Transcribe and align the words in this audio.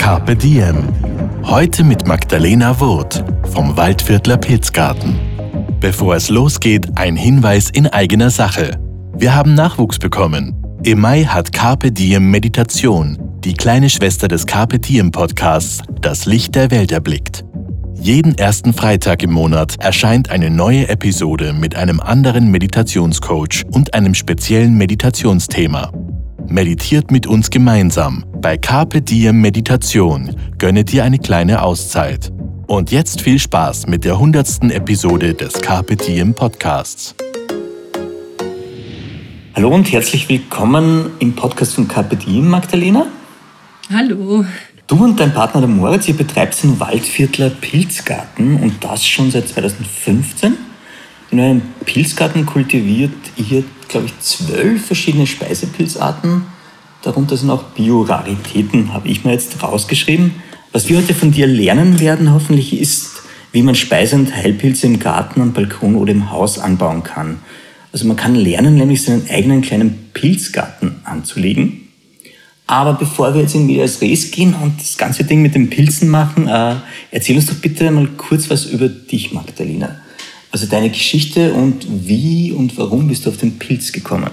Carpe 0.00 0.34
Diem. 0.34 0.88
Heute 1.44 1.84
mit 1.84 2.06
Magdalena 2.08 2.80
Wurth 2.80 3.22
vom 3.52 3.76
Waldviertler 3.76 4.38
Pilzgarten. 4.38 5.20
Bevor 5.78 6.16
es 6.16 6.30
losgeht, 6.30 6.88
ein 6.94 7.16
Hinweis 7.16 7.68
in 7.68 7.86
eigener 7.86 8.30
Sache. 8.30 8.80
Wir 9.14 9.34
haben 9.34 9.52
Nachwuchs 9.52 9.98
bekommen. 9.98 10.56
Im 10.84 11.00
Mai 11.00 11.24
hat 11.24 11.52
Carpe 11.52 11.92
Diem 11.92 12.30
Meditation, 12.30 13.18
die 13.44 13.52
kleine 13.52 13.90
Schwester 13.90 14.26
des 14.26 14.46
Carpe 14.46 14.78
Diem 14.78 15.10
Podcasts, 15.12 15.82
das 16.00 16.24
Licht 16.24 16.54
der 16.54 16.70
Welt 16.70 16.92
erblickt. 16.92 17.44
Jeden 18.00 18.38
ersten 18.38 18.72
Freitag 18.72 19.22
im 19.22 19.32
Monat 19.32 19.76
erscheint 19.80 20.30
eine 20.30 20.48
neue 20.48 20.88
Episode 20.88 21.52
mit 21.52 21.76
einem 21.76 22.00
anderen 22.00 22.50
Meditationscoach 22.50 23.66
und 23.70 23.92
einem 23.92 24.14
speziellen 24.14 24.78
Meditationsthema. 24.78 25.92
Meditiert 26.52 27.12
mit 27.12 27.28
uns 27.28 27.50
gemeinsam. 27.50 28.24
Bei 28.42 28.56
Carpe 28.56 29.02
Diem 29.02 29.40
Meditation 29.40 30.34
gönne 30.58 30.84
dir 30.84 31.04
eine 31.04 31.20
kleine 31.20 31.62
Auszeit. 31.62 32.32
Und 32.66 32.90
jetzt 32.90 33.20
viel 33.20 33.38
Spaß 33.38 33.86
mit 33.86 34.04
der 34.04 34.18
hundertsten 34.18 34.72
Episode 34.72 35.34
des 35.34 35.52
Carpe 35.52 35.94
Diem 35.94 36.34
Podcasts. 36.34 37.14
Hallo 39.54 39.68
und 39.68 39.92
herzlich 39.92 40.28
willkommen 40.28 41.12
im 41.20 41.36
Podcast 41.36 41.76
von 41.76 41.86
Carpe 41.86 42.16
Diem, 42.16 42.48
Magdalena. 42.48 43.06
Hallo. 43.88 44.44
Du 44.88 45.04
und 45.04 45.20
dein 45.20 45.32
Partner 45.32 45.60
der 45.60 45.70
Moritz, 45.70 46.08
ihr 46.08 46.16
betreibt 46.16 46.60
den 46.64 46.80
Waldviertler 46.80 47.50
Pilzgarten 47.50 48.56
und 48.56 48.82
das 48.82 49.06
schon 49.06 49.30
seit 49.30 49.46
2015. 49.46 50.56
In 51.30 51.38
eurem 51.38 51.62
Pilzgarten 51.84 52.44
kultiviert 52.44 53.12
ihr, 53.36 53.62
glaube 53.90 54.06
ich, 54.06 54.18
zwölf 54.20 54.86
verschiedene 54.86 55.26
Speisepilzarten. 55.26 56.42
Darunter 57.02 57.36
sind 57.36 57.50
auch 57.50 57.64
Bioraritäten, 57.64 58.94
habe 58.94 59.08
ich 59.08 59.24
mir 59.24 59.32
jetzt 59.32 59.62
rausgeschrieben. 59.62 60.34
Was 60.72 60.88
wir 60.88 60.98
heute 60.98 61.14
von 61.14 61.32
dir 61.32 61.46
lernen 61.46 61.98
werden, 61.98 62.32
hoffentlich, 62.32 62.78
ist, 62.78 63.22
wie 63.52 63.62
man 63.62 63.74
Speise- 63.74 64.16
und 64.16 64.34
Heilpilze 64.34 64.86
im 64.86 65.00
Garten, 65.00 65.40
am 65.42 65.52
Balkon 65.52 65.96
oder 65.96 66.12
im 66.12 66.30
Haus 66.30 66.58
anbauen 66.58 67.02
kann. 67.02 67.40
Also 67.92 68.06
man 68.06 68.16
kann 68.16 68.36
lernen, 68.36 68.76
nämlich 68.76 69.02
seinen 69.02 69.28
eigenen 69.28 69.62
kleinen 69.62 70.10
Pilzgarten 70.14 71.00
anzulegen. 71.04 71.88
Aber 72.68 72.92
bevor 72.92 73.34
wir 73.34 73.40
jetzt 73.40 73.56
in 73.56 73.66
Medias 73.66 74.00
Res 74.00 74.30
gehen 74.30 74.54
und 74.54 74.80
das 74.80 74.96
ganze 74.96 75.24
Ding 75.24 75.42
mit 75.42 75.56
den 75.56 75.68
Pilzen 75.68 76.08
machen, 76.08 76.46
äh, 76.46 76.76
erzähl 77.10 77.34
uns 77.34 77.46
doch 77.46 77.56
bitte 77.56 77.90
mal 77.90 78.06
kurz 78.16 78.48
was 78.48 78.66
über 78.66 78.88
dich, 78.88 79.32
Magdalena. 79.32 79.96
Also 80.50 80.66
deine 80.66 80.90
Geschichte 80.90 81.52
und 81.52 81.86
wie 81.88 82.52
und 82.52 82.76
warum 82.76 83.08
bist 83.08 83.26
du 83.26 83.30
auf 83.30 83.36
den 83.36 83.58
Pilz 83.58 83.92
gekommen? 83.92 84.30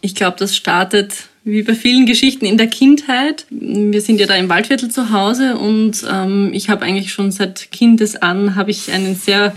Ich 0.00 0.14
glaube, 0.14 0.36
das 0.38 0.56
startet 0.56 1.28
wie 1.44 1.62
bei 1.62 1.74
vielen 1.74 2.06
Geschichten 2.06 2.44
in 2.44 2.56
der 2.56 2.68
Kindheit. 2.68 3.46
Wir 3.50 4.00
sind 4.00 4.20
ja 4.20 4.26
da 4.26 4.36
im 4.36 4.48
Waldviertel 4.48 4.90
zu 4.90 5.10
Hause 5.10 5.56
und 5.56 6.04
ähm, 6.10 6.50
ich 6.52 6.68
habe 6.68 6.84
eigentlich 6.84 7.12
schon 7.12 7.32
seit 7.32 7.72
Kindes 7.72 8.14
an 8.16 8.54
habe 8.54 8.70
ich 8.70 8.92
einen 8.92 9.16
sehr 9.16 9.52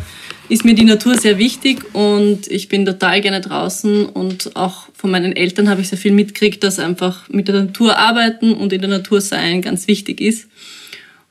ist 0.47 0.63
mir 0.63 0.75
die 0.75 0.83
Natur 0.83 1.17
sehr 1.17 1.39
wichtig 1.39 1.83
und 1.93 2.47
ich 2.47 2.69
bin 2.69 2.85
total 2.85 3.21
gerne 3.21 3.41
draußen 3.41 4.05
und 4.05 4.55
auch 4.55 4.87
von 4.93 5.09
meinen 5.09 5.35
Eltern 5.35 5.69
habe 5.69 5.81
ich 5.81 5.89
sehr 5.89 5.97
viel 5.97 6.11
mitgekriegt, 6.11 6.63
dass 6.63 6.77
einfach 6.77 7.27
mit 7.29 7.47
der 7.47 7.63
Natur 7.63 7.97
arbeiten 7.97 8.53
und 8.53 8.71
in 8.71 8.81
der 8.81 8.89
Natur 8.89 9.21
sein 9.21 9.61
ganz 9.61 9.87
wichtig 9.87 10.21
ist. 10.21 10.47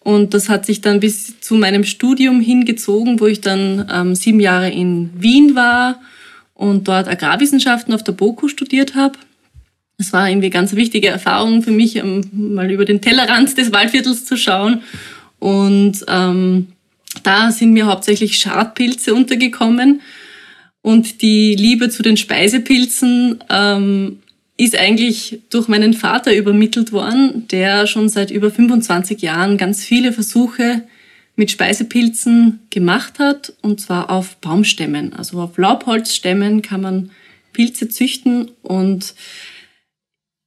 Und 0.05 0.35
das 0.35 0.51
hat 0.51 0.67
sich 0.67 0.83
dann 0.83 1.01
bis 1.01 1.41
zu 1.41 1.55
meinem 1.55 1.83
Studium 1.83 2.41
hingezogen, 2.41 3.21
wo 3.21 3.27
ich 3.27 3.41
dann 3.41 3.91
ähm, 3.91 4.15
sieben 4.15 4.39
Jahre 4.39 4.71
in 4.71 5.11
Wien 5.17 5.57
war 5.57 5.99
und 6.53 6.87
dort 6.87 7.09
Agrarwissenschaften 7.09 7.95
auf 7.95 8.05
der 8.05 8.13
BOKU 8.13 8.49
studiert 8.49 8.95
habe. 8.95 9.19
Es 9.97 10.13
war 10.13 10.29
irgendwie 10.29 10.51
ganz 10.51 10.75
wichtige 10.75 11.09
Erfahrung 11.09 11.63
für 11.63 11.71
mich, 11.71 12.01
mal 12.33 12.71
über 12.71 12.85
den 12.85 13.01
Tellerrand 13.01 13.57
des 13.57 13.73
Waldviertels 13.73 14.27
zu 14.27 14.37
schauen. 14.37 14.83
Und 15.39 16.05
ähm, 16.07 16.69
da 17.23 17.51
sind 17.51 17.73
mir 17.73 17.87
hauptsächlich 17.87 18.37
Schadpilze 18.37 19.15
untergekommen. 19.15 20.03
Und 20.83 21.23
die 21.23 21.55
Liebe 21.55 21.89
zu 21.89 22.03
den 22.03 22.19
Speisepilzen 22.19 23.43
ähm, 23.49 24.19
ist 24.57 24.77
eigentlich 24.79 25.41
durch 25.51 25.69
meinen 25.69 25.95
Vater 25.95 26.35
übermittelt 26.35 26.93
worden, 26.93 27.49
der 27.49 27.87
schon 27.87 28.09
seit 28.09 28.31
über 28.31 28.51
25 28.51 29.21
Jahren 29.21 29.57
ganz 29.57 29.85
viele 29.85 30.13
Versuche 30.13 30.83
mit 31.37 31.51
Speisepilzen 31.51 32.61
gemacht 32.71 33.19
hat, 33.19 33.53
und 33.63 33.81
zwar 33.81 34.11
auf 34.11 34.37
Baumstämmen. 34.37 35.13
Also 35.15 35.41
auf 35.41 35.59
Laubholzstämmen 35.59 36.63
kann 36.63 36.81
man 36.81 37.11
Pilze 37.53 37.89
züchten 37.89 38.51
und 38.63 39.15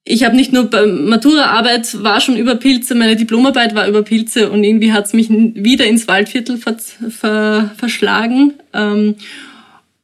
ich 0.10 0.24
habe 0.24 0.38
nicht 0.38 0.54
nur 0.54 0.70
Maturaarbeit 0.86 2.02
war 2.02 2.22
schon 2.22 2.38
über 2.38 2.56
Pilze, 2.56 2.96
meine 2.96 3.18
Diplomarbeit 3.18 3.76
war 3.76 3.90
über 3.90 4.04
Pilze 4.04 4.50
und 4.50 4.64
irgendwie 4.64 4.94
hat 4.94 5.08
es 5.08 5.14
mich 5.14 5.30
wieder 5.30 5.86
ins 5.86 6.08
Waldviertel 6.08 6.58
ver, 6.58 6.78
ver, 7.10 7.72
verschlagen. 7.78 8.54
Ähm, 8.74 9.16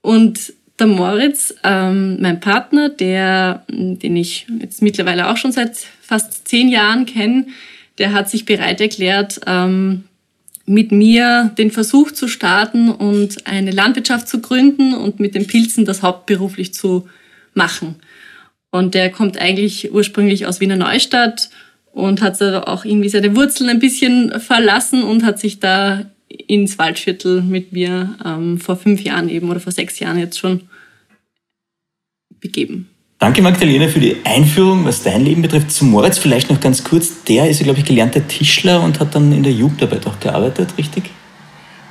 und 0.01 0.53
der 0.79 0.87
Moritz, 0.87 1.53
ähm, 1.63 2.19
mein 2.21 2.39
Partner, 2.39 2.89
der, 2.89 3.63
den 3.69 4.15
ich 4.15 4.47
jetzt 4.59 4.81
mittlerweile 4.81 5.29
auch 5.29 5.37
schon 5.37 5.51
seit 5.51 5.77
fast 6.01 6.47
zehn 6.47 6.69
Jahren 6.69 7.05
kenne, 7.05 7.47
der 7.99 8.13
hat 8.13 8.29
sich 8.29 8.45
bereit 8.45 8.81
erklärt, 8.81 9.41
ähm, 9.45 10.05
mit 10.65 10.91
mir 10.91 11.51
den 11.57 11.71
Versuch 11.71 12.11
zu 12.11 12.27
starten 12.27 12.89
und 12.89 13.45
eine 13.45 13.71
Landwirtschaft 13.71 14.27
zu 14.27 14.39
gründen 14.39 14.93
und 14.93 15.19
mit 15.19 15.35
den 15.35 15.45
Pilzen 15.45 15.85
das 15.85 16.01
hauptberuflich 16.01 16.73
zu 16.73 17.07
machen. 17.53 17.95
Und 18.71 18.95
der 18.95 19.11
kommt 19.11 19.37
eigentlich 19.37 19.93
ursprünglich 19.93 20.47
aus 20.47 20.59
Wiener 20.59 20.77
Neustadt 20.77 21.49
und 21.91 22.21
hat 22.21 22.41
auch 22.41 22.85
irgendwie 22.85 23.09
seine 23.09 23.35
Wurzeln 23.35 23.69
ein 23.69 23.79
bisschen 23.79 24.39
verlassen 24.39 25.03
und 25.03 25.23
hat 25.23 25.39
sich 25.39 25.59
da 25.59 26.05
ins 26.47 26.77
Waldviertel 26.79 27.41
mit 27.41 27.73
mir 27.73 28.17
ähm, 28.25 28.59
vor 28.59 28.75
fünf 28.75 29.01
Jahren 29.01 29.29
eben 29.29 29.49
oder 29.49 29.59
vor 29.59 29.71
sechs 29.71 29.99
Jahren 29.99 30.17
jetzt 30.17 30.39
schon 30.39 30.61
begeben. 32.39 32.89
Danke 33.19 33.41
Magdalena 33.41 33.87
für 33.87 34.01
die 34.01 34.17
Einführung, 34.25 34.83
was 34.83 35.03
dein 35.03 35.23
Leben 35.23 35.41
betrifft. 35.41 35.71
Zu 35.71 35.85
Moritz 35.85 36.17
vielleicht 36.17 36.49
noch 36.49 36.59
ganz 36.59 36.83
kurz. 36.83 37.23
Der 37.23 37.49
ist 37.49 37.59
ja, 37.59 37.63
glaube 37.63 37.79
ich, 37.79 37.85
gelernter 37.85 38.27
Tischler 38.27 38.83
und 38.83 38.99
hat 38.99 39.15
dann 39.15 39.31
in 39.31 39.43
der 39.43 39.53
Jugendarbeit 39.53 40.05
auch 40.07 40.19
gearbeitet, 40.19 40.69
richtig? 40.77 41.03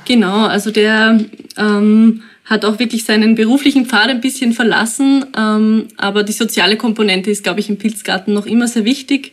Genau, 0.05 0.45
also 0.45 0.69
der 0.69 1.19
ähm, 1.57 2.21
hat 2.45 2.65
auch 2.65 2.77
wirklich 2.77 3.05
seinen 3.05 3.35
beruflichen 3.35 3.85
Pfad 3.85 4.09
ein 4.09 4.21
bisschen 4.21 4.53
verlassen. 4.53 5.25
Ähm, 5.35 5.87
aber 5.97 6.23
die 6.23 6.33
soziale 6.33 6.77
Komponente 6.77 7.31
ist, 7.31 7.43
glaube 7.43 7.61
ich, 7.61 7.69
im 7.69 7.77
Pilzgarten 7.77 8.33
noch 8.33 8.45
immer 8.45 8.67
sehr 8.67 8.85
wichtig. 8.85 9.31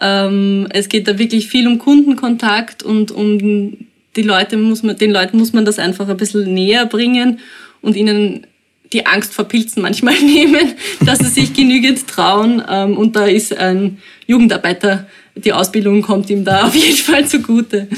Ähm, 0.00 0.68
es 0.70 0.88
geht 0.88 1.08
da 1.08 1.18
wirklich 1.18 1.48
viel 1.48 1.66
um 1.66 1.78
Kundenkontakt 1.78 2.82
und 2.82 3.10
um 3.10 3.86
die 4.16 4.22
Leute 4.22 4.56
muss 4.56 4.82
man, 4.82 4.96
den 4.96 5.10
Leuten 5.10 5.38
muss 5.38 5.52
man 5.52 5.64
das 5.64 5.78
einfach 5.78 6.08
ein 6.08 6.16
bisschen 6.16 6.52
näher 6.52 6.86
bringen 6.86 7.40
und 7.82 7.96
ihnen 7.96 8.46
die 8.92 9.06
Angst 9.06 9.34
vor 9.34 9.46
Pilzen 9.46 9.82
manchmal 9.82 10.14
nehmen, 10.20 10.74
dass 11.04 11.18
sie 11.18 11.28
sich 11.28 11.52
genügend 11.52 12.06
trauen. 12.06 12.62
Ähm, 12.68 12.96
und 12.96 13.16
da 13.16 13.26
ist 13.26 13.56
ein 13.56 13.98
Jugendarbeiter, 14.26 15.06
die 15.34 15.52
Ausbildung 15.52 16.02
kommt 16.02 16.30
ihm 16.30 16.44
da 16.44 16.64
auf 16.66 16.74
jeden 16.74 16.96
Fall 16.96 17.26
zugute. 17.26 17.88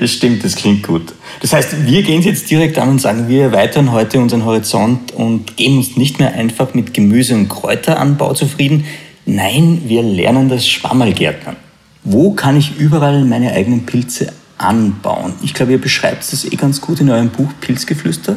Das 0.00 0.12
stimmt, 0.12 0.42
das 0.42 0.56
klingt 0.56 0.86
gut. 0.86 1.12
Das 1.40 1.52
heißt, 1.52 1.86
wir 1.86 2.02
gehen 2.02 2.22
jetzt 2.22 2.50
direkt 2.50 2.78
an 2.78 2.88
und 2.88 3.00
sagen, 3.00 3.28
wir 3.28 3.42
erweitern 3.42 3.92
heute 3.92 4.18
unseren 4.18 4.44
Horizont 4.44 5.12
und 5.12 5.56
geben 5.58 5.78
uns 5.78 5.96
nicht 5.96 6.18
mehr 6.18 6.32
einfach 6.32 6.72
mit 6.72 6.94
Gemüse- 6.94 7.34
und 7.34 7.48
Kräuteranbau 7.48 8.32
zufrieden. 8.32 8.86
Nein, 9.26 9.82
wir 9.86 10.02
lernen 10.02 10.48
das 10.48 10.66
Schwammerlgärtnern. 10.66 11.56
Wo 12.02 12.32
kann 12.32 12.56
ich 12.56 12.78
überall 12.78 13.24
meine 13.24 13.52
eigenen 13.52 13.84
Pilze 13.84 14.32
anbauen? 14.58 15.34
Ich 15.42 15.54
glaube, 15.54 15.72
ihr 15.72 15.80
beschreibt 15.80 16.32
das 16.32 16.44
eh 16.44 16.56
ganz 16.56 16.80
gut 16.80 17.00
in 17.00 17.10
eurem 17.10 17.30
Buch 17.30 17.50
Pilzgeflüster. 17.60 18.36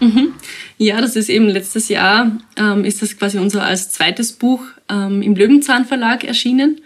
Mhm. 0.00 0.32
Ja, 0.78 1.00
das 1.00 1.14
ist 1.16 1.28
eben 1.28 1.48
letztes 1.48 1.88
Jahr, 1.88 2.32
ähm, 2.56 2.84
ist 2.84 3.02
das 3.02 3.16
quasi 3.18 3.38
unser 3.38 3.62
als 3.62 3.90
zweites 3.90 4.32
Buch 4.32 4.62
ähm, 4.88 5.22
im 5.22 5.34
Löwenzahn 5.34 5.84
Verlag 5.84 6.24
erschienen. 6.24 6.80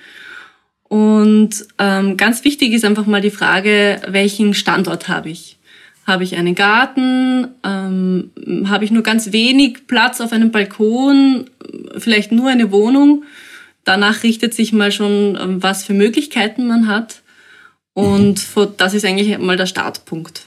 Und 0.89 1.67
ähm, 1.79 2.17
ganz 2.17 2.45
wichtig 2.45 2.73
ist 2.73 2.85
einfach 2.85 3.07
mal 3.07 3.21
die 3.21 3.31
Frage, 3.31 4.01
welchen 4.09 4.55
Standort 4.55 5.09
habe 5.09 5.31
ich? 5.31 5.59
Habe 6.07 6.25
ich 6.25 6.37
einen 6.37 6.55
Garten? 6.55 7.49
Ähm, 7.65 8.31
habe 8.69 8.85
ich 8.85 8.91
nur 8.91 9.03
ganz 9.03 9.33
wenig 9.33 9.87
Platz 9.87 10.21
auf 10.21 10.33
einem 10.33 10.51
Balkon? 10.51 11.51
Vielleicht 11.97 12.31
nur 12.31 12.51
eine 12.51 12.71
Wohnung? 12.71 13.25
Danach 13.85 14.23
richtet 14.23 14.55
sich 14.55 14.73
mal 14.73 14.93
schon, 14.93 15.39
ähm, 15.41 15.63
was 15.63 15.85
für 15.85 15.95
Möglichkeiten 15.95 16.67
man 16.67 16.89
hat. 16.89 17.23
Und 17.95 18.47
das 18.77 18.95
ist 18.95 19.05
eigentlich 19.05 19.39
mal 19.39 19.57
der 19.57 19.67
Startpunkt. 19.67 20.47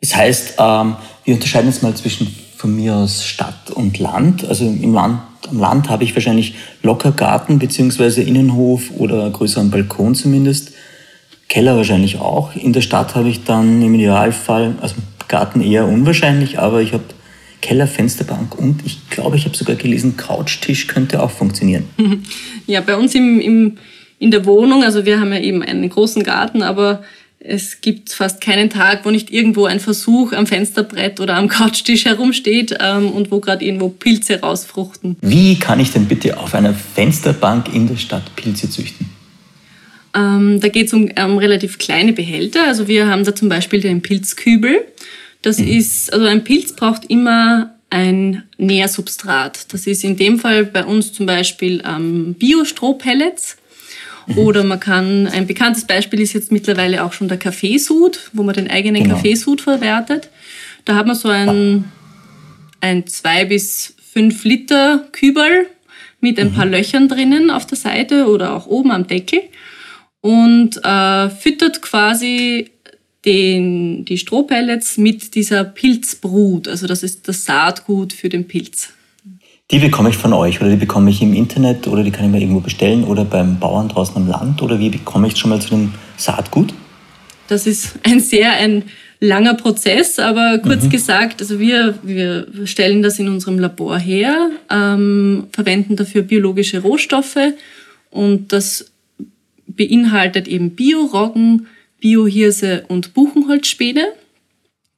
Das 0.00 0.14
heißt, 0.14 0.54
ähm, 0.58 0.96
wir 1.24 1.34
unterscheiden 1.34 1.70
jetzt 1.70 1.82
mal 1.82 1.94
zwischen 1.94 2.34
von 2.56 2.76
mir 2.76 2.94
aus 2.94 3.26
Stadt 3.26 3.70
und 3.70 3.98
Land. 3.98 4.44
Also 4.46 4.64
im 4.64 4.94
Land, 4.94 5.20
am 5.48 5.58
Land 5.58 5.88
habe 5.90 6.04
ich 6.04 6.14
wahrscheinlich 6.14 6.54
locker 6.82 7.12
Garten 7.12 7.58
bzw. 7.58 8.22
Innenhof 8.22 8.90
oder 8.96 9.28
größeren 9.30 9.70
Balkon 9.70 10.14
zumindest. 10.14 10.72
Keller 11.48 11.76
wahrscheinlich 11.76 12.18
auch. 12.18 12.54
In 12.56 12.72
der 12.72 12.80
Stadt 12.80 13.14
habe 13.14 13.28
ich 13.28 13.44
dann 13.44 13.82
im 13.82 13.94
Idealfall, 13.94 14.76
also 14.80 14.96
Garten 15.28 15.60
eher 15.60 15.86
unwahrscheinlich, 15.86 16.58
aber 16.58 16.80
ich 16.80 16.92
habe 16.92 17.04
Keller, 17.60 17.86
Fensterbank 17.86 18.58
und 18.58 18.84
ich 18.84 19.08
glaube, 19.08 19.36
ich 19.36 19.46
habe 19.46 19.56
sogar 19.56 19.76
gelesen, 19.76 20.16
Couchtisch 20.16 20.86
könnte 20.86 21.22
auch 21.22 21.30
funktionieren. 21.30 21.88
Ja, 22.66 22.80
bei 22.80 22.96
uns 22.96 23.14
im, 23.14 23.40
im, 23.40 23.76
in 24.24 24.30
der 24.30 24.46
Wohnung, 24.46 24.82
also 24.82 25.04
wir 25.04 25.20
haben 25.20 25.34
ja 25.34 25.38
eben 25.38 25.62
einen 25.62 25.90
großen 25.90 26.22
Garten, 26.22 26.62
aber 26.62 27.04
es 27.38 27.82
gibt 27.82 28.10
fast 28.10 28.40
keinen 28.40 28.70
Tag, 28.70 29.04
wo 29.04 29.10
nicht 29.10 29.30
irgendwo 29.30 29.66
ein 29.66 29.80
Versuch 29.80 30.32
am 30.32 30.46
Fensterbrett 30.46 31.20
oder 31.20 31.34
am 31.34 31.48
Couchtisch 31.48 32.06
herumsteht 32.06 32.74
ähm, 32.80 33.10
und 33.10 33.30
wo 33.30 33.40
gerade 33.40 33.62
irgendwo 33.62 33.90
Pilze 33.90 34.40
rausfruchten. 34.40 35.16
Wie 35.20 35.58
kann 35.58 35.78
ich 35.78 35.92
denn 35.92 36.06
bitte 36.06 36.38
auf 36.38 36.54
einer 36.54 36.72
Fensterbank 36.72 37.74
in 37.74 37.86
der 37.86 37.96
Stadt 37.96 38.34
Pilze 38.34 38.70
züchten? 38.70 39.10
Ähm, 40.16 40.58
da 40.60 40.68
geht 40.68 40.86
es 40.86 40.94
um 40.94 41.10
ähm, 41.16 41.36
relativ 41.36 41.76
kleine 41.76 42.14
Behälter. 42.14 42.66
Also 42.66 42.88
wir 42.88 43.08
haben 43.08 43.24
da 43.24 43.34
zum 43.34 43.50
Beispiel 43.50 43.82
den 43.82 44.00
Pilzkübel. 44.00 44.86
Das 45.42 45.58
mhm. 45.58 45.68
ist, 45.68 46.14
also 46.14 46.24
ein 46.24 46.44
Pilz 46.44 46.72
braucht 46.72 47.10
immer 47.10 47.74
ein 47.90 48.44
Nährsubstrat. 48.56 49.70
Das 49.74 49.86
ist 49.86 50.02
in 50.02 50.16
dem 50.16 50.38
Fall 50.38 50.64
bei 50.64 50.82
uns 50.86 51.12
zum 51.12 51.26
Beispiel 51.26 51.82
ähm, 51.86 52.36
Bio-Strohpellets. 52.38 53.58
Mhm. 54.26 54.38
Oder 54.38 54.64
man 54.64 54.80
kann, 54.80 55.26
ein 55.26 55.46
bekanntes 55.46 55.84
Beispiel 55.84 56.20
ist 56.20 56.32
jetzt 56.32 56.52
mittlerweile 56.52 57.04
auch 57.04 57.12
schon 57.12 57.28
der 57.28 57.38
Kaffeesud, 57.38 58.30
wo 58.32 58.42
man 58.42 58.54
den 58.54 58.70
eigenen 58.70 59.04
genau. 59.04 59.16
Kaffeesud 59.16 59.60
verwertet. 59.60 60.28
Da 60.84 60.94
hat 60.96 61.06
man 61.06 61.16
so 61.16 61.28
ein, 61.28 61.84
ein 62.80 63.06
zwei 63.06 63.44
bis 63.44 63.94
fünf 64.12 64.44
Liter 64.44 65.08
Kübel 65.12 65.66
mit 66.20 66.38
ein 66.38 66.50
mhm. 66.50 66.54
paar 66.54 66.66
Löchern 66.66 67.08
drinnen 67.08 67.50
auf 67.50 67.66
der 67.66 67.76
Seite 67.76 68.26
oder 68.28 68.54
auch 68.54 68.66
oben 68.66 68.90
am 68.90 69.06
Deckel 69.06 69.40
und 70.20 70.82
äh, 70.82 71.28
füttert 71.28 71.82
quasi 71.82 72.70
den, 73.26 74.06
die 74.06 74.18
Strohpellets 74.18 74.96
mit 74.96 75.34
dieser 75.34 75.64
Pilzbrut. 75.64 76.66
Also 76.66 76.86
das 76.86 77.02
ist 77.02 77.28
das 77.28 77.44
Saatgut 77.44 78.14
für 78.14 78.30
den 78.30 78.46
Pilz. 78.46 78.93
Die 79.70 79.78
bekomme 79.78 80.10
ich 80.10 80.16
von 80.16 80.32
euch 80.34 80.60
oder 80.60 80.70
die 80.70 80.76
bekomme 80.76 81.10
ich 81.10 81.22
im 81.22 81.32
Internet 81.32 81.86
oder 81.86 82.02
die 82.02 82.10
kann 82.10 82.26
ich 82.26 82.30
mir 82.30 82.40
irgendwo 82.40 82.60
bestellen 82.60 83.04
oder 83.04 83.24
beim 83.24 83.58
Bauern 83.58 83.88
draußen 83.88 84.16
am 84.16 84.28
Land 84.28 84.60
oder 84.60 84.78
wie 84.78 84.90
bekomme 84.90 85.28
ich 85.28 85.36
schon 85.36 85.50
mal 85.50 85.60
zu 85.60 85.70
dem 85.70 85.94
Saatgut? 86.18 86.74
Das 87.48 87.66
ist 87.66 87.98
ein 88.02 88.20
sehr 88.20 88.52
ein 88.52 88.84
langer 89.20 89.54
Prozess, 89.54 90.18
aber 90.18 90.58
kurz 90.58 90.84
mhm. 90.84 90.90
gesagt, 90.90 91.40
also 91.40 91.58
wir, 91.58 91.98
wir 92.02 92.46
stellen 92.66 93.02
das 93.02 93.18
in 93.18 93.28
unserem 93.28 93.58
Labor 93.58 93.98
her, 93.98 94.50
ähm, 94.70 95.46
verwenden 95.52 95.96
dafür 95.96 96.22
biologische 96.22 96.80
Rohstoffe 96.80 97.38
und 98.10 98.52
das 98.52 98.92
beinhaltet 99.66 100.46
eben 100.46 100.70
Bio-Roggen, 100.70 101.68
Bio-Hirse 102.00 102.84
und 102.88 103.14
Buchenholzspäne. 103.14 104.08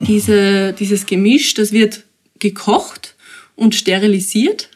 Diese, 0.00 0.72
dieses 0.72 1.06
Gemisch, 1.06 1.54
das 1.54 1.72
wird 1.72 2.02
gekocht 2.40 3.15
und 3.56 3.74
sterilisiert. 3.74 4.68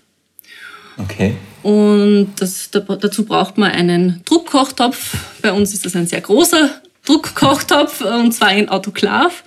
Okay. 0.97 1.37
Und 1.63 2.33
das, 2.39 2.71
dazu 2.71 3.25
braucht 3.25 3.59
man 3.59 3.71
einen 3.71 4.23
Druckkochtopf. 4.25 5.17
Bei 5.43 5.53
uns 5.53 5.73
ist 5.73 5.85
das 5.85 5.95
ein 5.95 6.07
sehr 6.07 6.21
großer 6.21 6.81
Druckkochtopf 7.05 8.01
und 8.01 8.33
zwar 8.33 8.49
ein 8.49 8.69
Autoklav. 8.69 9.45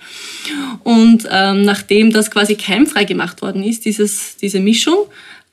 Und 0.82 1.28
ähm, 1.30 1.62
nachdem 1.62 2.12
das 2.12 2.30
quasi 2.30 2.54
keimfrei 2.54 3.04
gemacht 3.04 3.42
worden 3.42 3.62
ist, 3.62 3.84
dieses, 3.84 4.36
diese 4.36 4.60
Mischung, 4.60 5.06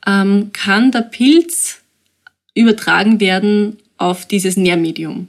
ähm, 0.06 0.52
kann 0.54 0.92
der 0.92 1.02
Pilz 1.02 1.80
übertragen 2.54 3.20
werden 3.20 3.78
auf 3.98 4.26
dieses 4.28 4.58
Nährmedium. 4.58 5.28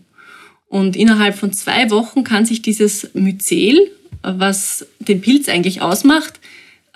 Und 0.68 0.96
innerhalb 0.96 1.36
von 1.36 1.52
zwei 1.52 1.90
Wochen 1.90 2.24
kann 2.24 2.46
sich 2.46 2.62
dieses 2.62 3.12
Myzel, 3.14 3.90
was 4.22 4.86
den 5.00 5.20
Pilz 5.20 5.48
eigentlich 5.48 5.82
ausmacht, 5.82 6.40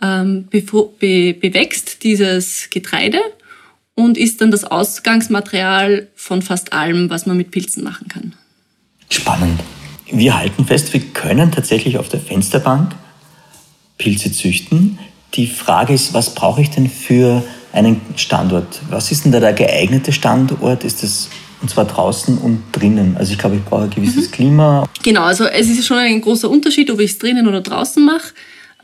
ähm, 0.03 0.49
be 0.51 1.35
bewächst 1.35 2.03
dieses 2.03 2.69
Getreide 2.71 3.21
und 3.95 4.19
ist 4.19 4.41
dann 4.41 4.51
das 4.51 4.65
Ausgangsmaterial 4.65 6.09
von 6.15 6.43
fast 6.43 6.73
allem, 6.73 7.11
was 7.11 7.27
man 7.27 7.37
mit 7.37 7.51
Pilzen 7.51 7.83
machen 7.83 8.09
kann. 8.09 8.35
Spannend. 9.11 9.61
Wir 10.11 10.39
halten 10.39 10.65
fest, 10.65 10.93
wir 10.93 11.01
können 11.01 11.51
tatsächlich 11.51 11.99
auf 11.99 12.09
der 12.09 12.21
Fensterbank 12.21 12.95
Pilze 13.99 14.31
züchten. 14.31 14.99
Die 15.35 15.47
Frage 15.47 15.95
ist, 15.95 16.15
was 16.15 16.35
brauche 16.35 16.61
ich 16.61 16.71
denn 16.71 16.89
für 16.89 17.43
einen 17.73 18.01
Standort? 18.17 18.81
Was 18.91 19.11
ist 19.11 19.25
denn 19.25 19.33
da 19.33 19.41
der 19.41 19.53
geeignete 19.53 20.13
Standort? 20.13 20.85
Ist 20.85 21.03
das 21.03 21.29
und 21.63 21.71
zwar 21.71 21.87
draußen 21.87 22.39
und 22.39 22.63
drinnen. 22.73 23.17
Also 23.17 23.33
ich 23.33 23.39
glaube, 23.39 23.57
ich 23.57 23.65
brauche 23.65 23.85
ein 23.85 23.91
gewisses 23.91 24.29
mhm. 24.29 24.33
Klima. 24.33 24.89
Genau, 25.03 25.23
also 25.23 25.45
es 25.47 25.69
ist 25.69 25.87
schon 25.87 25.97
ein 25.97 26.21
großer 26.21 26.51
Unterschied, 26.51 26.91
ob 26.91 27.01
ich 27.01 27.13
es 27.13 27.19
drinnen 27.19 27.49
oder 27.49 27.61
draußen 27.61 28.05
mache. 28.05 28.35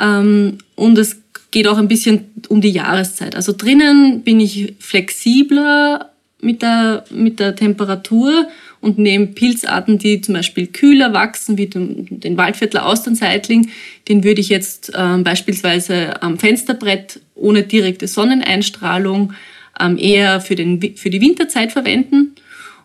Ähm, 0.02 0.58
und 0.74 0.98
es 0.98 1.22
geht 1.52 1.68
auch 1.68 1.78
ein 1.78 1.88
bisschen 1.88 2.24
um 2.48 2.60
die 2.60 2.70
Jahreszeit. 2.70 3.36
Also 3.36 3.54
drinnen 3.56 4.22
bin 4.22 4.40
ich 4.40 4.74
flexibler 4.80 6.10
mit 6.40 6.60
der, 6.60 7.04
mit 7.10 7.38
der 7.38 7.54
Temperatur 7.54 8.48
und 8.80 8.98
nehme 8.98 9.28
Pilzarten, 9.28 9.98
die 9.98 10.20
zum 10.20 10.34
Beispiel 10.34 10.66
kühler 10.66 11.12
wachsen, 11.12 11.56
wie 11.56 11.68
den, 11.68 12.20
den 12.20 12.36
Waldviertler 12.36 12.84
Austernseitling, 12.84 13.70
den 14.08 14.24
würde 14.24 14.40
ich 14.40 14.48
jetzt 14.48 14.90
ähm, 14.96 15.22
beispielsweise 15.22 16.20
am 16.20 16.38
Fensterbrett 16.38 17.20
ohne 17.36 17.62
direkte 17.62 18.08
Sonneneinstrahlung 18.08 19.34
ähm, 19.80 19.98
eher 19.98 20.40
für, 20.40 20.56
den, 20.56 20.96
für 20.96 21.10
die 21.10 21.20
Winterzeit 21.20 21.70
verwenden. 21.70 22.34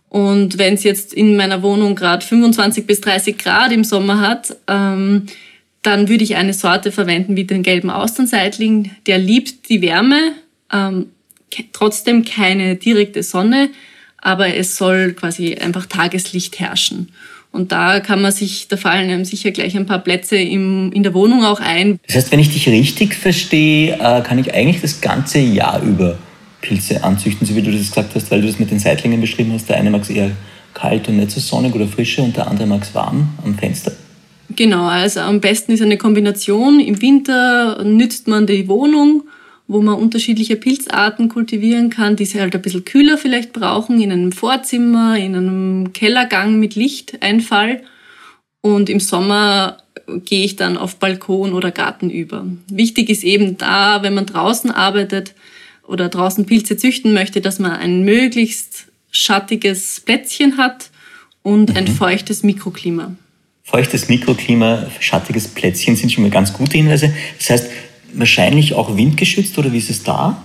Und 0.10 0.60
wenn 0.60 0.76
es 0.76 0.84
jetzt 0.84 1.14
in 1.14 1.36
meiner 1.36 1.64
Wohnung 1.64 1.96
gerade 1.96 2.26
25 2.26 2.86
bis 2.86 3.02
30 3.02 3.38
Grad 3.38 3.72
im 3.72 3.84
Sommer 3.84 4.22
hat, 4.22 4.56
ähm, 4.68 5.24
dann 5.88 6.10
würde 6.10 6.26
ich 6.26 6.36
eine 6.36 6.54
Sorte 6.54 6.92
verwenden 6.92 7.38
wie 7.38 7.46
den 7.46 7.64
gelben 7.64 7.90
Austernseitling. 7.90 8.92
Der 9.06 9.18
liebt 9.18 9.70
die 9.70 9.82
Wärme, 9.82 10.34
ähm, 10.72 11.06
trotzdem 11.72 12.26
keine 12.26 12.76
direkte 12.76 13.24
Sonne, 13.24 13.70
aber 14.18 14.54
es 14.54 14.76
soll 14.76 15.14
quasi 15.14 15.56
einfach 15.56 15.86
Tageslicht 15.86 16.60
herrschen. 16.60 17.14
Und 17.54 17.72
da 17.72 18.02
kann 18.02 18.22
man 18.22 18.34
sich, 18.34 18.68
da 18.68 18.76
fallen 18.76 19.10
einem 19.10 19.24
sicher 19.24 19.52
gleich 19.52 19.78
ein 19.78 19.86
paar 19.86 20.00
Plätze 20.00 20.36
im, 20.36 20.92
in 20.92 21.04
der 21.04 21.14
Wohnung 21.14 21.46
auch 21.46 21.62
ein. 21.62 22.02
Das 22.06 22.18
heißt, 22.18 22.32
wenn 22.34 22.40
ich 22.40 22.52
dich 22.52 22.68
richtig 22.68 23.16
verstehe, 23.16 23.94
äh, 23.94 24.22
kann 24.24 24.38
ich 24.40 24.54
eigentlich 24.54 24.82
das 24.82 25.00
ganze 25.00 25.40
Jahr 25.40 25.82
über 25.82 26.18
Pilze 26.60 27.02
anzüchten, 27.02 27.48
so 27.48 27.56
wie 27.56 27.62
du 27.62 27.72
das 27.72 27.88
gesagt 27.88 28.14
hast, 28.14 28.30
weil 28.30 28.42
du 28.42 28.48
das 28.48 28.60
mit 28.60 28.72
den 28.72 28.80
Seitlingen 28.80 29.22
beschrieben 29.22 29.54
hast. 29.54 29.70
Der 29.70 29.78
eine 29.78 29.90
mag 29.90 30.02
es 30.02 30.10
eher 30.10 30.32
kalt 30.74 31.08
und 31.08 31.16
nicht 31.16 31.32
so 31.32 31.40
sonnig 31.40 31.74
oder 31.74 31.88
frische 31.88 32.22
und 32.22 32.36
der 32.36 32.46
andere 32.48 32.68
mag 32.68 32.84
es 32.84 32.94
warm 32.94 33.30
am 33.46 33.58
Fenster. 33.58 33.94
Genau, 34.58 34.88
also 34.88 35.22
am 35.22 35.40
besten 35.40 35.72
ist 35.72 35.82
eine 35.82 35.98
Kombination. 35.98 36.80
Im 36.80 37.02
Winter 37.02 37.84
nützt 37.84 38.28
man 38.28 38.48
die 38.48 38.68
Wohnung, 38.68 39.24
wo 39.68 39.82
man 39.82 39.96
unterschiedliche 39.96 40.56
Pilzarten 40.56 41.30
kultivieren 41.30 41.90
kann, 41.90 42.16
die 42.16 42.26
sie 42.26 42.42
halt 42.42 42.56
ein 42.56 42.62
bisschen 42.62 42.84
kühler 42.84 43.18
vielleicht 43.18 43.54
brauchen, 43.54 44.02
in 44.02 44.12
einem 44.12 44.32
Vorzimmer, 44.32 45.16
in 45.16 45.36
einem 45.36 45.94
Kellergang 45.94 46.60
mit 46.60 46.76
Lichteinfall. 46.76 47.84
Und 48.62 48.90
im 48.90 49.00
Sommer 49.00 49.78
gehe 50.26 50.44
ich 50.44 50.56
dann 50.56 50.76
auf 50.76 50.96
Balkon 50.96 51.54
oder 51.54 51.72
Garten 51.72 52.10
über. 52.10 52.46
Wichtig 52.70 53.10
ist 53.10 53.24
eben 53.24 53.58
da, 53.58 54.02
wenn 54.02 54.16
man 54.16 54.26
draußen 54.26 54.72
arbeitet, 54.72 55.36
oder 55.88 56.10
draußen 56.10 56.46
Pilze 56.46 56.78
züchten 56.78 57.14
möchte, 57.14 57.42
dass 57.42 57.60
man 57.60 57.72
ein 57.72 58.04
möglichst 58.04 58.88
schattiges 59.10 60.02
Plätzchen 60.02 60.58
hat 60.58 60.90
und 61.44 61.70
mhm. 61.70 61.78
ein 61.78 61.88
feuchtes 61.88 62.44
Mikroklima. 62.44 63.16
Feuchtes 63.70 64.08
Mikroklima, 64.08 64.88
schattiges 65.02 65.50
Plätzchen 65.50 65.98
sind 65.98 66.10
schon 66.10 66.24
mal 66.24 66.30
ganz 66.32 66.54
gute 66.54 66.78
Hinweise. 66.78 67.14
Das 67.38 67.50
heißt, 67.50 67.70
wahrscheinlich 68.14 68.74
auch 68.74 68.96
windgeschützt 68.96 69.58
oder 69.58 69.74
wie 69.74 69.78
ist 69.78 69.90
es 69.90 70.04
da? 70.04 70.42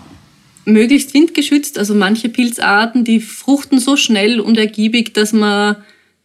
Möglichst 0.64 1.14
windgeschützt. 1.14 1.78
Also 1.78 1.94
manche 1.94 2.28
Pilzarten, 2.28 3.04
die 3.04 3.20
fruchten 3.20 3.78
so 3.78 3.96
schnell 3.96 4.40
und 4.40 4.58
ergiebig, 4.58 5.14
dass 5.14 5.32
man, 5.32 5.76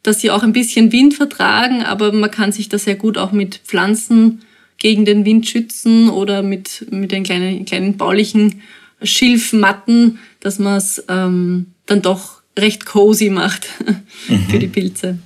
dass 0.02 0.22
sie 0.22 0.32
auch 0.32 0.42
ein 0.42 0.54
bisschen 0.54 0.92
Wind 0.92 1.14
vertragen, 1.14 1.84
aber 1.84 2.12
man 2.12 2.32
kann 2.32 2.52
sich 2.52 2.68
da 2.68 2.80
sehr 2.80 2.96
gut 2.96 3.20
auch 3.20 3.32
mit 3.32 3.62
Pflanzen 3.64 4.42
gegen 4.80 5.06
den 5.06 5.24
Wind 5.24 5.48
schützen 5.48 6.10
oder 6.10 6.42
mit, 6.42 6.88
mit 6.90 7.12
den 7.12 7.22
kleinen, 7.22 7.66
kleinen 7.66 7.98
baulichen 7.98 8.64
Schilfmatten, 9.04 10.18
dass 10.40 10.58
man 10.58 10.78
es 10.78 11.04
ähm, 11.10 11.68
dann 11.86 12.02
doch 12.02 12.42
recht 12.58 12.88
cozy 12.88 13.30
macht 13.30 13.68
mhm. 14.28 14.50
für 14.50 14.58
die 14.58 14.68
Pilze. 14.68 15.20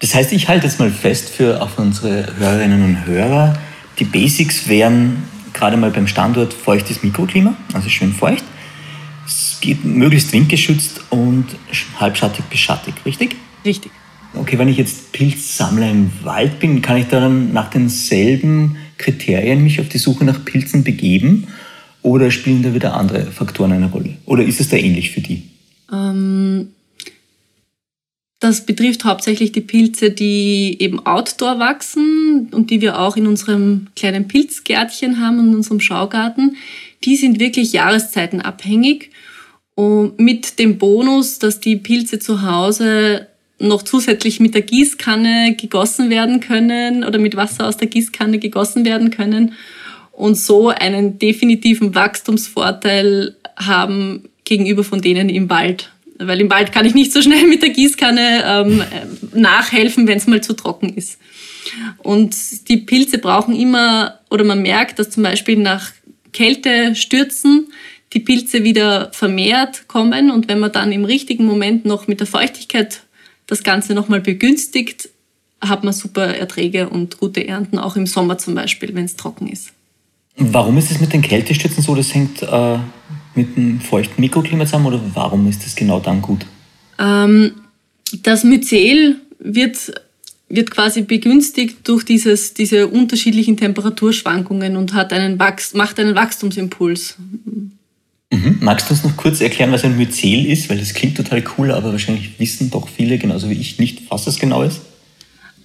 Das 0.00 0.14
heißt, 0.14 0.32
ich 0.32 0.48
halte 0.48 0.66
jetzt 0.66 0.78
mal 0.78 0.90
fest 0.90 1.30
für 1.30 1.62
auch 1.62 1.78
unsere 1.78 2.36
Hörerinnen 2.36 2.82
und 2.82 3.06
Hörer, 3.06 3.58
die 3.98 4.04
Basics 4.04 4.68
wären 4.68 5.22
gerade 5.52 5.76
mal 5.76 5.90
beim 5.90 6.06
Standort 6.06 6.52
feuchtes 6.52 7.02
Mikroklima, 7.02 7.56
also 7.72 7.88
schön 7.88 8.12
feucht. 8.12 8.44
Es 9.26 9.58
geht 9.60 9.84
möglichst 9.84 10.32
windgeschützt 10.32 11.00
und 11.10 11.46
halbschattig 11.98 12.44
bis 12.46 12.60
schattig, 12.60 12.94
richtig? 13.06 13.36
Richtig. 13.64 13.92
Okay, 14.34 14.58
wenn 14.58 14.68
ich 14.68 14.76
jetzt 14.76 15.12
Pilzsammler 15.12 15.88
im 15.90 16.10
Wald 16.24 16.58
bin, 16.58 16.82
kann 16.82 16.96
ich 16.96 17.06
dann 17.06 17.52
nach 17.52 17.70
denselben 17.70 18.76
Kriterien 18.98 19.62
mich 19.62 19.80
auf 19.80 19.88
die 19.88 19.98
Suche 19.98 20.24
nach 20.24 20.44
Pilzen 20.44 20.82
begeben? 20.82 21.46
Oder 22.02 22.30
spielen 22.30 22.62
da 22.62 22.74
wieder 22.74 22.94
andere 22.94 23.30
Faktoren 23.30 23.72
eine 23.72 23.86
Rolle? 23.86 24.16
Oder 24.26 24.42
ist 24.42 24.60
es 24.60 24.68
da 24.68 24.76
ähnlich 24.76 25.12
für 25.12 25.22
die? 25.22 25.44
Ähm, 25.90 26.68
das 28.44 28.66
betrifft 28.66 29.04
hauptsächlich 29.04 29.52
die 29.52 29.62
Pilze, 29.62 30.10
die 30.10 30.76
eben 30.78 31.04
outdoor 31.06 31.58
wachsen 31.58 32.48
und 32.52 32.70
die 32.70 32.82
wir 32.82 32.98
auch 33.00 33.16
in 33.16 33.26
unserem 33.26 33.86
kleinen 33.96 34.28
Pilzgärtchen 34.28 35.18
haben, 35.18 35.40
in 35.40 35.54
unserem 35.54 35.80
Schaugarten. 35.80 36.56
Die 37.04 37.16
sind 37.16 37.40
wirklich 37.40 37.72
jahreszeitenabhängig 37.72 39.10
und 39.74 40.18
mit 40.20 40.58
dem 40.58 40.76
Bonus, 40.76 41.38
dass 41.38 41.60
die 41.60 41.76
Pilze 41.76 42.18
zu 42.18 42.42
Hause 42.42 43.28
noch 43.58 43.82
zusätzlich 43.82 44.40
mit 44.40 44.54
der 44.54 44.62
Gießkanne 44.62 45.56
gegossen 45.58 46.10
werden 46.10 46.40
können 46.40 47.02
oder 47.02 47.18
mit 47.18 47.36
Wasser 47.36 47.66
aus 47.66 47.78
der 47.78 47.88
Gießkanne 47.88 48.38
gegossen 48.38 48.84
werden 48.84 49.10
können 49.10 49.54
und 50.12 50.36
so 50.36 50.68
einen 50.68 51.18
definitiven 51.18 51.94
Wachstumsvorteil 51.94 53.36
haben 53.56 54.28
gegenüber 54.44 54.84
von 54.84 55.00
denen 55.00 55.30
im 55.30 55.48
Wald. 55.48 55.93
Weil 56.18 56.40
im 56.40 56.50
Wald 56.50 56.72
kann 56.72 56.86
ich 56.86 56.94
nicht 56.94 57.12
so 57.12 57.22
schnell 57.22 57.46
mit 57.46 57.62
der 57.62 57.70
Gießkanne 57.70 58.44
ähm, 58.46 58.82
nachhelfen, 59.34 60.06
wenn 60.06 60.18
es 60.18 60.26
mal 60.26 60.42
zu 60.42 60.54
trocken 60.54 60.94
ist. 60.94 61.18
Und 61.98 62.68
die 62.68 62.76
Pilze 62.76 63.18
brauchen 63.18 63.54
immer, 63.54 64.20
oder 64.30 64.44
man 64.44 64.62
merkt, 64.62 64.98
dass 64.98 65.10
zum 65.10 65.22
Beispiel 65.22 65.56
nach 65.56 65.90
Kältestürzen 66.32 67.68
die 68.12 68.20
Pilze 68.20 68.64
wieder 68.64 69.10
vermehrt 69.12 69.88
kommen 69.88 70.30
und 70.30 70.48
wenn 70.48 70.60
man 70.60 70.72
dann 70.72 70.92
im 70.92 71.04
richtigen 71.04 71.44
Moment 71.46 71.84
noch 71.84 72.06
mit 72.06 72.20
der 72.20 72.26
Feuchtigkeit 72.26 73.02
das 73.46 73.62
Ganze 73.62 73.94
nochmal 73.94 74.20
begünstigt, 74.20 75.08
hat 75.60 75.84
man 75.84 75.92
super 75.92 76.26
Erträge 76.26 76.88
und 76.88 77.18
gute 77.18 77.46
Ernten, 77.46 77.78
auch 77.78 77.96
im 77.96 78.06
Sommer 78.06 78.38
zum 78.38 78.54
Beispiel, 78.54 78.94
wenn 78.94 79.04
es 79.04 79.16
trocken 79.16 79.48
ist. 79.48 79.72
Warum 80.36 80.76
ist 80.78 80.90
es 80.90 81.00
mit 81.00 81.12
den 81.12 81.22
Kältestützen 81.22 81.82
so? 81.82 81.94
Das 81.94 82.12
hängt 82.14 82.42
äh, 82.42 82.78
mit 83.34 83.56
einem 83.56 83.80
feuchten 83.80 84.20
Mikroklima 84.20 84.64
zusammen 84.64 84.86
oder 84.86 85.00
warum 85.14 85.48
ist 85.48 85.64
das 85.64 85.74
genau 85.74 86.00
dann 86.00 86.22
gut? 86.22 86.46
Ähm, 86.98 87.52
das 88.22 88.44
Myzel 88.44 89.16
wird, 89.38 89.92
wird 90.48 90.70
quasi 90.70 91.02
begünstigt 91.02 91.86
durch 91.88 92.04
dieses, 92.04 92.54
diese 92.54 92.88
unterschiedlichen 92.88 93.56
Temperaturschwankungen 93.56 94.76
und 94.76 94.94
hat 94.94 95.12
einen 95.12 95.38
Wachs 95.38 95.74
macht 95.74 95.98
einen 95.98 96.14
Wachstumsimpuls. 96.14 97.16
Mhm. 98.30 98.58
Magst 98.60 98.88
du 98.88 98.94
uns 98.94 99.04
noch 99.04 99.16
kurz 99.16 99.40
erklären, 99.40 99.72
was 99.72 99.84
ein 99.84 99.96
Myzel 99.96 100.46
ist? 100.46 100.68
Weil 100.70 100.78
das 100.78 100.94
klingt 100.94 101.16
total 101.16 101.42
cool, 101.56 101.70
aber 101.70 101.92
wahrscheinlich 101.92 102.38
wissen 102.38 102.70
doch 102.70 102.88
viele, 102.88 103.18
genauso 103.18 103.50
wie 103.50 103.54
ich, 103.54 103.78
nicht, 103.78 104.10
was 104.10 104.24
das 104.24 104.38
genau 104.38 104.62
ist. 104.62 104.80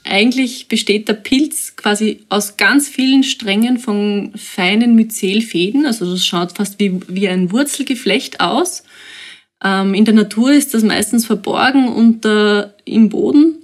Eigentlich 0.10 0.68
besteht 0.68 1.08
der 1.08 1.14
Pilz 1.14 1.76
quasi 1.76 2.26
aus 2.30 2.58
ganz 2.58 2.90
vielen 2.90 3.24
Strängen 3.24 3.78
von 3.78 4.32
feinen 4.36 4.96
Myzelfäden. 4.96 5.86
Also 5.86 6.10
das 6.12 6.26
schaut 6.26 6.54
fast 6.54 6.80
wie, 6.80 7.00
wie 7.08 7.30
ein 7.30 7.52
Wurzelgeflecht 7.52 8.40
aus. 8.40 8.84
Ähm, 9.64 9.94
in 9.94 10.06
der 10.06 10.14
Natur 10.14 10.52
ist 10.52 10.74
das 10.74 10.84
meistens 10.84 11.26
verborgen 11.26 11.88
unter 11.88 12.76
im 12.86 13.10
Boden. 13.10 13.58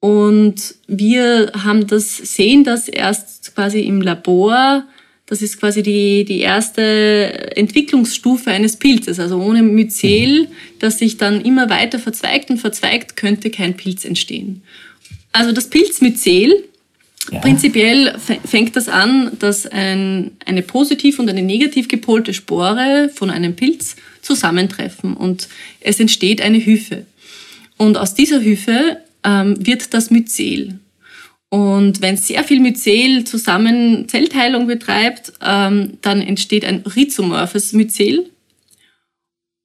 Und 0.00 0.76
wir 0.86 1.52
haben 1.64 1.86
das, 1.86 2.16
sehen 2.18 2.62
das 2.62 2.88
erst 2.88 3.54
quasi 3.54 3.80
im 3.80 4.00
Labor 4.00 4.84
das 5.26 5.40
ist 5.40 5.58
quasi 5.58 5.82
die, 5.82 6.24
die 6.24 6.40
erste 6.40 7.56
Entwicklungsstufe 7.56 8.50
eines 8.50 8.76
Pilzes. 8.76 9.18
Also 9.18 9.40
ohne 9.40 9.62
Myzel, 9.62 10.48
das 10.80 10.98
sich 10.98 11.16
dann 11.16 11.40
immer 11.40 11.70
weiter 11.70 11.98
verzweigt 11.98 12.50
und 12.50 12.58
verzweigt, 12.58 13.16
könnte 13.16 13.50
kein 13.50 13.74
Pilz 13.76 14.04
entstehen. 14.04 14.62
Also 15.34 15.50
das 15.50 15.68
Pilzmyzel, 15.68 16.62
ja. 17.32 17.40
prinzipiell 17.40 18.16
fängt 18.44 18.76
das 18.76 18.88
an, 18.88 19.32
dass 19.40 19.66
ein, 19.66 20.30
eine 20.46 20.62
positiv 20.62 21.18
und 21.18 21.28
eine 21.28 21.42
negativ 21.42 21.88
gepolte 21.88 22.32
Spore 22.32 23.10
von 23.12 23.30
einem 23.30 23.56
Pilz 23.56 23.96
zusammentreffen 24.22 25.14
und 25.14 25.48
es 25.80 25.98
entsteht 25.98 26.40
eine 26.40 26.64
Hyphe. 26.64 27.04
Und 27.76 27.96
aus 27.96 28.14
dieser 28.14 28.42
Hyphe 28.42 28.98
ähm, 29.24 29.56
wird 29.58 29.92
das 29.92 30.12
Myzel. 30.12 30.78
Und 31.48 32.00
wenn 32.00 32.16
sehr 32.16 32.44
viel 32.44 32.60
Myzel 32.60 33.24
zusammen 33.24 34.08
Zellteilung 34.08 34.68
betreibt, 34.68 35.32
ähm, 35.42 35.98
dann 36.00 36.22
entsteht 36.22 36.64
ein 36.64 36.84
rhizomorphes 36.86 37.72
Myzel. 37.72 38.30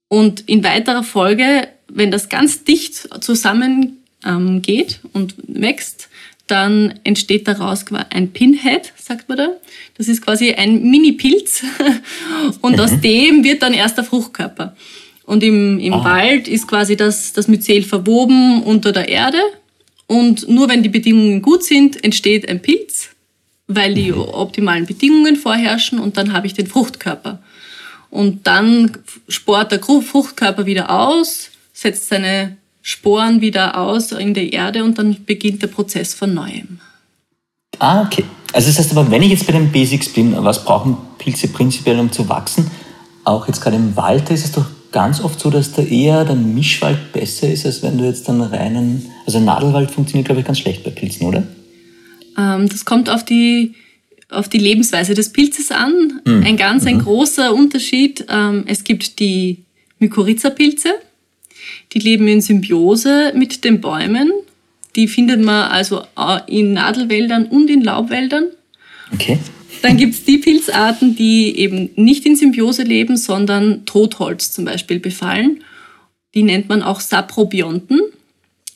Und 0.07 0.49
in 0.49 0.63
weiterer 0.63 1.03
Folge, 1.03 1.67
wenn 1.87 2.09
das 2.09 2.27
ganz 2.27 2.63
dicht 2.63 3.07
zusammen 3.23 3.98
ähm, 4.25 4.61
geht 4.61 4.99
und 5.13 5.35
wächst, 5.47 6.09
dann 6.47 6.99
entsteht 7.03 7.47
daraus 7.47 7.85
ein 8.09 8.31
Pinhead, 8.31 8.91
sagt 8.97 9.29
man 9.29 9.37
da. 9.37 9.49
Das 9.97 10.07
ist 10.07 10.23
quasi 10.23 10.53
ein 10.53 10.89
Mini-Pilz. 10.89 11.63
Und 12.61 12.77
mhm. 12.77 12.79
aus 12.79 12.99
dem 13.01 13.43
wird 13.43 13.61
dann 13.61 13.73
erst 13.73 13.97
der 13.97 14.03
Fruchtkörper. 14.03 14.75
Und 15.25 15.43
im, 15.43 15.79
im 15.79 15.93
oh. 15.93 16.03
Wald 16.03 16.47
ist 16.47 16.67
quasi 16.67 16.97
das, 16.97 17.33
das 17.33 17.47
Myzel 17.47 17.83
verwoben 17.83 18.63
unter 18.63 18.91
der 18.91 19.09
Erde 19.09 19.39
und 20.09 20.49
nur 20.49 20.67
wenn 20.69 20.81
die 20.81 20.89
Bedingungen 20.89 21.43
gut 21.43 21.63
sind, 21.63 22.03
entsteht 22.03 22.49
ein 22.49 22.63
Pilz, 22.63 23.09
weil 23.67 23.93
die 23.93 24.11
mhm. 24.11 24.21
optimalen 24.21 24.87
Bedingungen 24.87 25.35
vorherrschen 25.35 25.99
und 25.99 26.17
dann 26.17 26.33
habe 26.33 26.47
ich 26.47 26.55
den 26.55 26.65
Fruchtkörper. 26.65 27.43
Und 28.09 28.47
dann 28.47 28.97
sport 29.27 29.71
der 29.71 29.79
Fruchtkörper 29.79 30.65
wieder 30.65 30.89
aus, 30.89 31.51
setzt 31.73 32.09
seine 32.09 32.57
Sporen 32.81 33.41
wieder 33.41 33.77
aus 33.77 34.11
in 34.11 34.33
der 34.33 34.53
Erde 34.53 34.83
und 34.83 34.97
dann 34.97 35.17
beginnt 35.25 35.61
der 35.61 35.67
Prozess 35.67 36.13
von 36.13 36.33
neuem. 36.33 36.79
Ah, 37.79 38.03
okay. 38.03 38.25
Also 38.53 38.67
das 38.67 38.79
heißt 38.79 38.91
aber, 38.91 39.11
wenn 39.11 39.21
ich 39.21 39.29
jetzt 39.29 39.45
bei 39.45 39.53
den 39.53 39.71
Basics 39.71 40.09
bin, 40.09 40.35
was 40.43 40.63
brauchen 40.63 40.97
Pilze 41.17 41.47
prinzipiell, 41.49 41.99
um 41.99 42.11
zu 42.11 42.27
wachsen? 42.29 42.69
Auch 43.23 43.47
jetzt 43.47 43.61
gerade 43.61 43.75
im 43.75 43.95
Wald 43.95 44.29
ist 44.31 44.45
es 44.45 44.51
doch 44.51 44.65
ganz 44.91 45.21
oft 45.21 45.39
so, 45.39 45.49
dass 45.49 45.73
da 45.73 45.83
eher 45.83 46.25
der 46.25 46.35
Mischwald 46.35 47.13
besser 47.13 47.49
ist, 47.49 47.65
als 47.65 47.83
wenn 47.83 47.97
du 47.97 48.05
jetzt 48.05 48.27
dann 48.27 48.41
reinen, 48.41 49.05
also 49.25 49.39
Nadelwald 49.39 49.91
funktioniert, 49.91 50.25
glaube 50.25 50.41
ich, 50.41 50.47
ganz 50.47 50.59
schlecht 50.59 50.83
bei 50.83 50.89
Pilzen, 50.89 51.27
oder? 51.27 51.43
Ähm, 52.37 52.67
das 52.67 52.85
kommt 52.85 53.09
auf 53.09 53.23
die, 53.23 53.75
auf 54.29 54.49
die 54.49 54.57
Lebensweise 54.57 55.13
des 55.13 55.31
Pilzes 55.31 55.71
an. 55.71 56.21
Mhm. 56.25 56.43
Ein 56.43 56.57
ganz, 56.57 56.85
ein 56.85 56.97
mhm. 56.97 57.03
großer 57.03 57.53
Unterschied. 57.53 58.25
Ähm, 58.29 58.63
es 58.65 58.83
gibt 58.83 59.19
die 59.19 59.63
Mykorrhiza-Pilze, 59.99 60.95
die 61.93 61.99
leben 61.99 62.27
in 62.27 62.41
Symbiose 62.41 63.33
mit 63.35 63.63
den 63.63 63.81
Bäumen. 63.81 64.31
Die 64.95 65.07
findet 65.07 65.41
man 65.41 65.69
also 65.71 66.03
in 66.47 66.73
Nadelwäldern 66.73 67.45
und 67.45 67.69
in 67.69 67.81
Laubwäldern. 67.81 68.45
Okay. 69.13 69.39
Dann 69.81 69.97
gibt 69.97 70.13
es 70.13 70.25
die 70.25 70.37
Pilzarten, 70.37 71.15
die 71.15 71.57
eben 71.57 71.89
nicht 71.95 72.25
in 72.25 72.35
Symbiose 72.35 72.83
leben, 72.83 73.17
sondern 73.17 73.85
Totholz 73.85 74.51
zum 74.51 74.65
Beispiel 74.65 74.99
befallen. 74.99 75.63
Die 76.35 76.43
nennt 76.43 76.69
man 76.69 76.83
auch 76.83 76.99
Saprobionten. 76.99 78.01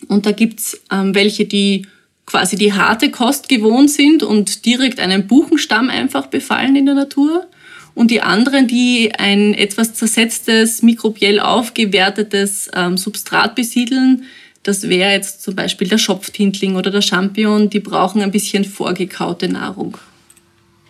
Und 0.08 0.26
da 0.26 0.32
gibt 0.32 0.60
es 0.60 0.82
ähm, 0.92 1.14
welche, 1.14 1.46
die 1.46 1.88
quasi 2.26 2.56
die 2.56 2.74
harte 2.74 3.12
Kost 3.12 3.50
gewohnt 3.50 3.92
sind 3.92 4.24
und 4.24 4.66
direkt 4.66 5.00
einen 5.00 5.28
Buchenstamm 5.28 5.90
einfach 5.90 6.28
befallen 6.28 6.76
in 6.76 6.86
der 6.86 6.96
Natur. 6.96 7.48
Und 7.96 8.10
die 8.10 8.22
anderen, 8.22 8.68
die 8.68 9.12
ein 9.18 9.54
etwas 9.54 9.94
zersetztes, 9.94 10.82
mikrobiell 10.82 11.40
aufgewertetes 11.40 12.70
ähm, 12.76 12.98
Substrat 12.98 13.56
besiedeln, 13.56 14.24
das 14.64 14.84
wäre 14.84 15.12
jetzt 15.12 15.44
zum 15.44 15.56
Beispiel 15.56 15.88
der 15.90 15.98
Schopftintling 15.98 16.76
oder 16.76 16.90
der 16.90 17.02
Champignon, 17.02 17.70
die 17.70 17.82
brauchen 17.82 18.22
ein 18.22 18.32
bisschen 18.32 18.64
vorgekaute 18.64 19.50
Nahrung. 19.50 19.98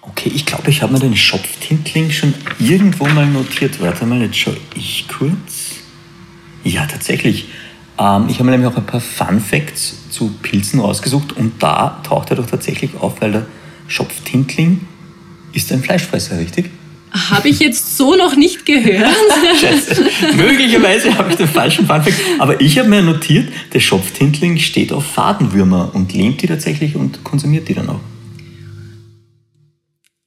Okay, 0.01 0.31
ich 0.33 0.45
glaube, 0.45 0.69
ich 0.69 0.81
habe 0.81 0.93
mir 0.93 0.99
den 0.99 1.15
Schopftintling 1.15 2.11
schon 2.11 2.33
irgendwo 2.59 3.05
mal 3.07 3.25
notiert. 3.25 3.81
Warte 3.81 4.05
mal, 4.05 4.21
jetzt 4.21 4.37
schaue 4.37 4.57
ich 4.75 5.05
kurz. 5.07 5.77
Ja, 6.63 6.85
tatsächlich. 6.85 7.45
Ähm, 7.97 8.27
ich 8.29 8.35
habe 8.35 8.45
mir 8.45 8.51
nämlich 8.51 8.71
auch 8.71 8.77
ein 8.77 8.85
paar 8.85 9.01
Fun 9.01 9.39
Facts 9.39 10.09
zu 10.09 10.29
Pilzen 10.41 10.79
rausgesucht 10.79 11.33
und 11.33 11.61
da 11.61 12.01
taucht 12.03 12.29
er 12.29 12.35
doch 12.35 12.45
tatsächlich 12.45 12.91
auf, 12.99 13.21
weil 13.21 13.31
der 13.31 13.45
Schopftintling 13.87 14.81
ist 15.53 15.71
ein 15.71 15.81
Fleischfresser, 15.81 16.37
richtig? 16.37 16.69
Habe 17.29 17.49
ich 17.49 17.59
jetzt 17.59 17.95
so 17.95 18.15
noch 18.15 18.35
nicht 18.35 18.65
gehört. 18.65 19.15
Scheiße. 19.61 20.03
Möglicherweise 20.35 21.15
habe 21.15 21.29
ich 21.29 21.35
den 21.35 21.47
falschen 21.47 21.85
Fun 21.85 22.01
Fact. 22.01 22.19
Aber 22.39 22.59
ich 22.59 22.79
habe 22.79 22.89
mir 22.89 23.03
notiert, 23.03 23.49
der 23.71 23.79
Schopftintling 23.79 24.57
steht 24.57 24.91
auf 24.91 25.05
Fadenwürmer 25.05 25.91
und 25.93 26.13
lähmt 26.13 26.41
die 26.41 26.47
tatsächlich 26.47 26.95
und 26.95 27.23
konsumiert 27.23 27.67
die 27.69 27.75
dann 27.75 27.89
auch. 27.89 27.99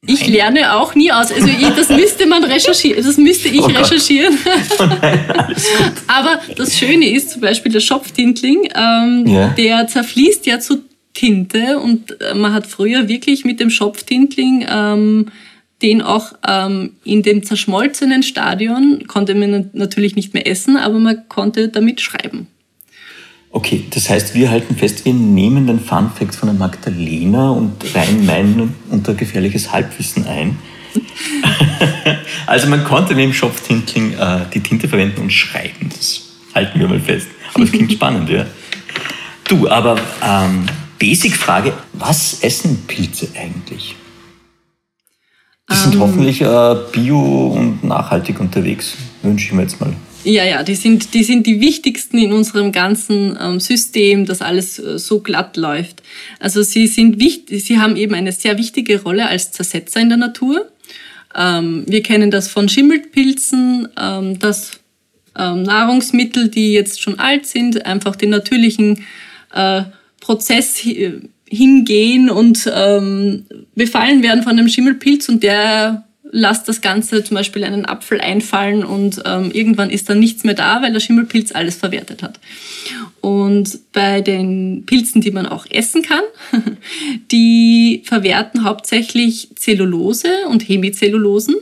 Ich 0.09 0.26
lerne 0.28 0.75
auch 0.75 0.95
nie 0.95 1.11
aus. 1.11 1.33
Also 1.33 1.49
ich, 1.49 1.69
das 1.71 1.88
müsste 1.88 2.26
man 2.26 2.45
recherchieren. 2.45 3.05
Das 3.05 3.16
müsste 3.16 3.49
ich 3.49 3.62
oh 3.62 3.66
recherchieren. 3.66 4.38
Oh 4.78 4.85
nein, 4.85 5.25
Aber 6.07 6.40
das 6.57 6.78
Schöne 6.78 7.11
ist 7.11 7.31
zum 7.31 7.40
Beispiel 7.40 7.73
der 7.73 7.81
Schopftintling, 7.81 8.69
ähm, 8.75 9.25
yeah. 9.26 9.49
der 9.57 9.87
zerfließt 9.87 10.47
ja 10.47 10.61
zu 10.61 10.83
Tinte 11.14 11.78
und 11.78 12.21
äh, 12.21 12.35
man 12.35 12.52
hat 12.52 12.66
früher 12.66 13.09
wirklich 13.09 13.45
mit 13.45 13.59
dem 13.59 13.71
Schopftintling 13.71 14.66
ähm, 14.69 15.26
den 15.83 16.00
auch 16.02 16.33
ähm, 16.47 16.92
in 17.04 17.23
dem 17.23 17.42
zerschmolzenen 17.42 18.23
Stadion 18.23 19.06
konnte 19.06 19.35
man 19.35 19.71
natürlich 19.73 20.16
nicht 20.16 20.33
mehr 20.33 20.47
essen, 20.47 20.76
aber 20.76 20.99
man 20.99 21.28
konnte 21.28 21.68
damit 21.68 22.00
schreiben. 22.00 22.47
Okay, 23.50 23.85
das 23.90 24.11
heißt, 24.11 24.35
wir 24.35 24.50
halten 24.50 24.76
fest, 24.76 25.04
wir 25.04 25.14
nehmen 25.14 25.66
den 25.66 25.80
Fun 25.80 26.11
Fact 26.14 26.35
von 26.35 26.49
der 26.49 26.59
Magdalena 26.59 27.50
und 27.50 27.73
reihen 27.95 28.26
meinen 28.26 28.75
unter 28.90 29.14
gefährliches 29.14 29.73
Halbwissen 29.73 30.26
ein. 30.26 30.59
also 32.47 32.68
man 32.68 32.85
konnte 32.85 33.14
neben 33.14 33.33
Schopftinkling 33.33 34.14
äh, 34.14 34.40
die 34.52 34.61
Tinte 34.61 34.88
verwenden 34.88 35.23
und 35.23 35.33
schreiben. 35.33 35.88
Das 35.90 36.23
halten 36.54 36.80
wir 36.80 36.88
mal 36.88 37.00
fest. 37.00 37.28
Aber 37.54 37.64
es 37.64 37.73
klingt 37.73 37.92
spannend, 37.95 38.28
ja. 38.28 38.47
Du, 39.49 39.68
aber 39.68 39.99
ähm, 40.23 40.66
Basic-Frage, 40.99 41.73
was 41.92 42.40
essen 42.40 42.85
Pilze 42.87 43.28
eigentlich? 43.38 43.95
Die 45.70 45.75
sind 45.75 45.94
ähm. 45.94 46.00
hoffentlich 46.00 46.40
äh, 46.40 46.76
bio 46.92 47.49
und 47.49 47.82
nachhaltig 47.82 48.40
unterwegs, 48.40 48.96
wünsche 49.23 49.46
ich 49.46 49.52
mir 49.52 49.62
jetzt 49.62 49.80
mal. 49.80 49.92
Ja, 50.25 50.44
ja, 50.44 50.64
die 50.64 50.75
sind, 50.75 51.14
die 51.14 51.23
sind 51.23 51.46
die 51.46 51.61
wichtigsten 51.61 52.18
in 52.18 52.32
unserem 52.32 52.73
ganzen 52.73 53.38
ähm, 53.40 53.61
System, 53.61 54.26
dass 54.26 54.42
alles 54.42 54.78
äh, 54.78 54.99
so 54.99 55.20
glatt 55.20 55.56
läuft. 55.56 56.02
Also 56.40 56.62
sie 56.62 56.88
sind 56.88 57.20
wichtig, 57.20 57.64
sie 57.64 57.78
haben 57.78 57.96
eben 57.96 58.14
eine 58.14 58.32
sehr 58.32 58.58
wichtige 58.58 59.02
Rolle 59.02 59.28
als 59.28 59.52
Zersetzer 59.52 60.00
in 60.00 60.08
der 60.08 60.18
Natur. 60.18 60.68
Ähm, 61.37 61.85
wir 61.87 62.02
kennen 62.02 62.32
das 62.32 62.49
von 62.49 62.68
Schimmelpilzen, 62.68 63.88
ähm, 64.00 64.38
dass 64.40 64.80
ähm, 65.38 65.62
Nahrungsmittel, 65.62 66.49
die 66.49 66.73
jetzt 66.73 67.00
schon 67.02 67.20
alt 67.20 67.46
sind, 67.46 67.87
einfach 67.87 68.16
den 68.16 68.30
natürlichen 68.30 69.04
äh, 69.54 69.82
Prozess 70.20 70.76
hingehen 71.48 72.30
und 72.30 72.70
ähm, 72.74 73.46
befallen 73.74 74.22
werden 74.22 74.42
von 74.42 74.52
einem 74.52 74.68
Schimmelpilz 74.68 75.28
und 75.28 75.42
der 75.42 76.06
lasst 76.32 76.68
das 76.68 76.80
Ganze 76.80 77.22
zum 77.24 77.36
Beispiel 77.36 77.64
einen 77.64 77.86
Apfel 77.86 78.20
einfallen 78.20 78.84
und 78.84 79.22
ähm, 79.24 79.50
irgendwann 79.52 79.90
ist 79.90 80.08
dann 80.10 80.18
nichts 80.18 80.44
mehr 80.44 80.54
da, 80.54 80.82
weil 80.82 80.92
der 80.92 81.00
Schimmelpilz 81.00 81.52
alles 81.52 81.76
verwertet 81.76 82.22
hat. 82.22 82.40
Und 83.20 83.78
bei 83.92 84.20
den 84.20 84.84
Pilzen, 84.86 85.20
die 85.20 85.30
man 85.30 85.46
auch 85.46 85.66
essen 85.70 86.02
kann, 86.02 86.22
die 87.32 88.02
verwerten 88.04 88.64
hauptsächlich 88.64 89.50
Zellulose 89.56 90.28
und 90.48 90.68
Hemizellulosen 90.68 91.56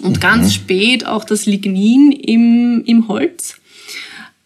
und 0.00 0.16
mhm. 0.16 0.20
ganz 0.20 0.54
spät 0.54 1.06
auch 1.06 1.24
das 1.24 1.46
Lignin 1.46 2.12
im, 2.12 2.82
im 2.84 3.08
Holz. 3.08 3.56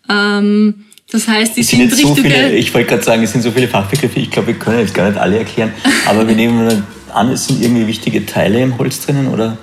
Ähm, 0.09 0.85
das 1.11 1.27
heißt, 1.27 1.57
die 1.57 1.63
sind, 1.63 1.91
sind 1.91 2.07
so 2.07 2.15
viele, 2.15 2.55
ich 2.55 2.73
wollte 2.75 2.89
gerade 2.89 3.03
sagen, 3.03 3.23
es 3.23 3.33
sind 3.33 3.43
so 3.43 3.51
viele 3.51 3.69
Fachbegriffe, 3.69 4.21
ich 4.21 4.31
glaube, 4.31 4.49
wir 4.49 4.55
können 4.55 4.81
jetzt 4.81 4.95
gar 4.95 5.09
nicht 5.09 5.19
alle 5.19 5.39
erklären, 5.39 5.73
aber 6.07 6.29
wir 6.29 6.35
nehmen 6.35 6.85
an, 7.15 7.31
es 7.31 7.47
sind 7.47 7.63
irgendwie 7.63 7.87
wichtige 7.87 8.27
Teile 8.27 8.61
im 8.61 8.77
Holz 8.79 9.01
drinnen, 9.01 9.29
oder? 9.29 9.57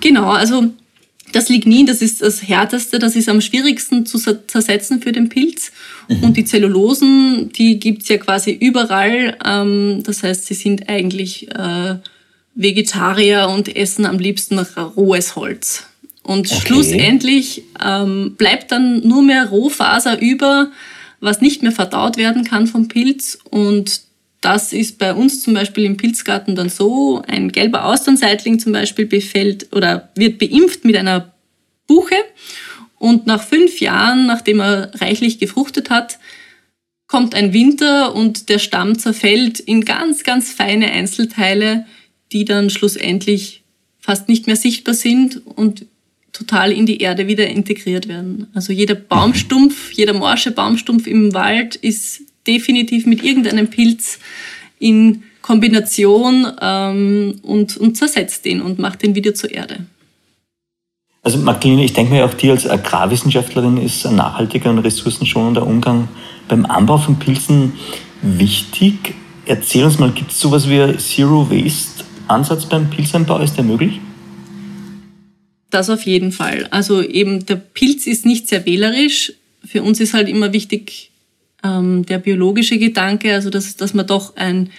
Genau, 0.00 0.30
also 0.30 0.70
das 1.32 1.48
Lignin, 1.48 1.86
das 1.86 2.00
ist 2.00 2.22
das 2.22 2.46
härteste, 2.46 3.00
das 3.00 3.16
ist 3.16 3.28
am 3.28 3.40
schwierigsten 3.40 4.06
zu 4.06 4.18
zersetzen 4.46 5.02
für 5.02 5.10
den 5.10 5.28
Pilz. 5.28 5.72
Mhm. 6.08 6.22
Und 6.22 6.36
die 6.36 6.44
Zellulosen, 6.44 7.50
die 7.50 7.80
gibt's 7.80 8.08
ja 8.08 8.18
quasi 8.18 8.52
überall. 8.52 9.36
Ähm, 9.44 10.02
das 10.04 10.22
heißt, 10.22 10.46
sie 10.46 10.54
sind 10.54 10.88
eigentlich 10.88 11.50
äh, 11.50 11.96
Vegetarier 12.54 13.48
und 13.48 13.74
essen 13.74 14.06
am 14.06 14.18
liebsten 14.18 14.58
rohes 14.58 15.34
Holz. 15.34 15.86
Und 16.24 16.50
okay. 16.50 16.60
schlussendlich 16.66 17.62
ähm, 17.84 18.34
bleibt 18.36 18.72
dann 18.72 19.06
nur 19.06 19.22
mehr 19.22 19.50
Rohfaser 19.50 20.20
über, 20.20 20.72
was 21.20 21.40
nicht 21.40 21.62
mehr 21.62 21.72
verdaut 21.72 22.16
werden 22.16 22.44
kann 22.44 22.66
vom 22.66 22.88
Pilz. 22.88 23.38
Und 23.50 24.00
das 24.40 24.72
ist 24.72 24.98
bei 24.98 25.14
uns 25.14 25.42
zum 25.42 25.54
Beispiel 25.54 25.84
im 25.84 25.96
Pilzgarten 25.96 26.56
dann 26.56 26.70
so, 26.70 27.22
ein 27.26 27.52
gelber 27.52 27.84
Austernseitling 27.84 28.58
zum 28.58 28.72
Beispiel 28.72 29.06
befällt 29.06 29.68
oder 29.72 30.10
wird 30.16 30.38
beimpft 30.38 30.84
mit 30.84 30.96
einer 30.96 31.34
Buche. 31.86 32.16
Und 32.98 33.26
nach 33.26 33.42
fünf 33.42 33.80
Jahren, 33.80 34.26
nachdem 34.26 34.60
er 34.60 34.92
reichlich 35.00 35.38
gefruchtet 35.38 35.90
hat, 35.90 36.18
kommt 37.06 37.34
ein 37.34 37.52
Winter 37.52 38.14
und 38.14 38.48
der 38.48 38.58
Stamm 38.58 38.98
zerfällt 38.98 39.60
in 39.60 39.84
ganz, 39.84 40.24
ganz 40.24 40.52
feine 40.52 40.90
Einzelteile, 40.90 41.84
die 42.32 42.46
dann 42.46 42.70
schlussendlich 42.70 43.62
fast 44.00 44.28
nicht 44.28 44.46
mehr 44.46 44.56
sichtbar 44.56 44.94
sind 44.94 45.40
und 45.46 45.86
total 46.34 46.72
in 46.72 46.84
die 46.84 46.98
Erde 46.98 47.26
wieder 47.26 47.46
integriert 47.46 48.08
werden. 48.08 48.48
Also 48.52 48.72
jeder 48.72 48.96
Baumstumpf, 48.96 49.92
jeder 49.92 50.12
morsche 50.12 50.50
Baumstumpf 50.50 51.06
im 51.06 51.32
Wald 51.32 51.76
ist 51.76 52.20
definitiv 52.46 53.06
mit 53.06 53.24
irgendeinem 53.24 53.68
Pilz 53.68 54.18
in 54.78 55.22
Kombination 55.40 56.46
ähm, 56.60 57.36
und, 57.42 57.76
und 57.76 57.96
zersetzt 57.96 58.44
ihn 58.46 58.60
und 58.60 58.78
macht 58.78 59.02
ihn 59.04 59.14
wieder 59.14 59.34
zur 59.34 59.50
Erde. 59.52 59.86
Also 61.22 61.38
Magdalene, 61.38 61.84
ich 61.84 61.94
denke 61.94 62.12
mir 62.12 62.24
auch 62.26 62.34
dir 62.34 62.52
als 62.52 62.68
Agrarwissenschaftlerin 62.68 63.78
ist 63.78 64.04
ein 64.04 64.16
nachhaltiger 64.16 64.68
und 64.70 64.80
ressourcenschonender 64.80 65.66
Umgang 65.66 66.08
beim 66.48 66.66
Anbau 66.66 66.98
von 66.98 67.18
Pilzen 67.18 67.72
wichtig. 68.20 69.14
Erzähl 69.46 69.84
uns 69.84 69.98
mal, 69.98 70.10
gibt 70.10 70.32
es 70.32 70.40
sowas 70.40 70.68
wie 70.68 70.96
Zero 70.98 71.48
Waste 71.50 72.04
Ansatz 72.26 72.66
beim 72.66 72.90
Pilzanbau? 72.90 73.38
Ist 73.38 73.56
der 73.56 73.64
möglich? 73.64 74.00
Das 75.74 75.90
auf 75.90 76.02
jeden 76.02 76.30
Fall. 76.30 76.68
Also 76.70 77.02
eben 77.02 77.46
der 77.46 77.56
Pilz 77.56 78.06
ist 78.06 78.24
nicht 78.24 78.46
sehr 78.46 78.64
wählerisch. 78.64 79.32
Für 79.66 79.82
uns 79.82 79.98
ist 79.98 80.14
halt 80.14 80.28
immer 80.28 80.52
wichtig 80.52 81.10
ähm, 81.64 82.06
der 82.06 82.18
biologische 82.18 82.78
Gedanke, 82.78 83.34
also 83.34 83.50
dass, 83.50 83.74
dass 83.74 83.92
man 83.92 84.06
doch 84.06 84.36
ein 84.36 84.70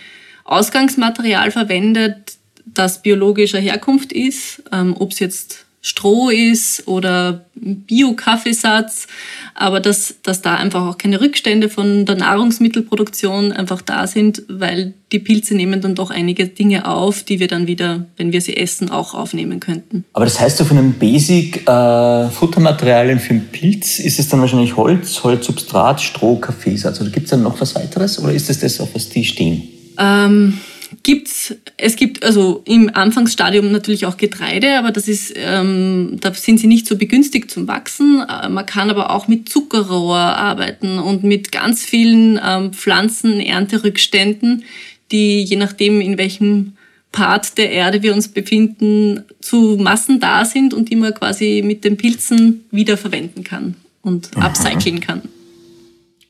Ausgangsmaterial 0.45 1.51
verwendet, 1.51 2.37
das 2.65 3.01
biologischer 3.01 3.59
Herkunft 3.59 4.13
ist, 4.13 4.63
ähm, 4.71 4.95
ob 4.97 5.11
es 5.11 5.19
jetzt 5.19 5.64
Stroh 5.85 6.29
ist 6.31 6.87
oder 6.87 7.45
Bio-Kaffeesatz, 7.53 9.05
aber 9.53 9.79
dass, 9.79 10.15
dass 10.23 10.41
da 10.41 10.55
einfach 10.55 10.87
auch 10.87 10.97
keine 10.97 11.21
Rückstände 11.21 11.69
von 11.69 12.07
der 12.07 12.15
Nahrungsmittelproduktion 12.15 13.51
einfach 13.51 13.83
da 13.83 14.07
sind, 14.07 14.41
weil 14.49 14.95
die 15.11 15.19
Pilze 15.19 15.53
nehmen 15.53 15.81
dann 15.81 15.93
doch 15.93 16.09
einige 16.09 16.47
Dinge 16.47 16.87
auf, 16.87 17.21
die 17.21 17.39
wir 17.39 17.47
dann 17.47 17.67
wieder, 17.67 18.07
wenn 18.17 18.33
wir 18.33 18.41
sie 18.41 18.57
essen, 18.57 18.89
auch 18.89 19.13
aufnehmen 19.13 19.59
könnten. 19.59 20.05
Aber 20.13 20.25
das 20.25 20.39
heißt, 20.39 20.57
so 20.57 20.65
von 20.65 20.77
den 20.77 20.93
Basic-Futtermaterialien 20.93 23.19
äh, 23.19 23.21
für 23.21 23.35
den 23.35 23.45
Pilz 23.49 23.99
ist 23.99 24.17
es 24.17 24.27
dann 24.27 24.41
wahrscheinlich 24.41 24.75
Holz, 24.75 25.23
Holzsubstrat, 25.23 26.01
Stroh, 26.01 26.37
Kaffeesatz. 26.37 26.99
Oder 26.99 27.11
gibt 27.11 27.25
es 27.25 27.29
dann 27.29 27.43
noch 27.43 27.61
was 27.61 27.75
weiteres 27.75 28.17
oder 28.17 28.33
ist 28.33 28.49
das 28.49 28.57
das, 28.57 28.79
auf 28.79 28.95
was 28.95 29.09
die 29.09 29.23
stehen? 29.23 29.61
Ähm, 29.99 30.57
gibt's, 31.03 31.55
es 31.77 31.95
gibt 31.95 32.23
also 32.23 32.61
im 32.65 32.89
Anfangsstadium 32.93 33.71
natürlich 33.71 34.05
auch 34.05 34.17
Getreide, 34.17 34.77
aber 34.77 34.91
das 34.91 35.07
ist, 35.07 35.33
ähm, 35.35 36.17
da 36.21 36.33
sind 36.33 36.59
sie 36.59 36.67
nicht 36.67 36.87
so 36.87 36.97
begünstigt 36.97 37.51
zum 37.51 37.67
Wachsen. 37.67 38.23
Äh, 38.27 38.49
man 38.49 38.65
kann 38.65 38.89
aber 38.89 39.11
auch 39.11 39.27
mit 39.27 39.49
Zuckerrohr 39.49 40.17
arbeiten 40.17 40.99
und 40.99 41.23
mit 41.23 41.51
ganz 41.51 41.83
vielen 41.83 42.39
ähm, 42.43 42.73
Pflanzenernterückständen, 42.73 44.63
die 45.11 45.43
je 45.43 45.57
nachdem 45.57 46.01
in 46.01 46.17
welchem 46.17 46.73
Part 47.11 47.57
der 47.57 47.71
Erde 47.71 48.03
wir 48.03 48.13
uns 48.13 48.27
befinden, 48.27 49.23
zu 49.39 49.77
Massen 49.79 50.19
da 50.19 50.43
sind 50.43 50.73
und 50.73 50.89
die 50.89 50.97
man 50.97 51.13
quasi 51.13 51.61
mit 51.63 51.85
den 51.85 51.95
Pilzen 51.95 52.65
wiederverwenden 52.71 53.43
kann 53.43 53.75
und 54.01 54.31
Aha. 54.35 54.47
upcyclen 54.47 54.99
kann. 54.99 55.21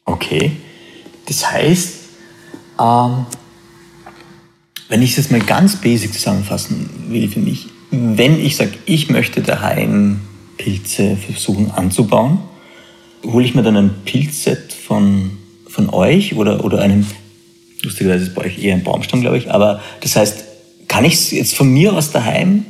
Okay. 0.05 0.51
Das 1.25 1.51
heißt, 1.51 1.95
ähm 2.79 3.25
wenn 4.89 5.01
ich 5.01 5.11
es 5.11 5.17
jetzt 5.17 5.31
mal 5.31 5.39
ganz 5.39 5.77
basic 5.77 6.13
zusammenfassen 6.13 6.89
will, 7.09 7.27
finde 7.27 7.51
ich, 7.51 7.67
wenn 7.91 8.39
ich 8.39 8.55
sage, 8.55 8.73
ich 8.85 9.09
möchte 9.09 9.41
daheim 9.41 10.21
Pilze 10.57 11.17
versuchen 11.17 11.71
anzubauen, 11.71 12.39
hole 13.25 13.45
ich 13.45 13.55
mir 13.55 13.63
dann 13.63 13.77
ein 13.77 13.91
Pilzset 14.05 14.73
von, 14.73 15.31
von 15.67 15.89
euch 15.89 16.35
oder, 16.35 16.63
oder 16.63 16.81
einen, 16.81 17.07
lustigerweise 17.81 18.25
ist 18.25 18.35
bei 18.35 18.45
euch 18.45 18.63
eher 18.63 18.75
ein 18.75 18.83
Baumstamm, 18.83 19.21
glaube 19.21 19.37
ich, 19.37 19.51
aber 19.51 19.81
das 20.01 20.15
heißt, 20.15 20.45
kann 20.87 21.05
ich 21.05 21.13
es 21.13 21.31
jetzt 21.31 21.55
von 21.55 21.69
mir 21.69 21.93
aus 21.93 22.11
daheim 22.11 22.65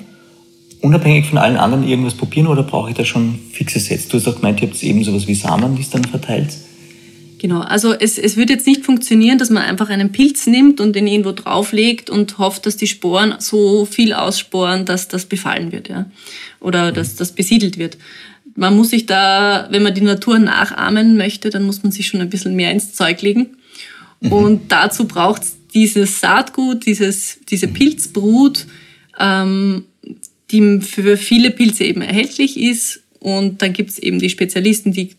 unabhängig 0.81 1.25
von 1.25 1.37
allen 1.37 1.57
anderen 1.57 1.87
irgendwas 1.87 2.13
probieren 2.13 2.47
oder 2.47 2.63
brauche 2.63 2.91
ich 2.91 2.95
da 2.95 3.03
schon 3.03 3.39
fixe 3.51 3.79
Sets? 3.79 4.07
Du 4.07 4.17
hast 4.17 4.27
auch 4.27 4.35
gemeint, 4.35 4.61
ihr 4.61 4.67
habt 4.69 4.81
eben 4.83 5.03
sowas 5.03 5.27
wie 5.27 5.35
Samen, 5.35 5.75
die 5.75 5.81
es 5.81 5.89
dann 5.89 6.05
verteilt. 6.05 6.49
Genau, 7.45 7.59
also 7.59 7.93
es, 7.93 8.17
es 8.17 8.37
wird 8.37 8.49
jetzt 8.49 8.65
nicht 8.65 8.83
funktionieren, 8.83 9.37
dass 9.37 9.51
man 9.51 9.61
einfach 9.61 9.89
einen 9.89 10.11
Pilz 10.11 10.47
nimmt 10.47 10.81
und 10.81 10.95
den 10.95 11.05
irgendwo 11.05 11.31
drauflegt 11.31 12.09
und 12.09 12.39
hofft, 12.39 12.65
dass 12.65 12.75
die 12.75 12.87
Sporen 12.87 13.35
so 13.37 13.85
viel 13.85 14.13
aussporen, 14.13 14.83
dass 14.85 15.09
das 15.09 15.27
befallen 15.27 15.71
wird, 15.71 15.87
ja. 15.87 16.09
Oder 16.59 16.89
mhm. 16.89 16.95
dass 16.95 17.17
das 17.17 17.33
besiedelt 17.33 17.77
wird. 17.77 17.99
Man 18.55 18.75
muss 18.75 18.89
sich 18.89 19.05
da, 19.05 19.67
wenn 19.69 19.83
man 19.83 19.93
die 19.93 20.01
Natur 20.01 20.39
nachahmen 20.39 21.17
möchte, 21.17 21.51
dann 21.51 21.61
muss 21.61 21.83
man 21.83 21.91
sich 21.91 22.07
schon 22.07 22.19
ein 22.19 22.31
bisschen 22.31 22.55
mehr 22.55 22.71
ins 22.71 22.93
Zeug 22.93 23.21
legen. 23.21 23.57
Mhm. 24.21 24.31
Und 24.31 24.71
dazu 24.71 25.05
braucht 25.05 25.43
es 25.43 25.55
dieses 25.71 26.19
Saatgut, 26.19 26.87
dieses, 26.87 27.41
diese 27.47 27.67
mhm. 27.67 27.73
Pilzbrut, 27.73 28.65
ähm, 29.19 29.85
die 30.49 30.81
für 30.81 31.15
viele 31.15 31.51
Pilze 31.51 31.83
eben 31.83 32.01
erhältlich 32.01 32.59
ist. 32.59 33.03
Und 33.19 33.61
dann 33.61 33.71
gibt 33.71 33.91
es 33.91 33.99
eben 33.99 34.17
die 34.17 34.31
Spezialisten, 34.31 34.93
die 34.93 35.11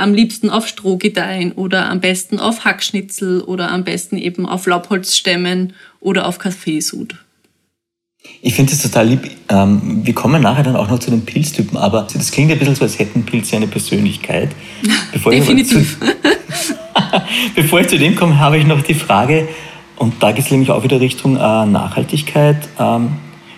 am 0.00 0.14
liebsten 0.14 0.50
auf 0.50 0.66
Stroh 0.66 0.96
gedeihen 0.96 1.52
oder 1.52 1.88
am 1.88 2.00
besten 2.00 2.38
auf 2.38 2.64
Hackschnitzel 2.64 3.42
oder 3.42 3.70
am 3.70 3.84
besten 3.84 4.16
eben 4.16 4.46
auf 4.46 4.66
Laubholzstämmen 4.66 5.74
oder 6.00 6.26
auf 6.26 6.38
Kaffeesud. 6.38 7.16
Ich 8.42 8.54
finde 8.54 8.72
das 8.72 8.82
total 8.82 9.08
lieb. 9.08 9.30
Ähm, 9.48 10.00
wir 10.04 10.14
kommen 10.14 10.42
nachher 10.42 10.62
dann 10.62 10.76
auch 10.76 10.88
noch 10.88 10.98
zu 10.98 11.10
den 11.10 11.24
Pilztypen, 11.24 11.76
aber 11.78 12.06
das 12.12 12.30
klingt 12.30 12.50
ein 12.50 12.58
bisschen 12.58 12.74
so, 12.74 12.84
als 12.84 12.98
hätten 12.98 13.24
Pilze 13.24 13.56
eine 13.56 13.66
Persönlichkeit. 13.66 14.50
Bevor 15.12 15.32
Definitiv. 15.32 15.96
Ich 16.02 17.54
Bevor 17.54 17.80
ich 17.80 17.88
zu 17.88 17.98
dem 17.98 18.16
komme, 18.16 18.38
habe 18.38 18.58
ich 18.58 18.66
noch 18.66 18.82
die 18.82 18.94
Frage, 18.94 19.48
und 19.96 20.22
da 20.22 20.32
geht 20.32 20.46
es 20.46 20.50
nämlich 20.50 20.70
auch 20.70 20.82
wieder 20.82 20.98
Richtung 20.98 21.36
äh, 21.36 21.38
Nachhaltigkeit. 21.38 22.56
Ähm, 22.78 23.10